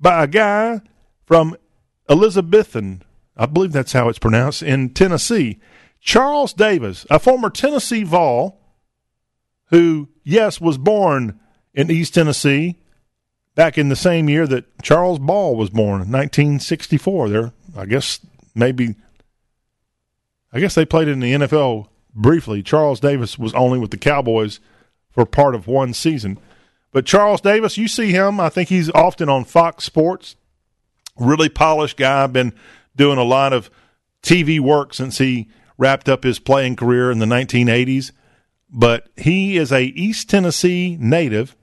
[0.00, 0.80] by a guy
[1.24, 1.56] from
[2.08, 3.02] Elizabethton,
[3.36, 5.60] I believe that's how it's pronounced, in Tennessee.
[6.00, 8.60] Charles Davis, a former Tennessee Vol,
[9.66, 11.38] who, yes, was born
[11.72, 12.80] in East Tennessee
[13.54, 17.28] back in the same year that Charles Ball was born, 1964.
[17.28, 18.20] There, I guess
[18.54, 18.96] maybe,
[20.52, 22.62] I guess they played in the NFL briefly.
[22.62, 24.60] Charles Davis was only with the Cowboys
[25.10, 26.38] for part of one season.
[26.90, 28.38] But Charles Davis, you see him.
[28.38, 30.36] I think he's often on Fox Sports.
[31.18, 32.26] Really polished guy.
[32.26, 32.52] Been
[32.96, 33.70] doing a lot of
[34.22, 35.48] TV work since he
[35.78, 38.12] wrapped up his playing career in the 1980s.
[38.70, 41.56] But he is a East Tennessee native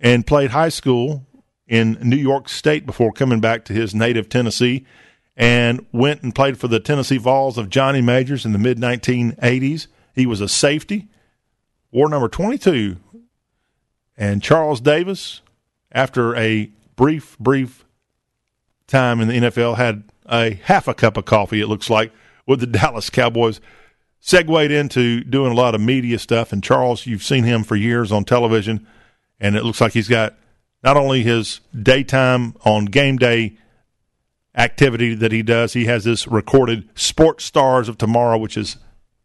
[0.00, 1.26] and played high school
[1.66, 4.84] in New York State before coming back to his native Tennessee
[5.36, 9.86] and went and played for the Tennessee Vols of Johnny Majors in the mid 1980s.
[10.14, 11.08] He was a safety,
[11.90, 12.96] war number 22.
[14.16, 15.40] And Charles Davis,
[15.90, 17.86] after a brief, brief
[18.86, 22.12] time in the NFL, had a half a cup of coffee, it looks like,
[22.46, 23.60] with the Dallas Cowboys.
[24.20, 26.52] Segued into doing a lot of media stuff.
[26.52, 28.86] And Charles, you've seen him for years on television
[29.42, 30.36] and it looks like he's got
[30.84, 33.58] not only his daytime on game day
[34.54, 38.76] activity that he does, he has this recorded Sports Stars of Tomorrow, which is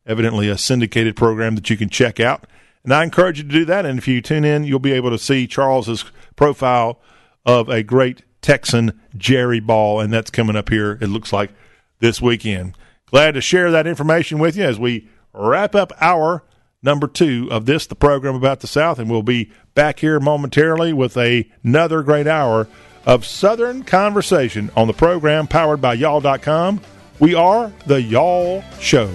[0.08, 2.48] evidently a syndicated program that you can check out.
[2.84, 3.86] And I encourage you to do that.
[3.86, 6.04] And if you tune in, you'll be able to see Charles's
[6.36, 7.00] profile
[7.46, 11.52] of a great Texan, Jerry Ball, and that's coming up here, it looks like,
[12.00, 12.78] this weekend.
[13.08, 16.46] Glad to share that information with you as we wrap up our
[16.82, 20.94] number two of this, the program about the South, and we'll be back here momentarily
[20.94, 22.70] with a, another great hour
[23.06, 26.80] of Southern conversation on the program powered by y'all.com.
[27.20, 29.12] We are the Y'all Show.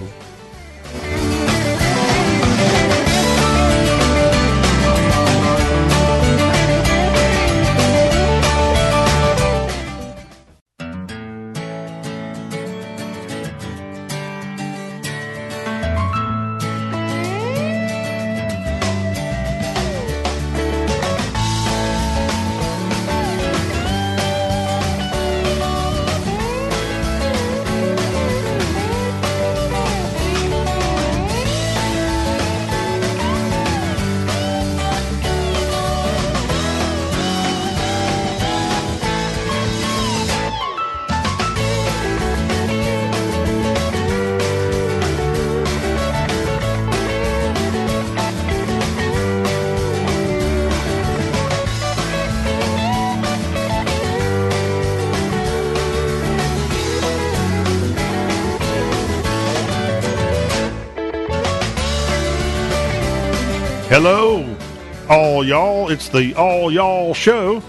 [65.43, 65.89] All y'all.
[65.89, 67.61] It's the All Y'all Show.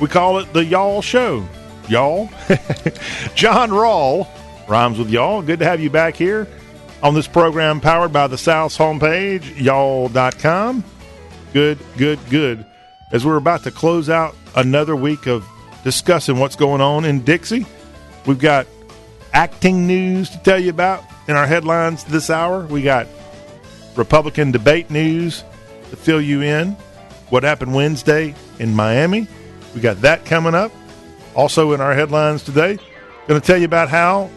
[0.00, 1.46] We call it the Y'all Show.
[1.88, 2.26] Y'all.
[3.36, 4.26] John Rawl
[4.68, 5.40] rhymes with y'all.
[5.42, 6.48] Good to have you back here.
[7.00, 10.82] on this program powered by the South's homepage, y'all.com.
[11.52, 12.66] Good, good, good.
[13.12, 15.48] As we're about to close out another week of
[15.84, 17.64] discussing what's going on in Dixie,
[18.26, 18.66] we've got
[19.32, 22.66] acting news to tell you about in our headlines this hour.
[22.66, 23.06] We got
[23.94, 25.44] Republican debate news
[25.90, 26.76] to fill you in.
[27.30, 29.26] What happened Wednesday in Miami?
[29.74, 30.72] We got that coming up.
[31.34, 32.78] Also in our headlines today,
[33.28, 34.30] going to tell you about how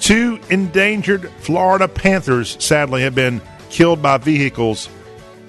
[0.00, 4.88] two endangered Florida panthers sadly have been killed by vehicles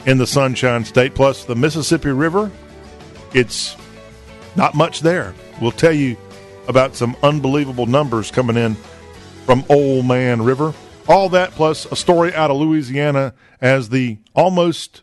[0.05, 1.15] in the Sunshine State.
[1.15, 2.51] Plus, the Mississippi River,
[3.33, 3.75] it's
[4.55, 5.33] not much there.
[5.61, 6.17] We'll tell you
[6.67, 8.75] about some unbelievable numbers coming in
[9.45, 10.73] from Old Man River.
[11.07, 15.01] All that plus a story out of Louisiana as the almost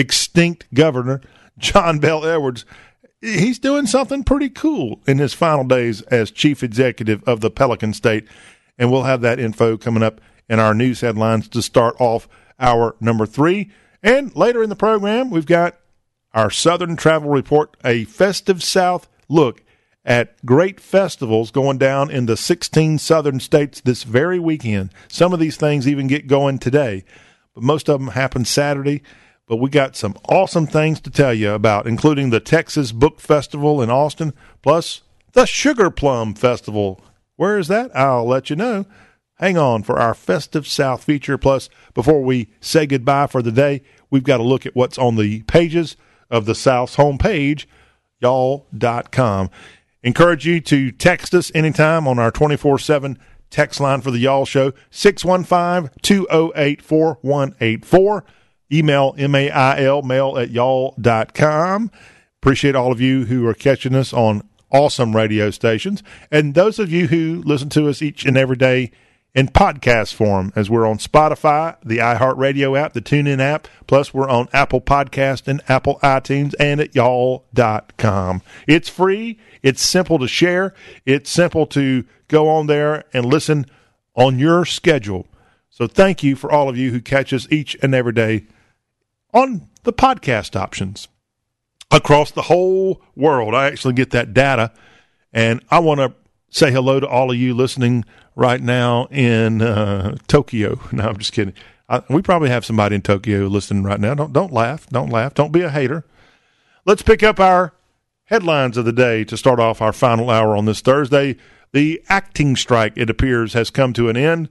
[0.00, 1.20] extinct governor,
[1.58, 2.64] John Bel Edwards,
[3.20, 7.92] he's doing something pretty cool in his final days as chief executive of the Pelican
[7.92, 8.26] State.
[8.78, 12.26] And we'll have that info coming up in our news headlines to start off
[12.58, 13.70] our number three.
[14.02, 15.76] And later in the program, we've got
[16.32, 19.62] our Southern Travel Report, a festive South look
[20.04, 24.90] at great festivals going down in the 16 southern states this very weekend.
[25.08, 27.04] Some of these things even get going today,
[27.54, 29.02] but most of them happen Saturday.
[29.50, 33.82] But we got some awesome things to tell you about, including the Texas Book Festival
[33.82, 34.32] in Austin,
[34.62, 35.02] plus
[35.32, 37.00] the Sugar Plum Festival.
[37.34, 37.90] Where is that?
[37.92, 38.86] I'll let you know.
[39.38, 41.36] Hang on for our Festive South feature.
[41.36, 45.16] Plus, before we say goodbye for the day, we've got to look at what's on
[45.16, 45.96] the pages
[46.30, 47.66] of the South's homepage,
[48.20, 49.50] y'all.com.
[50.04, 53.18] Encourage you to text us anytime on our 24 7
[53.50, 58.24] text line for the Y'all Show, 615 208 4184.
[58.72, 61.90] Email mail, mail at y'all.com.
[62.40, 66.02] Appreciate all of you who are catching us on awesome radio stations.
[66.30, 68.92] And those of you who listen to us each and every day
[69.34, 74.28] in podcast form, as we're on Spotify, the iHeartRadio app, the TuneIn app, plus we're
[74.28, 78.42] on Apple Podcast and Apple iTunes and at y'all.com.
[78.66, 79.38] It's free.
[79.62, 80.74] It's simple to share.
[81.04, 83.66] It's simple to go on there and listen
[84.14, 85.26] on your schedule.
[85.68, 88.46] So thank you for all of you who catch us each and every day
[89.32, 91.08] on the podcast options
[91.90, 93.54] across the whole world.
[93.54, 94.72] I actually get that data,
[95.32, 96.14] and I want to
[96.50, 98.04] say hello to all of you listening
[98.36, 100.80] right now in uh, Tokyo.
[100.92, 101.54] No, I'm just kidding.
[101.88, 104.14] I, we probably have somebody in Tokyo listening right now.
[104.14, 104.86] Don't don't laugh.
[104.88, 105.34] Don't laugh.
[105.34, 106.04] Don't be a hater.
[106.86, 107.74] Let's pick up our
[108.24, 111.36] headlines of the day to start off our final hour on this Thursday.
[111.72, 114.48] The acting strike, it appears, has come to an end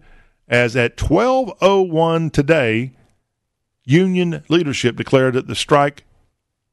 [0.47, 2.93] as at 12:01 today,
[3.89, 6.03] union leadership declared that the strike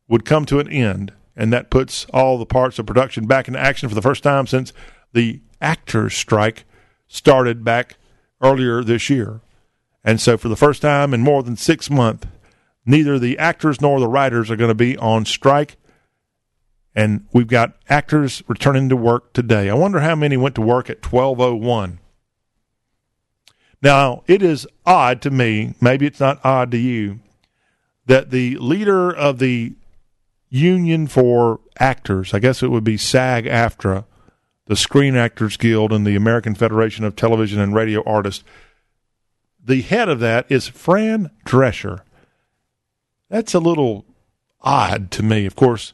[0.08, 3.58] would come to an end, and that puts all the parts of production back into
[3.58, 4.72] action for the first time since
[5.12, 6.64] the actors' strike
[7.08, 7.96] started back
[8.42, 9.40] earlier this year.
[10.04, 12.26] And so, for the first time in more than six months,
[12.84, 15.76] neither the actors nor the writers are going to be on strike.
[16.94, 19.68] And we've got actors returning to work today.
[19.68, 21.98] I wonder how many went to work at 1201.
[23.86, 27.20] Now, it is odd to me, maybe it's not odd to you,
[28.06, 29.74] that the leader of the
[30.48, 34.04] union for actors, I guess it would be SAG AFTRA,
[34.64, 38.42] the Screen Actors Guild, and the American Federation of Television and Radio Artists,
[39.64, 42.00] the head of that is Fran Drescher.
[43.30, 44.04] That's a little
[44.62, 45.46] odd to me.
[45.46, 45.92] Of course,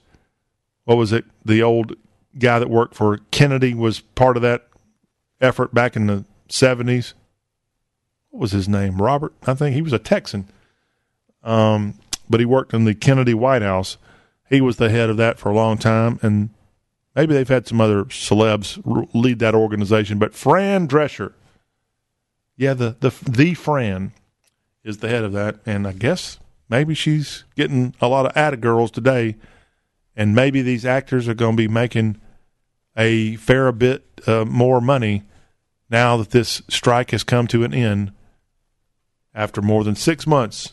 [0.85, 1.27] what was it?
[1.45, 1.95] The old
[2.39, 4.67] guy that worked for Kennedy was part of that
[5.43, 7.13] effort back in the 70s
[8.33, 9.01] what was his name?
[9.01, 10.49] Robert, I think he was a Texan.
[11.45, 11.99] Um,
[12.29, 13.99] but he worked in the Kennedy White House.
[14.49, 16.49] He was the head of that for a long time, and
[17.15, 18.81] maybe they've had some other celebs
[19.15, 20.19] lead that organization.
[20.19, 21.35] But Fran Drescher,
[22.57, 24.13] yeah, the the the Fran
[24.83, 26.39] is the head of that, and I guess
[26.71, 29.37] maybe she's getting a lot of atta girls today,
[30.17, 32.19] and maybe these actors are going to be making
[32.97, 35.23] a fair bit uh, more money
[35.91, 38.13] now that this strike has come to an end
[39.35, 40.73] after more than six months.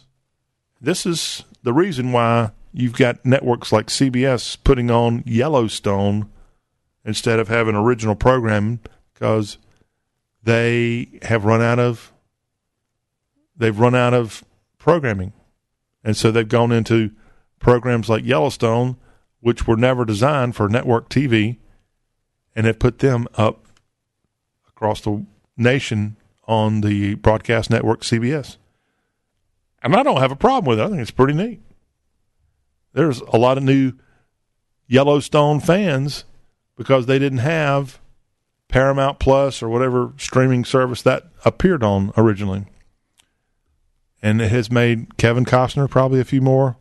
[0.81, 6.29] This is the reason why you've got networks like CBS putting on Yellowstone
[7.03, 8.79] instead of having original programming
[9.13, 9.57] because
[10.43, 12.13] they have run out of
[13.57, 14.43] they've run out of
[14.77, 15.33] programming.
[16.03, 17.11] And so they've gone into
[17.59, 18.95] programs like Yellowstone,
[19.41, 21.57] which were never designed for network TV,
[22.55, 23.65] and have put them up
[24.67, 25.25] across the
[25.57, 26.15] nation
[26.49, 28.57] on the broadcast network CBS.
[29.81, 30.83] And I don't have a problem with it.
[30.83, 31.61] I think it's pretty neat.
[32.91, 33.93] There's a lot of new
[34.87, 36.25] Yellowstone fans
[36.75, 37.99] because they didn't have
[38.67, 42.65] Paramount Plus or whatever streaming service that appeared on originally.
[44.21, 46.75] and it has made Kevin Costner probably a few more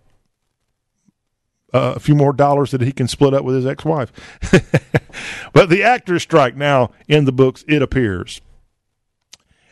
[1.75, 4.11] uh, a few more dollars that he can split up with his ex-wife.
[5.53, 8.41] but the actors strike now in the books it appears.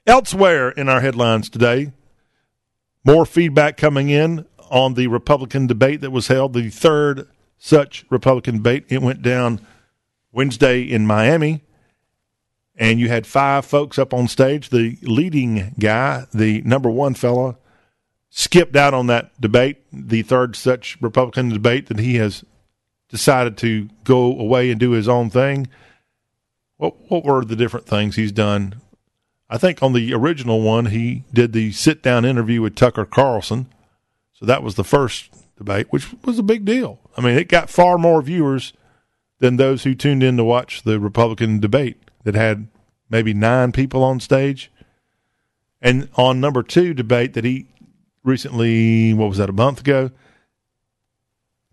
[0.06, 1.92] Elsewhere in our headlines today,
[3.04, 7.28] more feedback coming in on the Republican debate that was held, the third
[7.58, 8.84] such Republican debate.
[8.88, 9.60] It went down
[10.30, 11.62] Wednesday in Miami,
[12.76, 14.70] and you had five folks up on stage.
[14.70, 17.56] The leading guy, the number one fella,
[18.30, 22.44] skipped out on that debate, the third such Republican debate that he has
[23.08, 25.66] decided to go away and do his own thing.
[26.76, 28.82] What what were the different things he's done?
[29.48, 33.68] I think on the original one he did the sit down interview with Tucker Carlson.
[34.32, 36.98] So that was the first debate, which was a big deal.
[37.16, 38.72] I mean, it got far more viewers
[39.38, 42.68] than those who tuned in to watch the Republican debate that had
[43.08, 44.70] maybe nine people on stage.
[45.80, 47.66] And on number two debate that he
[48.24, 50.10] recently, what was that, a month ago?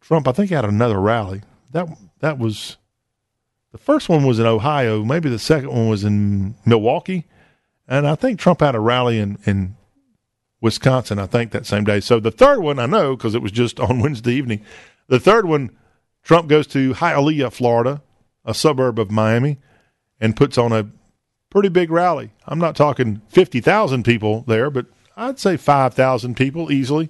[0.02, 1.42] Trump, I think, had another rally.
[1.72, 1.88] That
[2.20, 2.78] that was
[3.72, 5.04] the first one was in Ohio.
[5.04, 7.26] Maybe the second one was in Milwaukee,
[7.94, 9.76] and I think Trump had a rally in in
[10.62, 11.20] Wisconsin.
[11.20, 12.00] I think that same day.
[12.00, 14.64] So the third one I know because it was just on Wednesday evening.
[15.08, 15.70] The third one,
[16.24, 18.02] Trump goes to Hialeah, Florida,
[18.46, 19.60] a suburb of Miami,
[20.20, 20.90] and puts on a
[21.50, 22.32] pretty big rally.
[22.48, 27.10] I'm not talking fifty thousand people there, but I'd say 5,000 people easily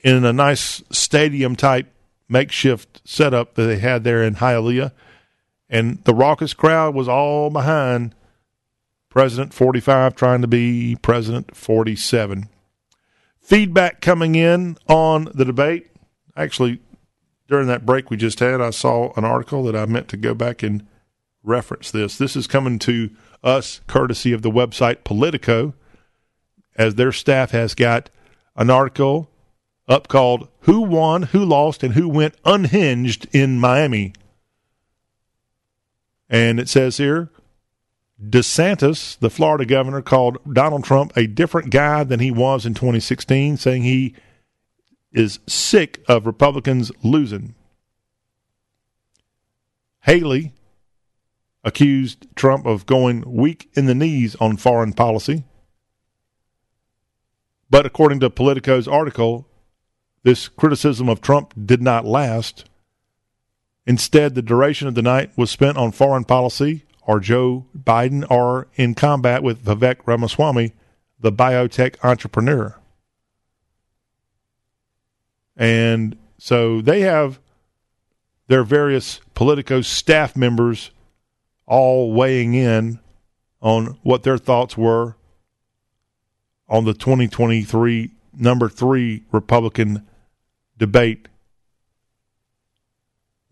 [0.00, 1.92] in a nice stadium type
[2.28, 4.92] makeshift setup that they had there in Hialeah.
[5.68, 8.14] And the raucous crowd was all behind
[9.16, 12.50] President 45 trying to be President 47.
[13.40, 15.86] Feedback coming in on the debate.
[16.36, 16.82] Actually,
[17.48, 20.34] during that break we just had, I saw an article that I meant to go
[20.34, 20.86] back and
[21.42, 22.18] reference this.
[22.18, 23.08] This is coming to
[23.42, 25.72] us courtesy of the website Politico
[26.76, 28.10] as their staff has got
[28.54, 29.30] an article
[29.88, 34.12] up called Who Won, Who Lost, and Who Went Unhinged in Miami.
[36.28, 37.30] And it says here
[38.22, 43.58] DeSantis, the Florida governor, called Donald Trump a different guy than he was in 2016,
[43.58, 44.14] saying he
[45.12, 47.54] is sick of Republicans losing.
[50.00, 50.54] Haley
[51.62, 55.44] accused Trump of going weak in the knees on foreign policy.
[57.68, 59.48] But according to Politico's article,
[60.22, 62.68] this criticism of Trump did not last.
[63.84, 68.66] Instead, the duration of the night was spent on foreign policy or Joe Biden are
[68.74, 70.72] in combat with Vivek Ramaswamy,
[71.18, 72.76] the biotech entrepreneur.
[75.56, 77.38] And so they have
[78.48, 80.90] their various Politico staff members
[81.66, 83.00] all weighing in
[83.60, 85.16] on what their thoughts were
[86.68, 90.06] on the 2023 number three Republican
[90.76, 91.28] debate.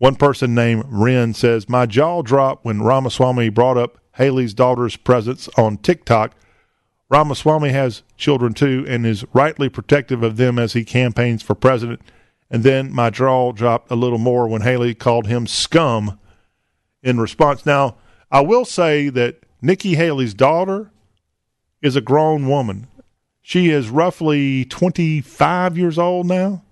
[0.05, 5.49] One person named Ren says, My jaw dropped when Ramaswamy brought up Haley's daughter's presence
[5.57, 6.35] on TikTok.
[7.09, 12.01] Ramaswamy has children too and is rightly protective of them as he campaigns for president.
[12.51, 16.19] And then my jaw dropped a little more when Haley called him scum
[17.01, 17.65] in response.
[17.65, 17.95] Now,
[18.29, 20.91] I will say that Nikki Haley's daughter
[21.81, 22.85] is a grown woman.
[23.41, 26.63] She is roughly 25 years old now.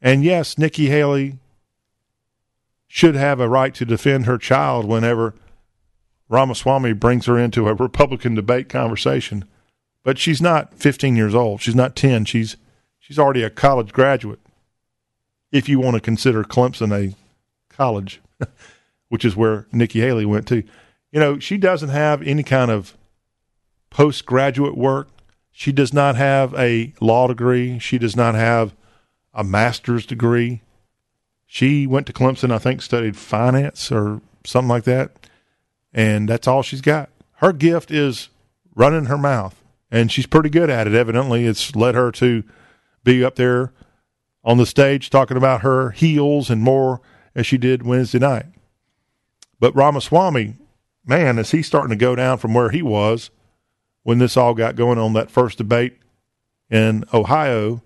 [0.00, 1.38] And yes, Nikki Haley
[2.94, 5.34] should have a right to defend her child whenever
[6.28, 9.46] Ramaswamy brings her into a Republican debate conversation.
[10.04, 11.62] But she's not 15 years old.
[11.62, 12.26] She's not 10.
[12.26, 12.58] She's
[12.98, 14.40] she's already a college graduate.
[15.50, 17.16] If you want to consider Clemson a
[17.74, 18.20] college,
[19.08, 20.56] which is where Nikki Haley went to.
[21.12, 22.94] You know, she doesn't have any kind of
[23.88, 25.08] postgraduate work.
[25.50, 27.78] She does not have a law degree.
[27.78, 28.74] She does not have
[29.32, 30.60] a master's degree.
[31.54, 35.10] She went to Clemson, I think, studied finance or something like that.
[35.92, 37.10] And that's all she's got.
[37.34, 38.30] Her gift is
[38.74, 40.94] running her mouth, and she's pretty good at it.
[40.94, 42.42] Evidently, it's led her to
[43.04, 43.70] be up there
[44.42, 47.02] on the stage talking about her heels and more
[47.34, 48.46] as she did Wednesday night.
[49.60, 50.54] But Ramaswamy,
[51.04, 53.30] man, is he starting to go down from where he was
[54.04, 55.98] when this all got going on that first debate
[56.70, 57.82] in Ohio.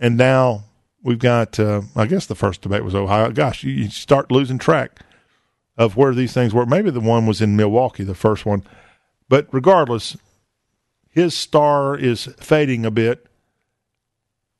[0.00, 0.64] And now
[1.02, 3.30] we've got, uh, I guess the first debate was Ohio.
[3.30, 5.00] Gosh, you start losing track
[5.76, 6.66] of where these things were.
[6.66, 8.62] Maybe the one was in Milwaukee, the first one.
[9.28, 10.16] But regardless,
[11.08, 13.26] his star is fading a bit.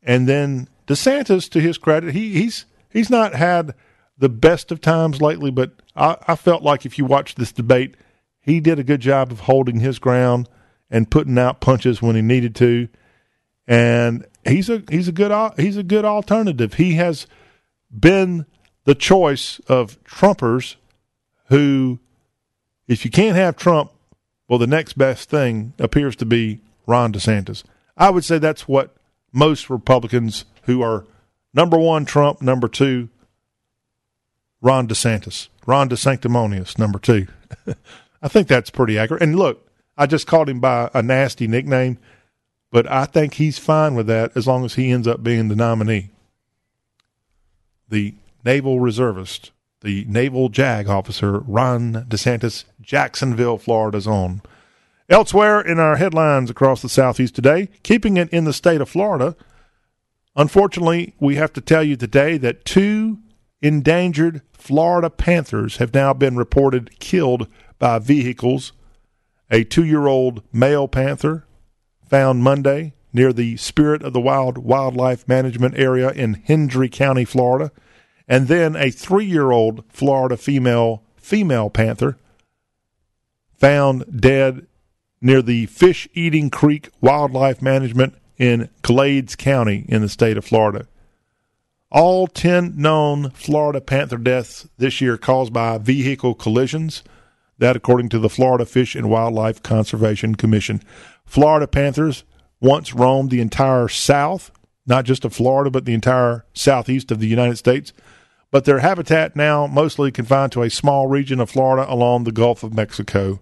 [0.02, 3.74] And then DeSantis, to his credit, he, he's he's not had
[4.16, 7.96] the best of times lately, but I, I felt like if you watch this debate–
[8.40, 10.48] he did a good job of holding his ground
[10.90, 12.88] and putting out punches when he needed to.
[13.66, 16.74] And he's a he's a good he's a good alternative.
[16.74, 17.26] He has
[17.90, 18.46] been
[18.84, 20.76] the choice of Trumpers
[21.46, 21.98] who,
[22.86, 23.90] if you can't have Trump,
[24.48, 27.64] well, the next best thing appears to be Ron DeSantis.
[27.96, 28.96] I would say that's what
[29.32, 31.06] most Republicans who are
[31.52, 33.08] number one Trump, number two
[34.60, 37.26] Ron DeSantis, Ron DeSanctimonious, number two.
[38.22, 39.22] I think that's pretty accurate.
[39.22, 41.98] And look, I just called him by a nasty nickname,
[42.70, 45.56] but I think he's fine with that as long as he ends up being the
[45.56, 46.10] nominee.
[47.88, 48.14] The
[48.44, 54.42] naval reservist, the naval JAG officer, Ron DeSantis, Jacksonville, Florida's own.
[55.08, 59.34] Elsewhere in our headlines across the Southeast today, keeping it in the state of Florida,
[60.36, 63.18] unfortunately, we have to tell you today that two
[63.60, 67.48] endangered Florida panthers have now been reported killed
[67.80, 68.72] by vehicles.
[69.50, 71.44] A two year old male panther
[72.10, 77.72] found Monday near the Spirit of the Wild Wildlife Management Area in Hendry County, Florida,
[78.28, 82.18] and then a three year old Florida female female panther
[83.54, 84.66] found dead
[85.20, 90.86] near the Fisheating Creek Wildlife Management in Glades County in the state of Florida.
[91.92, 97.02] All 10 known Florida panther deaths this year caused by vehicle collisions.
[97.58, 100.82] That, according to the Florida Fish and Wildlife Conservation Commission.
[101.30, 102.24] Florida panthers
[102.60, 104.50] once roamed the entire South,
[104.84, 107.92] not just of Florida, but the entire southeast of the United States.
[108.50, 112.64] But their habitat now mostly confined to a small region of Florida along the Gulf
[112.64, 113.40] of Mexico.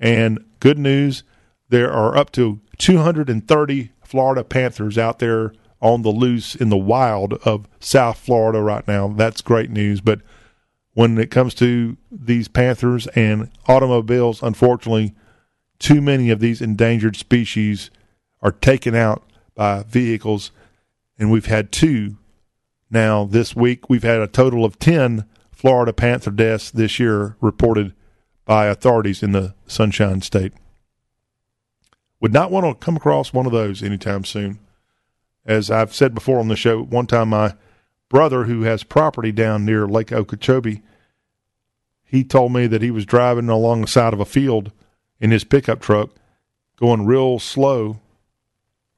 [0.00, 1.22] And good news,
[1.68, 7.34] there are up to 230 Florida panthers out there on the loose in the wild
[7.44, 9.06] of South Florida right now.
[9.06, 10.00] That's great news.
[10.00, 10.20] But
[10.94, 15.14] when it comes to these panthers and automobiles, unfortunately,
[15.78, 17.90] too many of these endangered species
[18.42, 19.22] are taken out
[19.54, 20.50] by vehicles.
[21.18, 22.16] And we've had two
[22.90, 23.88] now this week.
[23.88, 27.92] We've had a total of 10 Florida panther deaths this year reported
[28.44, 30.52] by authorities in the Sunshine State.
[32.20, 34.58] Would not want to come across one of those anytime soon.
[35.44, 37.54] As I've said before on the show, one time my
[38.08, 40.82] brother, who has property down near Lake Okeechobee,
[42.04, 44.72] he told me that he was driving along the side of a field
[45.20, 46.10] in his pickup truck,
[46.76, 48.00] going real slow,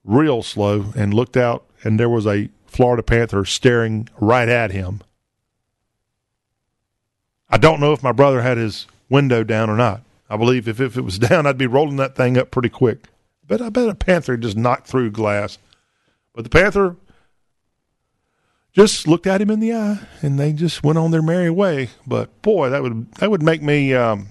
[0.04, 5.00] real slow, and looked out, and there was a Florida panther staring right at him.
[7.48, 10.02] I don't know if my brother had his window down or not.
[10.28, 13.08] I believe if, if it was down, I'd be rolling that thing up pretty quick.
[13.46, 15.58] But I bet a panther just knocked through glass.
[16.32, 16.96] But the panther
[18.72, 21.90] just looked at him in the eye, and they just went on their merry way.
[22.06, 24.28] But boy, that would that would make me um,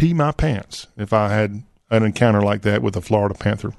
[0.00, 3.74] pee my pants if I had an encounter like that with a Florida panther.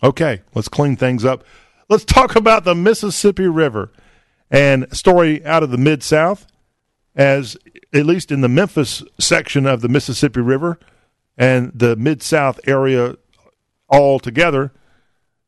[0.00, 1.44] Okay, let's clean things up.
[1.88, 3.90] Let's talk about the Mississippi River
[4.48, 6.46] and story out of the Mid South,
[7.16, 7.56] as
[7.92, 10.78] at least in the Memphis section of the Mississippi River
[11.36, 13.16] and the Mid South area
[13.90, 14.72] altogether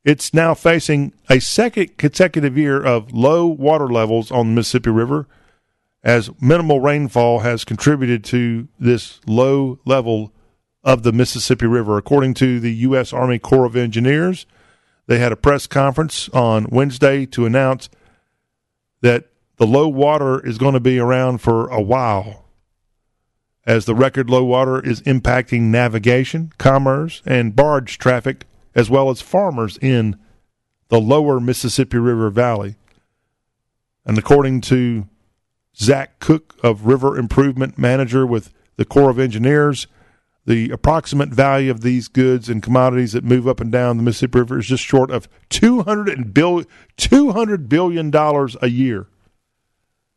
[0.05, 5.27] it's now facing a second consecutive year of low water levels on the Mississippi River
[6.05, 10.33] as minimal rainfall has contributed to this low level
[10.85, 11.97] of the Mississippi River.
[11.97, 13.13] According to the U.S.
[13.13, 14.45] Army Corps of Engineers,
[15.07, 17.89] they had a press conference on Wednesday to announce
[19.01, 22.45] that the low water is going to be around for a while
[23.67, 28.45] as the record low water is impacting navigation, commerce, and barge traffic
[28.75, 30.19] as well as farmers in
[30.89, 32.75] the lower Mississippi River Valley.
[34.05, 35.09] And according to
[35.77, 39.87] Zach Cook of River Improvement Manager with the Corps of Engineers,
[40.47, 44.41] the approximate value of these goods and commodities that move up and down the Mississippi
[44.41, 46.67] River is just short of $200 billion,
[46.99, 49.07] $200 billion a year.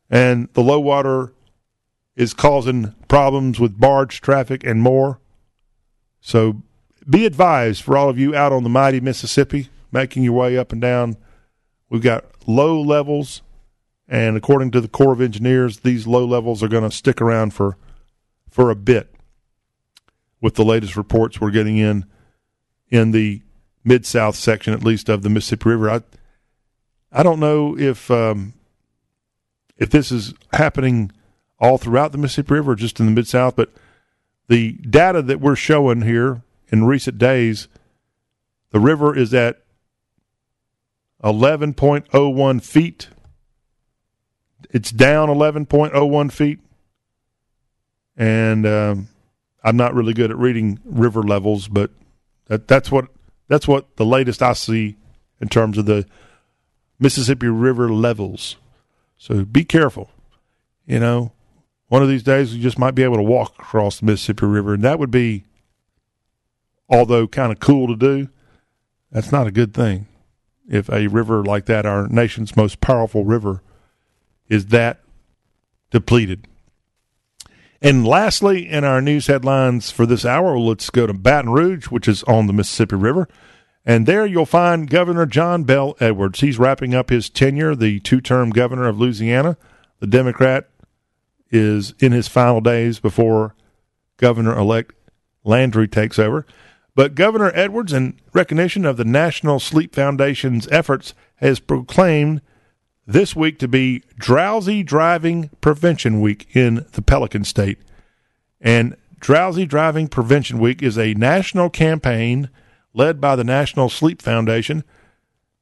[0.09, 1.33] And the low water
[2.15, 5.19] is causing problems with barge traffic and more.
[6.19, 6.63] So
[7.09, 10.71] be advised for all of you out on the mighty Mississippi, making your way up
[10.71, 11.15] and down.
[11.89, 13.41] We've got low levels,
[14.07, 17.53] and according to the Corps of Engineers, these low levels are going to stick around
[17.53, 17.77] for
[18.49, 19.13] for a bit.
[20.39, 22.05] With the latest reports we're getting in
[22.89, 23.41] in the
[23.83, 26.01] mid south section, at least of the Mississippi River, I
[27.11, 28.53] I don't know if um,
[29.77, 31.11] if this is happening
[31.59, 33.71] all throughout the Mississippi River, just in the mid south, but
[34.47, 37.67] the data that we're showing here in recent days,
[38.71, 39.61] the river is at
[41.23, 43.09] 11.01 feet.
[44.71, 46.59] It's down 11.01 feet.
[48.15, 49.07] And um,
[49.63, 51.91] I'm not really good at reading river levels, but
[52.45, 53.07] that, that's what
[53.47, 54.97] that's what the latest I see
[55.39, 56.05] in terms of the
[56.99, 58.57] Mississippi River levels.
[59.17, 60.09] So be careful.
[60.85, 61.31] You know,
[61.89, 64.73] one of these days you just might be able to walk across the Mississippi River,
[64.73, 65.43] and that would be,
[66.89, 68.29] although kind of cool to do,
[69.11, 70.07] that's not a good thing.
[70.69, 73.61] If a river like that, our nation's most powerful river,
[74.49, 75.01] is that
[75.91, 76.47] depleted.
[77.81, 82.07] And lastly, in our news headlines for this hour, let's go to Baton Rouge, which
[82.07, 83.27] is on the Mississippi River.
[83.85, 86.41] And there you'll find Governor John Bel Edwards.
[86.41, 89.57] He's wrapping up his tenure, the two term governor of Louisiana.
[89.99, 90.69] The Democrat
[91.51, 93.55] is in his final days before
[94.17, 94.93] Governor elect
[95.43, 96.45] Landry takes over.
[96.95, 102.41] But Governor Edwards, in recognition of the National Sleep Foundation's efforts, has proclaimed
[103.07, 107.79] this week to be Drowsy Driving Prevention Week in the Pelican State.
[108.59, 112.49] And Drowsy Driving Prevention Week is a national campaign
[112.93, 114.83] led by the National Sleep Foundation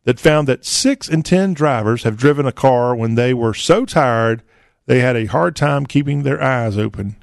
[0.06, 3.86] that found that six in ten drivers have driven a car when they were so
[3.86, 4.42] tired
[4.88, 7.16] they had a hard time keeping their eyes open.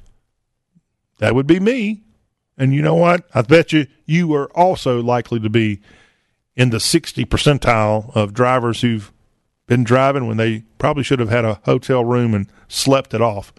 [1.19, 2.01] That would be me.
[2.57, 3.25] And you know what?
[3.33, 5.79] I bet you you are also likely to be
[6.55, 9.12] in the 60 percentile of drivers who've
[9.67, 13.53] been driving when they probably should have had a hotel room and slept it off.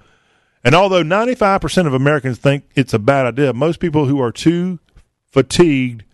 [0.62, 4.78] And although 95% of Americans think it's a bad idea, most people who are too
[5.26, 6.04] fatigued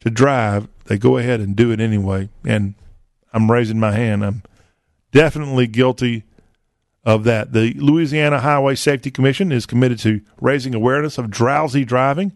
[0.00, 2.30] to drive, they go ahead and do it anyway.
[2.44, 2.74] And
[3.32, 4.24] I'm raising my hand.
[4.24, 4.42] I'm
[5.12, 6.24] definitely guilty
[7.04, 7.52] of that.
[7.52, 12.32] The Louisiana Highway Safety Commission is committed to raising awareness of drowsy driving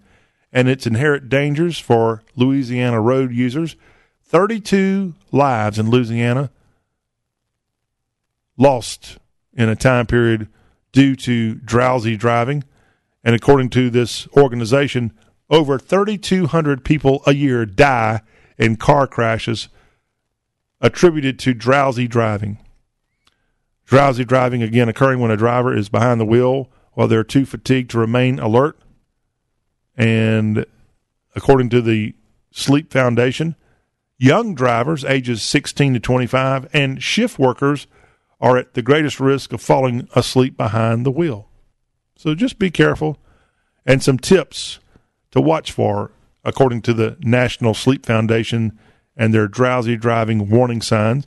[0.52, 3.76] and its inherent dangers for Louisiana road users.
[4.24, 6.50] 32 lives in Louisiana
[8.62, 9.18] lost
[9.52, 10.48] in a time period
[10.92, 12.64] due to drowsy driving.
[13.24, 15.12] And according to this organization,
[15.50, 18.22] over 3,200 people a year die
[18.56, 19.68] in car crashes
[20.80, 22.58] attributed to drowsy driving.
[23.84, 27.90] Drowsy driving, again, occurring when a driver is behind the wheel while they're too fatigued
[27.90, 28.78] to remain alert.
[29.96, 30.64] And
[31.34, 32.14] according to the
[32.52, 33.56] Sleep Foundation,
[34.18, 37.86] young drivers ages 16 to 25 and shift workers
[38.42, 41.48] are at the greatest risk of falling asleep behind the wheel.
[42.16, 43.18] So just be careful.
[43.86, 44.80] And some tips
[45.30, 46.10] to watch for,
[46.44, 48.78] according to the National Sleep Foundation
[49.16, 51.26] and their drowsy driving warning signs.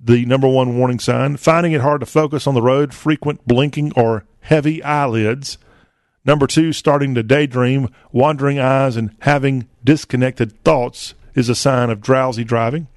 [0.00, 3.92] The number one warning sign finding it hard to focus on the road, frequent blinking
[3.94, 5.58] or heavy eyelids.
[6.24, 12.00] Number two, starting to daydream, wandering eyes, and having disconnected thoughts is a sign of
[12.00, 12.88] drowsy driving,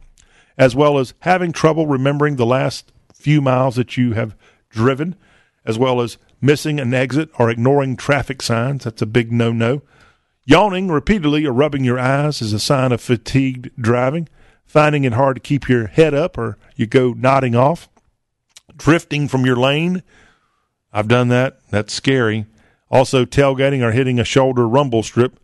[0.57, 2.91] as well as having trouble remembering the last
[3.21, 4.35] few miles that you have
[4.69, 5.15] driven,
[5.65, 8.83] as well as missing an exit or ignoring traffic signs.
[8.83, 9.83] That's a big no no.
[10.45, 14.27] Yawning repeatedly or rubbing your eyes is a sign of fatigued driving.
[14.65, 17.89] Finding it hard to keep your head up or you go nodding off.
[18.75, 20.01] Drifting from your lane.
[20.93, 21.59] I've done that.
[21.69, 22.45] That's scary.
[22.89, 25.39] Also, tailgating or hitting a shoulder rumble strip.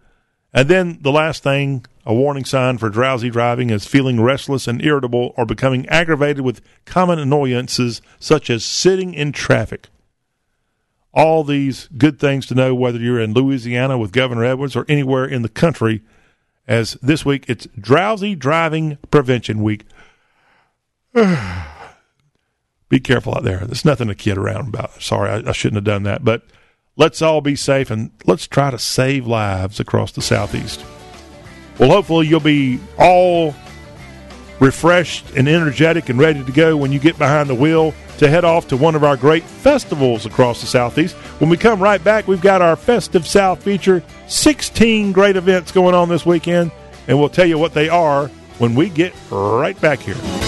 [0.57, 4.83] And then the last thing, a warning sign for drowsy driving is feeling restless and
[4.83, 9.87] irritable or becoming aggravated with common annoyances such as sitting in traffic
[11.13, 15.25] all these good things to know whether you're in Louisiana with Governor Edwards or anywhere
[15.25, 16.01] in the country.
[16.67, 19.85] As this week it's Drowsy Driving Prevention Week.
[21.13, 23.59] be careful out there.
[23.59, 25.03] There's nothing to kid around about.
[25.03, 26.23] Sorry, I, I shouldn't have done that.
[26.25, 26.43] But
[26.97, 30.83] let's all be safe and let's try to save lives across the Southeast.
[31.79, 33.55] Well, hopefully, you'll be all
[34.59, 38.43] refreshed and energetic and ready to go when you get behind the wheel to head
[38.43, 41.15] off to one of our great festivals across the Southeast.
[41.39, 45.93] When we come right back, we've got our Festive South feature 16 great events going
[45.93, 46.71] on this weekend,
[47.07, 50.46] and we'll tell you what they are when we get right back here.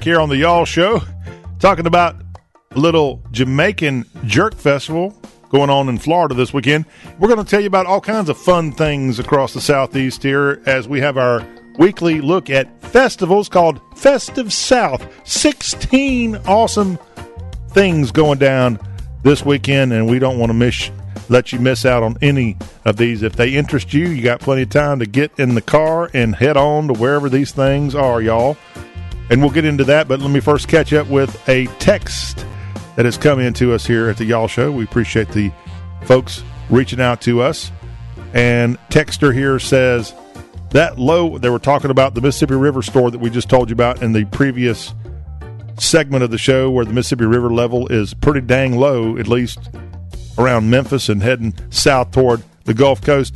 [0.00, 1.02] Back here on the Y'all Show
[1.58, 2.16] talking about
[2.70, 5.10] a little Jamaican Jerk Festival
[5.50, 6.86] going on in Florida this weekend.
[7.18, 10.62] We're going to tell you about all kinds of fun things across the Southeast here
[10.64, 11.46] as we have our
[11.78, 15.06] weekly look at festivals called Festive South.
[15.28, 16.98] 16 awesome
[17.68, 18.78] things going down
[19.22, 20.90] this weekend, and we don't want to miss
[21.28, 22.56] let you miss out on any
[22.86, 23.22] of these.
[23.22, 26.34] If they interest you, you got plenty of time to get in the car and
[26.34, 28.56] head on to wherever these things are, y'all.
[29.30, 32.44] And we'll get into that, but let me first catch up with a text
[32.96, 34.72] that has come into us here at the Y'all Show.
[34.72, 35.52] We appreciate the
[36.02, 37.70] folks reaching out to us.
[38.34, 40.12] And Texter here says
[40.70, 43.74] that low, they were talking about the Mississippi River store that we just told you
[43.74, 44.94] about in the previous
[45.78, 49.58] segment of the show where the Mississippi River level is pretty dang low, at least
[50.38, 53.34] around Memphis and heading south toward the Gulf Coast.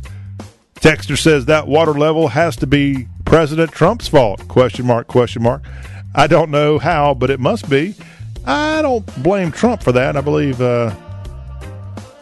[0.75, 4.47] Texter says that water level has to be President Trump's fault.
[4.47, 5.63] Question mark, question mark.
[6.13, 7.95] I don't know how, but it must be.
[8.45, 10.15] I don't blame Trump for that.
[10.15, 10.95] I believe uh,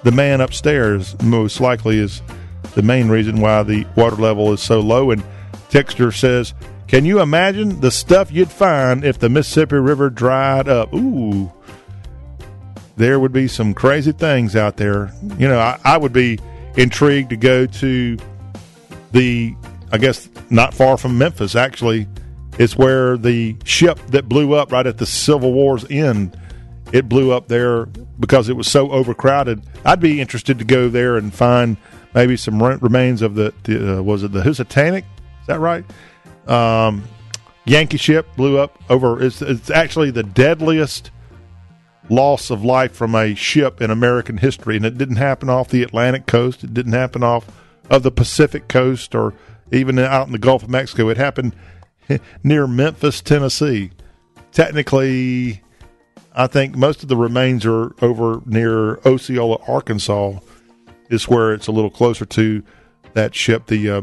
[0.03, 2.21] the man upstairs most likely is
[2.75, 5.11] the main reason why the water level is so low.
[5.11, 5.23] And
[5.69, 6.53] Texter says,
[6.87, 10.93] Can you imagine the stuff you'd find if the Mississippi River dried up?
[10.93, 11.51] Ooh,
[12.95, 15.11] there would be some crazy things out there.
[15.37, 16.39] You know, I, I would be
[16.77, 18.17] intrigued to go to
[19.11, 19.55] the,
[19.93, 22.07] I guess, not far from Memphis, actually.
[22.57, 26.35] It's where the ship that blew up right at the Civil War's end,
[26.91, 27.85] it blew up there
[28.19, 29.63] because it was so overcrowded.
[29.85, 31.77] I'd be interested to go there and find
[32.15, 35.05] maybe some remains of the, the uh, was it the Housatonic?
[35.41, 35.85] Is that right?
[36.47, 37.03] Um,
[37.65, 39.21] Yankee ship blew up over.
[39.21, 41.11] It's, it's actually the deadliest
[42.09, 45.83] loss of life from a ship in American history, and it didn't happen off the
[45.83, 46.63] Atlantic coast.
[46.63, 47.45] It didn't happen off
[47.91, 49.35] of the Pacific coast or
[49.73, 51.09] even out in the Gulf of Mexico.
[51.09, 51.55] It happened
[52.43, 53.91] near Memphis, Tennessee.
[54.51, 55.61] Technically,
[56.33, 60.39] I think most of the remains are over near Osceola, Arkansas.
[61.09, 62.63] Is where it's a little closer to
[63.13, 63.67] that ship.
[63.67, 64.01] The uh,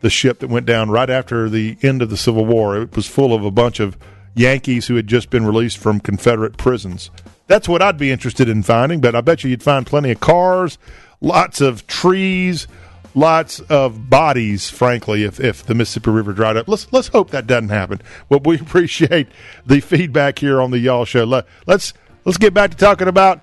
[0.00, 2.76] the ship that went down right after the end of the Civil War.
[2.76, 3.96] It was full of a bunch of
[4.34, 7.10] Yankees who had just been released from Confederate prisons.
[7.46, 10.20] That's what I'd be interested in finding, but I bet you you'd find plenty of
[10.20, 10.78] cars,
[11.20, 12.66] lots of trees,
[13.14, 16.68] lots of bodies, frankly, if, if the Mississippi River dried up.
[16.68, 18.00] Let's let's hope that doesn't happen.
[18.28, 19.28] But we appreciate
[19.66, 21.24] the feedback here on the Y'all Show.
[21.24, 21.92] Let, let's
[22.24, 23.40] let's get back to talking about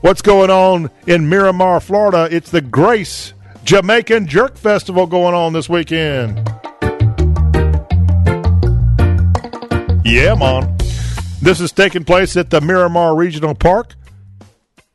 [0.00, 2.28] what's going on in Miramar, Florida.
[2.30, 3.32] It's the Grace
[3.64, 6.38] Jamaican Jerk Festival going on this weekend.
[10.04, 10.76] Yeah, man.
[11.42, 13.94] This is taking place at the Miramar Regional Park.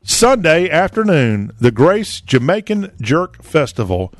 [0.04, 4.12] Sunday afternoon, the Grace Jamaican Jerk Festival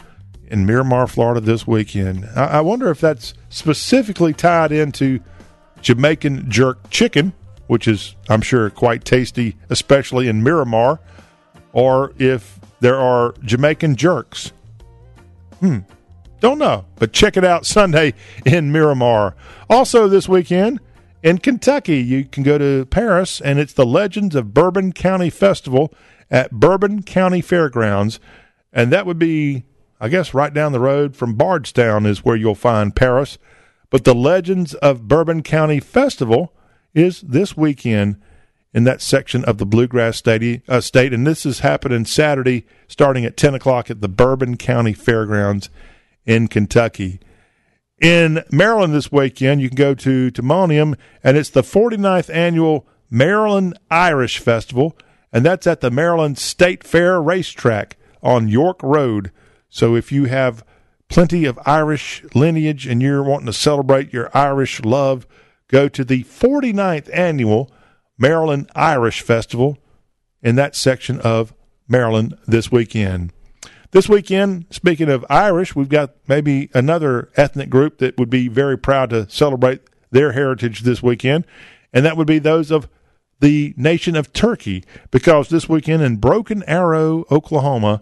[0.46, 2.28] in Miramar, Florida this weekend.
[2.36, 5.18] I, I wonder if that's specifically tied into
[5.80, 7.32] Jamaican jerk chicken,
[7.66, 11.00] which is, I'm sure, quite tasty, especially in Miramar,
[11.72, 14.52] or if there are Jamaican jerks.
[15.58, 15.78] Hmm.
[16.38, 18.14] Don't know, but check it out Sunday
[18.44, 19.34] in Miramar.
[19.68, 20.80] Also, this weekend
[21.22, 25.92] in Kentucky, you can go to Paris, and it's the Legends of Bourbon County Festival
[26.30, 28.18] at Bourbon County Fairgrounds.
[28.72, 29.64] And that would be,
[30.00, 33.38] I guess, right down the road from Bardstown, is where you'll find Paris.
[33.90, 36.52] But the Legends of Bourbon County Festival
[36.94, 38.20] is this weekend
[38.74, 41.12] in that section of the Bluegrass State, uh, state.
[41.12, 45.68] And this is happening Saturday, starting at 10 o'clock at the Bourbon County Fairgrounds
[46.24, 47.20] in Kentucky.
[48.02, 53.78] In Maryland this weekend, you can go to Timonium, and it's the 49th annual Maryland
[53.92, 54.98] Irish Festival,
[55.32, 59.30] and that's at the Maryland State Fair Racetrack on York Road.
[59.68, 60.64] So if you have
[61.08, 65.24] plenty of Irish lineage and you're wanting to celebrate your Irish love,
[65.68, 67.70] go to the 49th annual
[68.18, 69.78] Maryland Irish Festival
[70.42, 71.54] in that section of
[71.86, 73.32] Maryland this weekend.
[73.92, 78.78] This weekend, speaking of Irish, we've got maybe another ethnic group that would be very
[78.78, 81.44] proud to celebrate their heritage this weekend,
[81.92, 82.88] and that would be those of
[83.40, 88.00] the nation of Turkey, because this weekend in Broken Arrow, Oklahoma,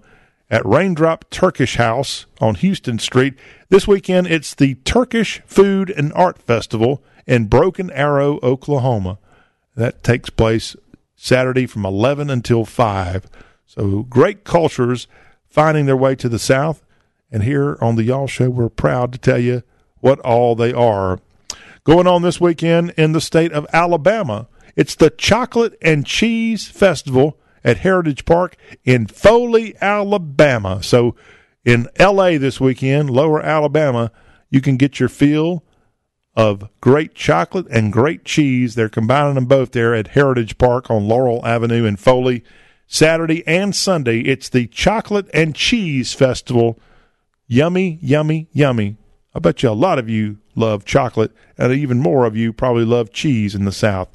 [0.49, 3.35] at Raindrop Turkish House on Houston Street,
[3.69, 9.19] this weekend it's the Turkish Food and Art Festival in Broken Arrow, Oklahoma.
[9.75, 10.77] That takes place
[11.17, 13.27] Saturday from 11 until 5.
[13.67, 15.09] So great cultures
[15.51, 16.85] finding their way to the South.
[17.31, 19.63] And here on the Y'all Show, we're proud to tell you
[19.99, 21.19] what all they are.
[21.85, 27.39] Going on this weekend in the state of Alabama, it's the Chocolate and Cheese Festival
[27.65, 30.83] at Heritage Park in Foley, Alabama.
[30.83, 31.15] So
[31.65, 34.13] in LA this weekend, lower Alabama,
[34.51, 35.65] you can get your fill
[36.35, 38.75] of great chocolate and great cheese.
[38.75, 42.45] They're combining them both there at Heritage Park on Laurel Avenue in Foley.
[42.93, 46.77] Saturday and Sunday, it's the Chocolate and Cheese Festival.
[47.47, 48.97] Yummy, yummy, yummy.
[49.33, 52.85] I bet you a lot of you love chocolate, and even more of you probably
[52.85, 54.09] love cheese in the South.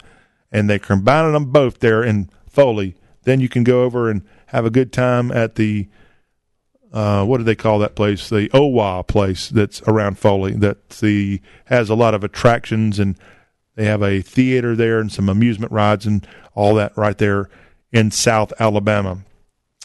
[0.52, 2.98] And they're combining them both there in Foley.
[3.24, 5.88] Then you can go over and have a good time at the
[6.92, 8.28] uh, what do they call that place?
[8.28, 13.18] The OWA place that's around Foley that the has a lot of attractions and
[13.76, 17.50] they have a theater there and some amusement rides and all that right there
[17.96, 19.20] in South Alabama.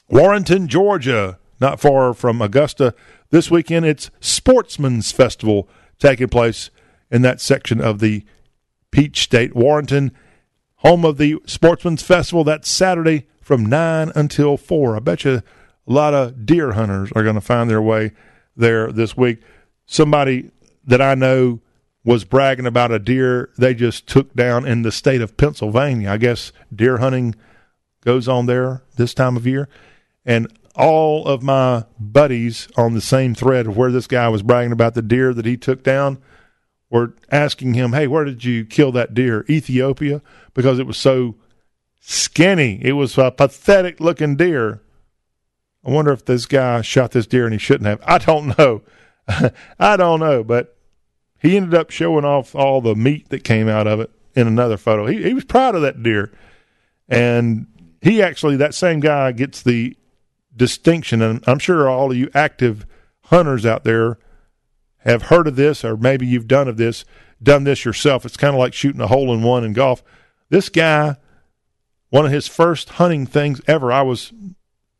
[0.08, 2.92] Warrenton, Georgia, not far from Augusta.
[3.30, 5.68] This weekend it's Sportsman's Festival
[6.00, 6.70] taking place
[7.08, 8.24] in that section of the
[8.90, 9.54] Peach State.
[9.54, 10.10] Warrenton,
[10.78, 12.42] home of the Sportsman's Festival.
[12.42, 14.96] That's Saturday from 9 until 4.
[14.96, 15.42] I bet you a
[15.86, 18.10] lot of deer hunters are going to find their way
[18.56, 19.40] there this week.
[19.86, 20.50] Somebody
[20.84, 21.60] that I know
[22.02, 26.10] was bragging about a deer they just took down in the state of Pennsylvania.
[26.10, 27.36] I guess deer hunting
[28.02, 29.68] goes on there this time of year.
[30.24, 34.72] And all of my buddies on the same thread of where this guy was bragging
[34.72, 36.18] about the deer that he took down
[36.89, 39.44] were asking him, Hey, where did you kill that deer?
[39.48, 40.22] Ethiopia?
[40.55, 41.36] Because it was so
[42.01, 42.81] skinny.
[42.82, 44.82] It was a pathetic looking deer.
[45.85, 48.01] I wonder if this guy shot this deer and he shouldn't have.
[48.05, 48.82] I don't know.
[49.78, 50.77] I don't know, but
[51.40, 54.77] he ended up showing off all the meat that came out of it in another
[54.77, 55.06] photo.
[55.06, 56.32] He, he was proud of that deer.
[57.09, 57.66] And
[58.01, 59.97] he actually, that same guy gets the
[60.56, 61.22] distinction.
[61.22, 62.86] And I'm sure all of you active
[63.24, 64.18] hunters out there
[64.98, 67.05] have heard of this, or maybe you've done of this,
[67.43, 68.24] done this yourself.
[68.24, 70.02] It's kind of like shooting a hole in one in golf.
[70.48, 71.16] This guy,
[72.10, 74.32] one of his first hunting things ever, I was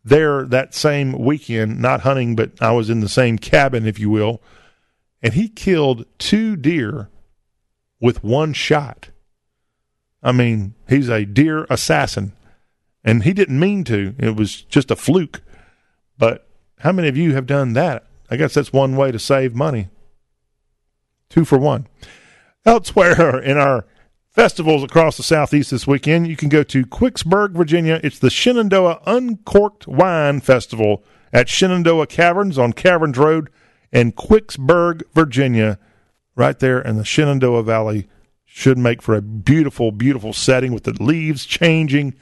[0.05, 4.09] there that same weekend, not hunting, but I was in the same cabin, if you
[4.09, 4.41] will,
[5.23, 7.11] and he killed two deer
[8.01, 9.11] with one shot.
[10.23, 12.33] I mean, he's a deer assassin,
[13.05, 14.15] and he didn't mean to.
[14.19, 15.43] It was just a fluke.
[16.19, 16.47] But
[16.81, 18.07] how many of you have done that?
[18.31, 19.89] I guess that's one way to save money.
[21.29, 21.87] Two for one.
[22.65, 23.87] Elsewhere in our
[24.31, 26.29] festivals across the southeast this weekend.
[26.29, 28.01] You can go to Quicksburg, Virginia.
[28.03, 31.03] It's the Shenandoah Uncorked Wine Festival
[31.33, 33.51] at Shenandoah Caverns on Caverns Road
[33.93, 35.79] in Quicksburg, Virginia,
[36.37, 38.09] right there in the Shenandoah Valley.
[38.45, 42.15] Should make for a beautiful, beautiful setting with the leaves changing.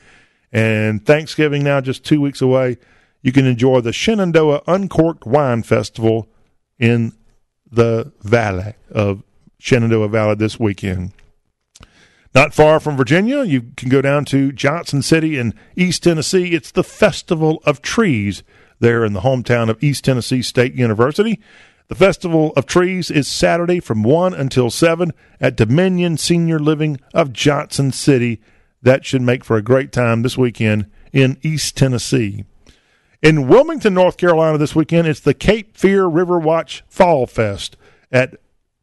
[0.52, 2.78] And Thanksgiving now just two weeks away.
[3.22, 6.28] You can enjoy the Shenandoah Uncorked Wine Festival
[6.78, 7.12] in
[7.70, 9.22] the valley of
[9.58, 11.12] Shenandoah Valley this weekend.
[12.34, 16.54] Not far from Virginia, you can go down to Johnson City in East Tennessee.
[16.54, 18.42] It's the Festival of Trees
[18.80, 21.40] there in the hometown of East Tennessee State University.
[21.88, 27.32] The Festival of Trees is Saturday from 1 until 7 at Dominion Senior Living of
[27.32, 28.40] Johnson City.
[28.82, 32.44] That should make for a great time this weekend in East Tennessee.
[33.20, 37.76] In Wilmington, North Carolina this weekend, it's the Cape Fear River Watch Fall Fest
[38.12, 38.36] at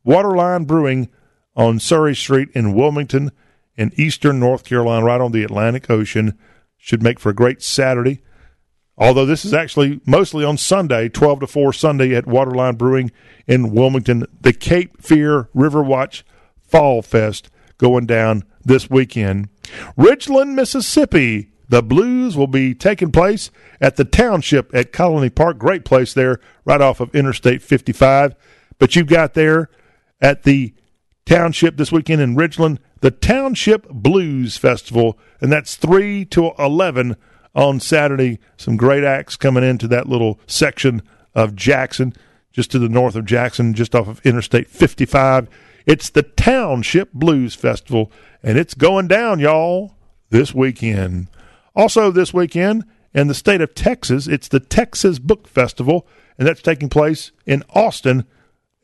[0.04, 1.10] Waterline Brewing
[1.56, 3.32] on Surry Street in Wilmington
[3.78, 6.38] in eastern North Carolina, right on the Atlantic Ocean.
[6.78, 8.22] Should make for a great Saturday.
[8.98, 13.12] Although this is actually mostly on Sunday, 12 to 4 Sunday at Waterline Brewing
[13.48, 14.26] in Wilmington.
[14.40, 16.24] The Cape Fear River Watch
[16.62, 19.50] Fall Fest going down this weekend.
[19.98, 21.52] Ridgeland, Mississippi.
[21.68, 23.50] The Blues will be taking place
[23.82, 25.58] at the Township at Colony Park.
[25.58, 28.36] Great place there, right off of Interstate 55.
[28.78, 29.70] But you've got there
[30.22, 30.74] at the
[31.26, 37.16] Township this weekend in Ridgeland, the Township Blues Festival, and that's 3 to 11
[37.56, 38.40] on Saturday.
[38.58, 41.02] Some great acts coming into that little section
[41.34, 42.14] of Jackson,
[42.52, 45.50] just to the north of Jackson, just off of Interstate 55.
[45.86, 49.94] It's the Township Blues Festival, and it's going down, y'all,
[50.32, 51.28] this weekend.
[51.76, 56.08] Also, this weekend in the state of Texas, it's the Texas Book Festival,
[56.40, 58.26] and that's taking place in Austin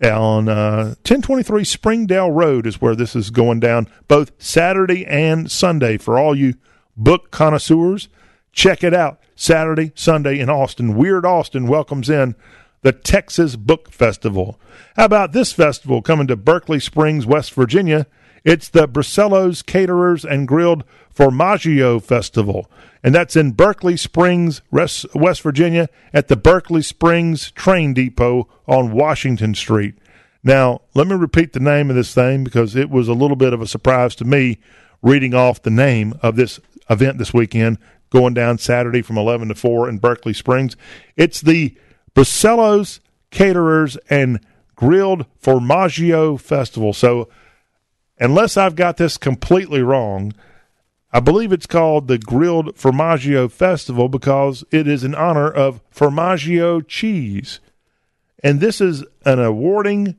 [0.03, 5.97] on uh, 1023 Springdale Road is where this is going down both Saturday and Sunday
[5.97, 6.55] for all you
[6.97, 8.09] book connoisseurs.
[8.51, 10.95] Check it out Saturday, Sunday in Austin.
[10.95, 12.35] Weird Austin welcomes in
[12.81, 14.59] the Texas Book Festival.
[14.95, 18.07] How about this festival coming to Berkeley Springs, West Virginia?
[18.43, 20.83] It's the Brucello's Caterers and Grilled
[21.15, 22.71] Formaggio Festival,
[23.03, 29.53] and that's in Berkeley Springs, West Virginia, at the Berkeley Springs Train Depot on Washington
[29.53, 29.95] Street.
[30.43, 33.53] Now, let me repeat the name of this thing because it was a little bit
[33.53, 34.57] of a surprise to me
[35.03, 36.59] reading off the name of this
[36.89, 37.77] event this weekend,
[38.09, 40.75] going down Saturday from 11 to 4 in Berkeley Springs.
[41.15, 41.75] It's the
[42.15, 44.39] Brucello's Caterers and
[44.75, 46.93] Grilled Formaggio Festival.
[46.93, 47.29] So
[48.19, 50.33] unless I've got this completely wrong,
[51.13, 56.85] I believe it's called the Grilled Formaggio Festival because it is in honor of Formaggio
[56.87, 57.59] cheese.
[58.43, 60.15] And this is an awarding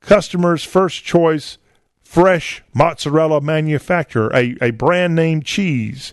[0.00, 1.58] customers' first choice
[2.02, 6.12] fresh mozzarella manufacturer, a, a brand name cheese,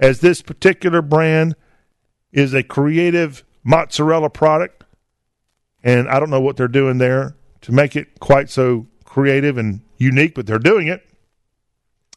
[0.00, 1.54] as this particular brand
[2.32, 4.82] is a creative mozzarella product.
[5.84, 9.82] And I don't know what they're doing there to make it quite so creative and
[9.98, 11.06] unique, but they're doing it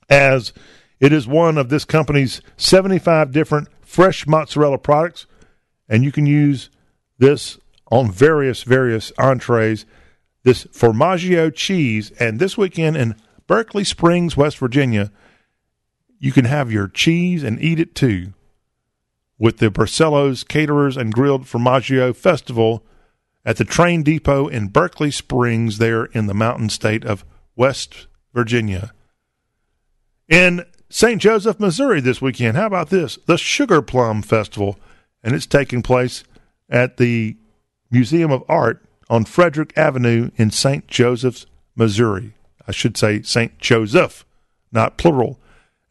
[0.10, 0.54] as
[1.00, 5.28] it is one of this company's 75 different fresh mozzarella products.
[5.90, 6.70] And you can use
[7.18, 7.60] this
[7.92, 9.86] on various, various entrees.
[10.44, 12.12] This Formaggio cheese.
[12.12, 13.16] And this weekend in
[13.46, 15.12] Berkeley Springs, West Virginia,
[16.18, 18.34] you can have your cheese and eat it too
[19.42, 22.86] with the Barcelos Caterers and Grilled Formaggio Festival
[23.44, 28.06] at the train depot in Berkeley Springs, there in the mountain state of West
[28.36, 28.94] Virginia.
[30.30, 31.20] In St.
[31.20, 33.18] Joseph, Missouri this weekend, how about this?
[33.26, 34.78] The Sugar Plum Festival,
[35.24, 36.24] and it's taking place
[36.70, 37.36] at the
[37.90, 40.88] Museum of Art on Frederick Avenue in St.
[40.88, 42.36] Joseph's, Missouri.
[42.68, 43.58] I should say St.
[43.58, 44.24] Joseph,
[44.72, 45.40] not plural.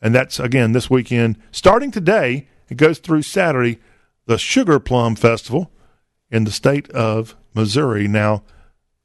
[0.01, 3.79] And that's again this weekend, starting today it goes through Saturday,
[4.27, 5.71] the Sugar Plum Festival
[6.31, 8.09] in the state of Missouri.
[8.09, 8.43] Now,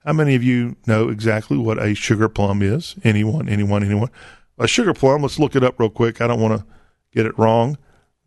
[0.06, 2.96] how many of you know exactly what a sugar plum is?
[3.04, 4.12] Anyone, anyone, anyone?
[4.60, 6.22] A sugar plum, let's look it up real quick.
[6.22, 6.66] I don't want to
[7.12, 7.78] get it wrong,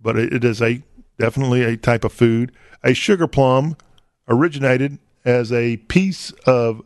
[0.00, 0.82] but it is a
[1.18, 2.50] definitely a type of food.
[2.82, 3.76] A sugar plum
[4.26, 6.82] originated as a piece of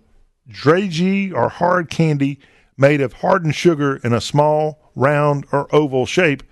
[0.48, 2.38] dragee or hard candy
[2.76, 6.42] made of hardened sugar in a small, round, or oval shape.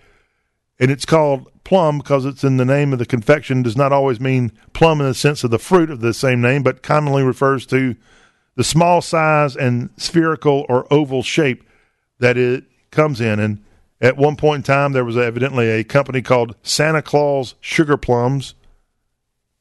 [0.78, 4.18] And it's called plum because it's in the name of the confection does not always
[4.18, 7.64] mean plum in the sense of the fruit of the same name, but commonly refers
[7.64, 7.94] to
[8.56, 11.62] the small size and spherical or oval shape
[12.18, 13.38] that it comes in.
[13.38, 13.62] And
[14.00, 18.56] at one point in time, there was evidently a company called Santa Claus Sugar Plums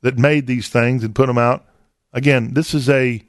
[0.01, 1.63] that made these things and put them out.
[2.11, 3.23] Again, this is a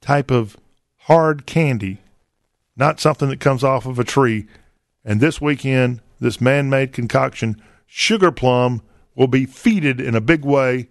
[0.00, 0.56] type of
[0.96, 1.98] hard candy,
[2.74, 4.46] not something that comes off of a tree.
[5.04, 7.60] And this weekend, this man made concoction
[7.96, 8.82] Sugar Plum
[9.14, 10.88] will be feeded in a big way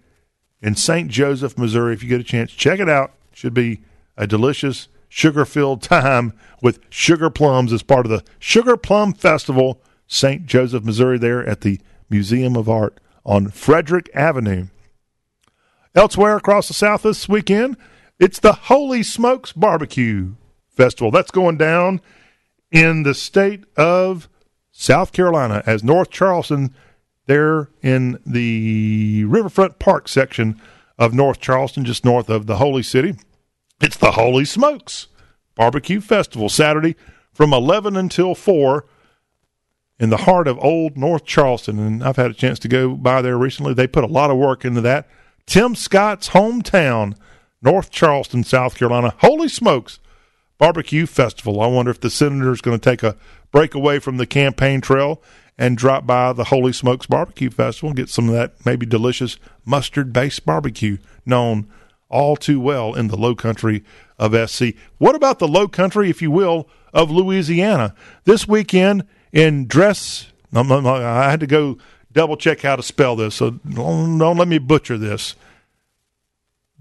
[0.62, 1.12] in St.
[1.12, 1.94] Joseph, Missouri.
[1.94, 3.12] If you get a chance, check it out.
[3.34, 3.82] Should be
[4.16, 6.32] a delicious sugar filled time
[6.62, 10.46] with sugar plums as part of the Sugar Plum Festival, St.
[10.46, 14.68] Joseph, Missouri, there at the Museum of Art on Frederick Avenue.
[15.94, 17.76] Elsewhere across the South this weekend,
[18.18, 20.36] it's the Holy Smokes Barbecue
[20.70, 21.12] Festival.
[21.12, 22.00] That's going down
[22.72, 24.30] in the state of
[24.72, 26.74] South Carolina as North Charleston
[27.26, 30.60] there in the Riverfront Park section
[30.98, 33.16] of North Charleston, just north of the Holy City.
[33.82, 35.08] It's the Holy Smokes
[35.56, 36.96] Barbecue Festival, Saturday
[37.34, 38.86] from 11 until 4
[40.00, 41.80] in the heart of old North Charleston.
[41.80, 43.74] And I've had a chance to go by there recently.
[43.74, 45.08] They put a lot of work into that.
[45.46, 47.16] Tim Scott's hometown,
[47.62, 49.14] North Charleston, South Carolina.
[49.20, 50.00] Holy Smokes
[50.58, 51.62] Barbecue Festival.
[51.62, 53.18] I wonder if the senator is going to take a
[53.52, 55.22] break away from the campaign trail
[55.58, 59.38] and drop by the Holy Smokes Barbecue Festival and get some of that maybe delicious
[59.66, 61.68] mustard based barbecue known
[62.10, 63.84] all too well in the low country
[64.20, 64.74] of SC.
[64.98, 67.96] What about the low country, if you will, of Louisiana?
[68.24, 71.78] This weekend in Dress, I had to go
[72.12, 75.36] double check how to spell this, so don't, let me butcher this.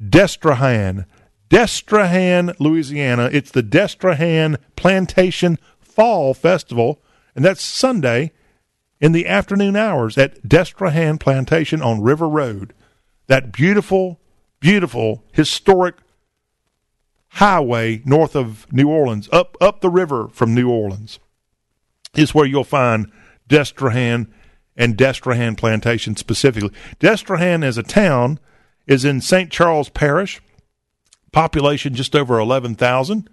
[0.02, 1.06] Destrehan.
[1.52, 3.28] Destrehan, Louisiana.
[3.30, 7.02] It's the Destrehan Plantation Fall Festival,
[7.36, 8.32] and that's Sunday
[9.02, 12.72] in the afternoon hours at Destrehan Plantation on River Road.
[13.26, 14.18] That beautiful,
[14.60, 15.96] beautiful, historic
[17.32, 21.18] highway north of New Orleans, up up the river from New Orleans,
[22.16, 23.12] is where you'll find
[23.46, 24.32] Destrehan
[24.74, 26.72] and Destrehan Plantation specifically.
[26.98, 28.40] Destrehan as a town
[28.86, 29.50] is in St.
[29.50, 30.40] Charles Parish,
[31.32, 33.28] population just over 11,000,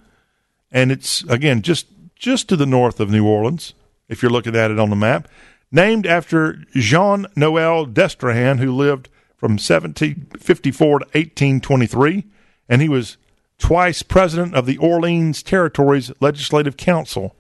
[0.72, 3.74] and it's again just just to the north of New Orleans
[4.08, 5.28] if you're looking at it on the map
[5.72, 12.26] named after Jean Noel Destrehan, who lived from 1754 to 1823,
[12.68, 13.18] and he was
[13.58, 17.36] twice president of the Orleans Territories Legislative Council.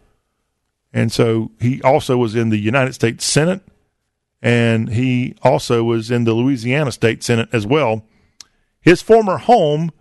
[0.93, 3.61] And so he also was in the United States Senate,
[4.41, 8.05] and he also was in the Louisiana State Senate as well.
[8.81, 9.91] His former home,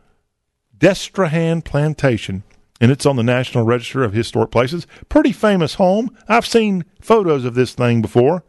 [0.78, 2.44] Destrehan Plantation,
[2.80, 4.86] and it's on the National Register of Historic Places.
[5.08, 6.16] Pretty famous home.
[6.28, 8.44] I've seen photos of this thing before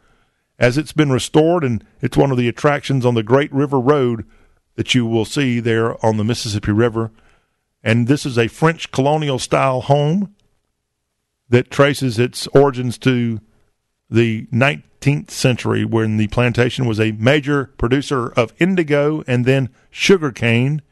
[0.58, 4.26] as it's been restored, and it's one of the attractions on the Great River Road
[4.76, 7.10] that you will see there on the Mississippi River.
[7.82, 10.34] And this is a French colonial style home
[11.48, 13.40] that traces its origins to
[14.10, 20.82] the 19th century when the plantation was a major producer of indigo and then sugarcane.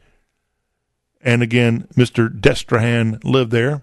[1.21, 2.29] And again, Mr.
[2.29, 3.81] Destrehan lived there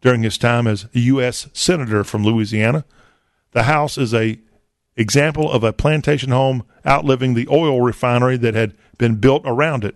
[0.00, 1.48] during his time as a U.S.
[1.52, 2.84] Senator from Louisiana.
[3.52, 4.38] The house is a
[4.96, 9.94] example of a plantation home outliving the oil refinery that had been built around it.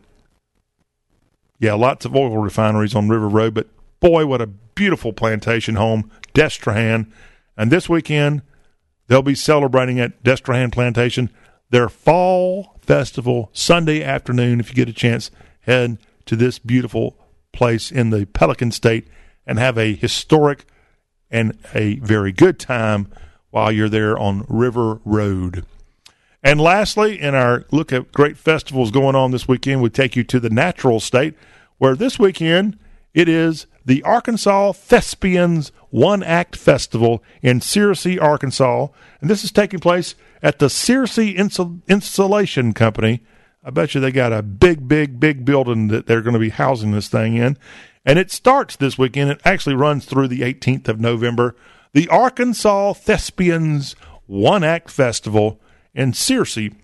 [1.58, 3.68] Yeah, lots of oil refineries on River Road, but
[4.00, 7.10] boy, what a beautiful plantation home, Destrehan.
[7.56, 8.42] And this weekend,
[9.06, 11.30] they'll be celebrating at Destrehan Plantation
[11.70, 14.60] their fall festival Sunday afternoon.
[14.60, 17.16] If you get a chance, head to this beautiful
[17.52, 19.08] place in the Pelican State
[19.46, 20.64] and have a historic
[21.30, 23.08] and a very good time
[23.50, 25.64] while you're there on River Road.
[26.42, 30.24] And lastly, in our look at great festivals going on this weekend, we take you
[30.24, 31.34] to the natural state,
[31.78, 32.78] where this weekend
[33.14, 38.88] it is the Arkansas Thespians One Act Festival in Searcy, Arkansas.
[39.20, 43.22] And this is taking place at the Searcy Insul- Installation Company.
[43.64, 46.48] I bet you they got a big, big, big building that they're going to be
[46.48, 47.56] housing this thing in.
[48.04, 49.30] And it starts this weekend.
[49.30, 51.54] It actually runs through the 18th of November.
[51.92, 53.94] The Arkansas Thespians
[54.26, 55.60] One Act Festival
[55.94, 56.74] in Searcy,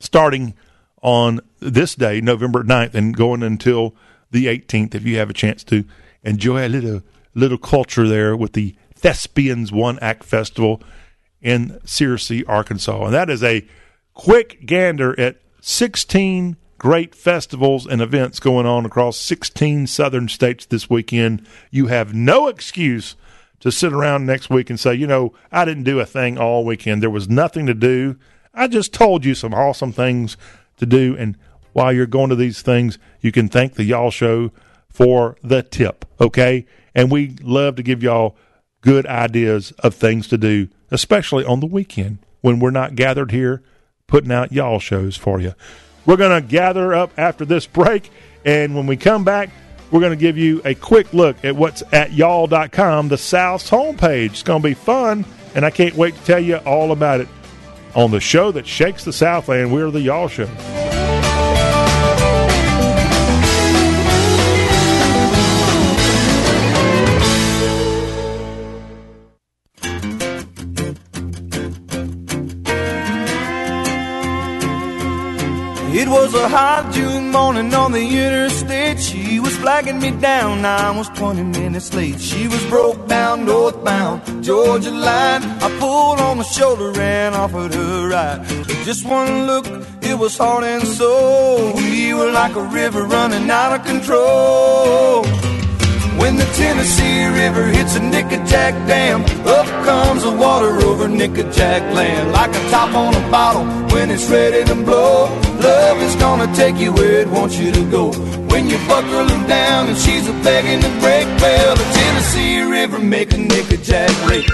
[0.00, 0.54] starting
[1.00, 3.94] on this day, November 9th, and going until
[4.30, 4.94] the 18th.
[4.94, 5.84] If you have a chance to
[6.22, 7.02] enjoy a little
[7.34, 10.82] little culture there with the Thespians One Act Festival
[11.40, 13.66] in Searcy, Arkansas, and that is a
[14.12, 20.90] quick gander at 16 great festivals and events going on across 16 southern states this
[20.90, 21.46] weekend.
[21.70, 23.14] You have no excuse
[23.60, 26.64] to sit around next week and say, you know, I didn't do a thing all
[26.64, 27.00] weekend.
[27.00, 28.18] There was nothing to do.
[28.52, 30.36] I just told you some awesome things
[30.78, 31.16] to do.
[31.16, 31.38] And
[31.72, 34.50] while you're going to these things, you can thank the Y'all Show
[34.88, 36.66] for the tip, okay?
[36.92, 38.36] And we love to give y'all
[38.80, 43.62] good ideas of things to do, especially on the weekend when we're not gathered here
[44.12, 45.54] putting out Y'all shows for you.
[46.04, 48.10] We're going to gather up after this break,
[48.44, 49.48] and when we come back,
[49.90, 54.26] we're going to give you a quick look at what's at y'all.com, the South's homepage.
[54.26, 55.24] It's going to be fun,
[55.54, 57.28] and I can't wait to tell you all about it
[57.94, 59.72] on the show that shakes the Southland.
[59.72, 61.01] We're the Y'all Show.
[76.12, 79.00] Was a hot June morning on the interstate.
[79.00, 80.64] She was flagging me down.
[80.64, 82.20] I was 20 minutes late.
[82.20, 85.42] She was broke down northbound, Georgia line.
[85.66, 88.40] I pulled on the shoulder and offered her a ride.
[88.66, 89.66] But just one look,
[90.02, 91.72] it was heart and soul.
[91.76, 95.24] We were like a river running out of control.
[96.18, 102.32] When the Tennessee River hits a Nickajack Dam, up comes the water over Nickajack land.
[102.32, 103.64] Like a top on a bottle
[103.94, 105.26] when it's ready to blow.
[105.60, 108.12] Love is gonna take you where it wants you to go.
[108.52, 112.98] When you buckle her down and she's a begging to break, well, the Tennessee River
[112.98, 114.46] make a Nickajack break.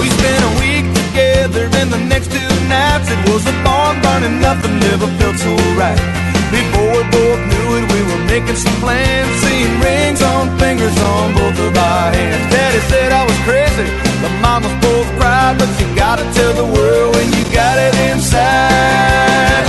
[0.00, 4.40] We spent a week together and the next two nights it was a barn burning,
[4.40, 6.27] nothing ever felt so right.
[6.50, 11.34] Before we both knew it, we were making some plans, seeing rings on fingers on
[11.34, 12.44] both of our hands.
[12.52, 13.84] Daddy said I was crazy,
[14.24, 19.64] the mamas both cried, but you gotta tell the world when you got it inside.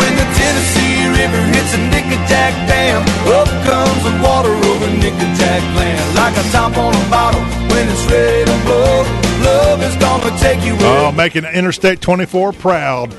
[0.00, 3.02] When the Tennessee River hits a Nickajack Dam,
[3.36, 6.04] up comes the water over Nickajack land.
[6.16, 9.04] Like a top on a bottle when it's ready to blow.
[9.44, 13.14] Love is gonna take you Oh, making Interstate 24 proud.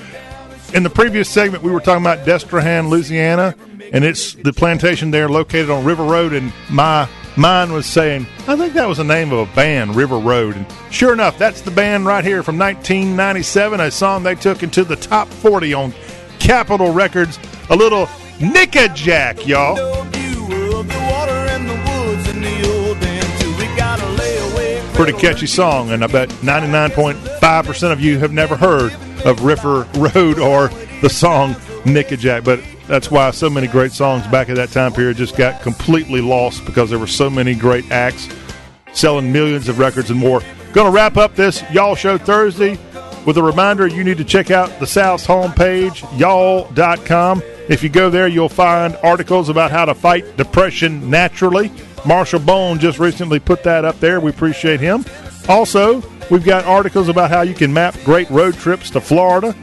[0.75, 3.55] In the previous segment, we were talking about Destrehan, Louisiana,
[3.93, 6.33] and it's the plantation there located on River Road.
[6.33, 7.07] And my
[7.37, 10.57] mind was saying, I think that was the name of a band, River Road.
[10.57, 14.83] And sure enough, that's the band right here from 1997, a song they took into
[14.83, 15.93] the top 40 on
[16.39, 17.39] Capitol Records.
[17.69, 18.07] A little
[18.39, 19.77] Nickajack, y'all.
[24.95, 28.93] Pretty catchy song, and I bet 99.5% of you have never heard
[29.25, 30.69] of River Road or
[31.01, 31.53] the song
[31.83, 32.45] Nickajack.
[32.45, 36.21] But that's why so many great songs back at that time period just got completely
[36.21, 38.29] lost because there were so many great acts
[38.93, 40.39] selling millions of records and more.
[40.71, 42.79] Going to wrap up this Y'all Show Thursday
[43.25, 47.43] with a reminder you need to check out the South's homepage, y'all.com.
[47.67, 51.69] If you go there, you'll find articles about how to fight depression naturally.
[52.05, 54.19] Marshall Bone just recently put that up there.
[54.19, 55.05] We appreciate him.
[55.47, 59.55] Also, we've got articles about how you can map great road trips to Florida.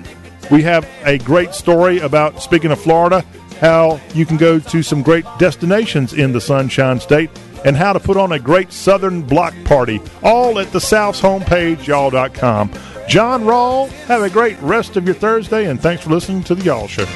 [0.50, 3.24] We have a great story about, speaking of Florida,
[3.60, 7.30] how you can go to some great destinations in the Sunshine State.
[7.64, 11.86] and how to put on a great Southern block party, all at the South's homepage,
[11.86, 12.72] y'all.com.
[13.08, 16.64] John Rawl, have a great rest of your Thursday, and thanks for listening to the
[16.64, 17.06] Y'all Show.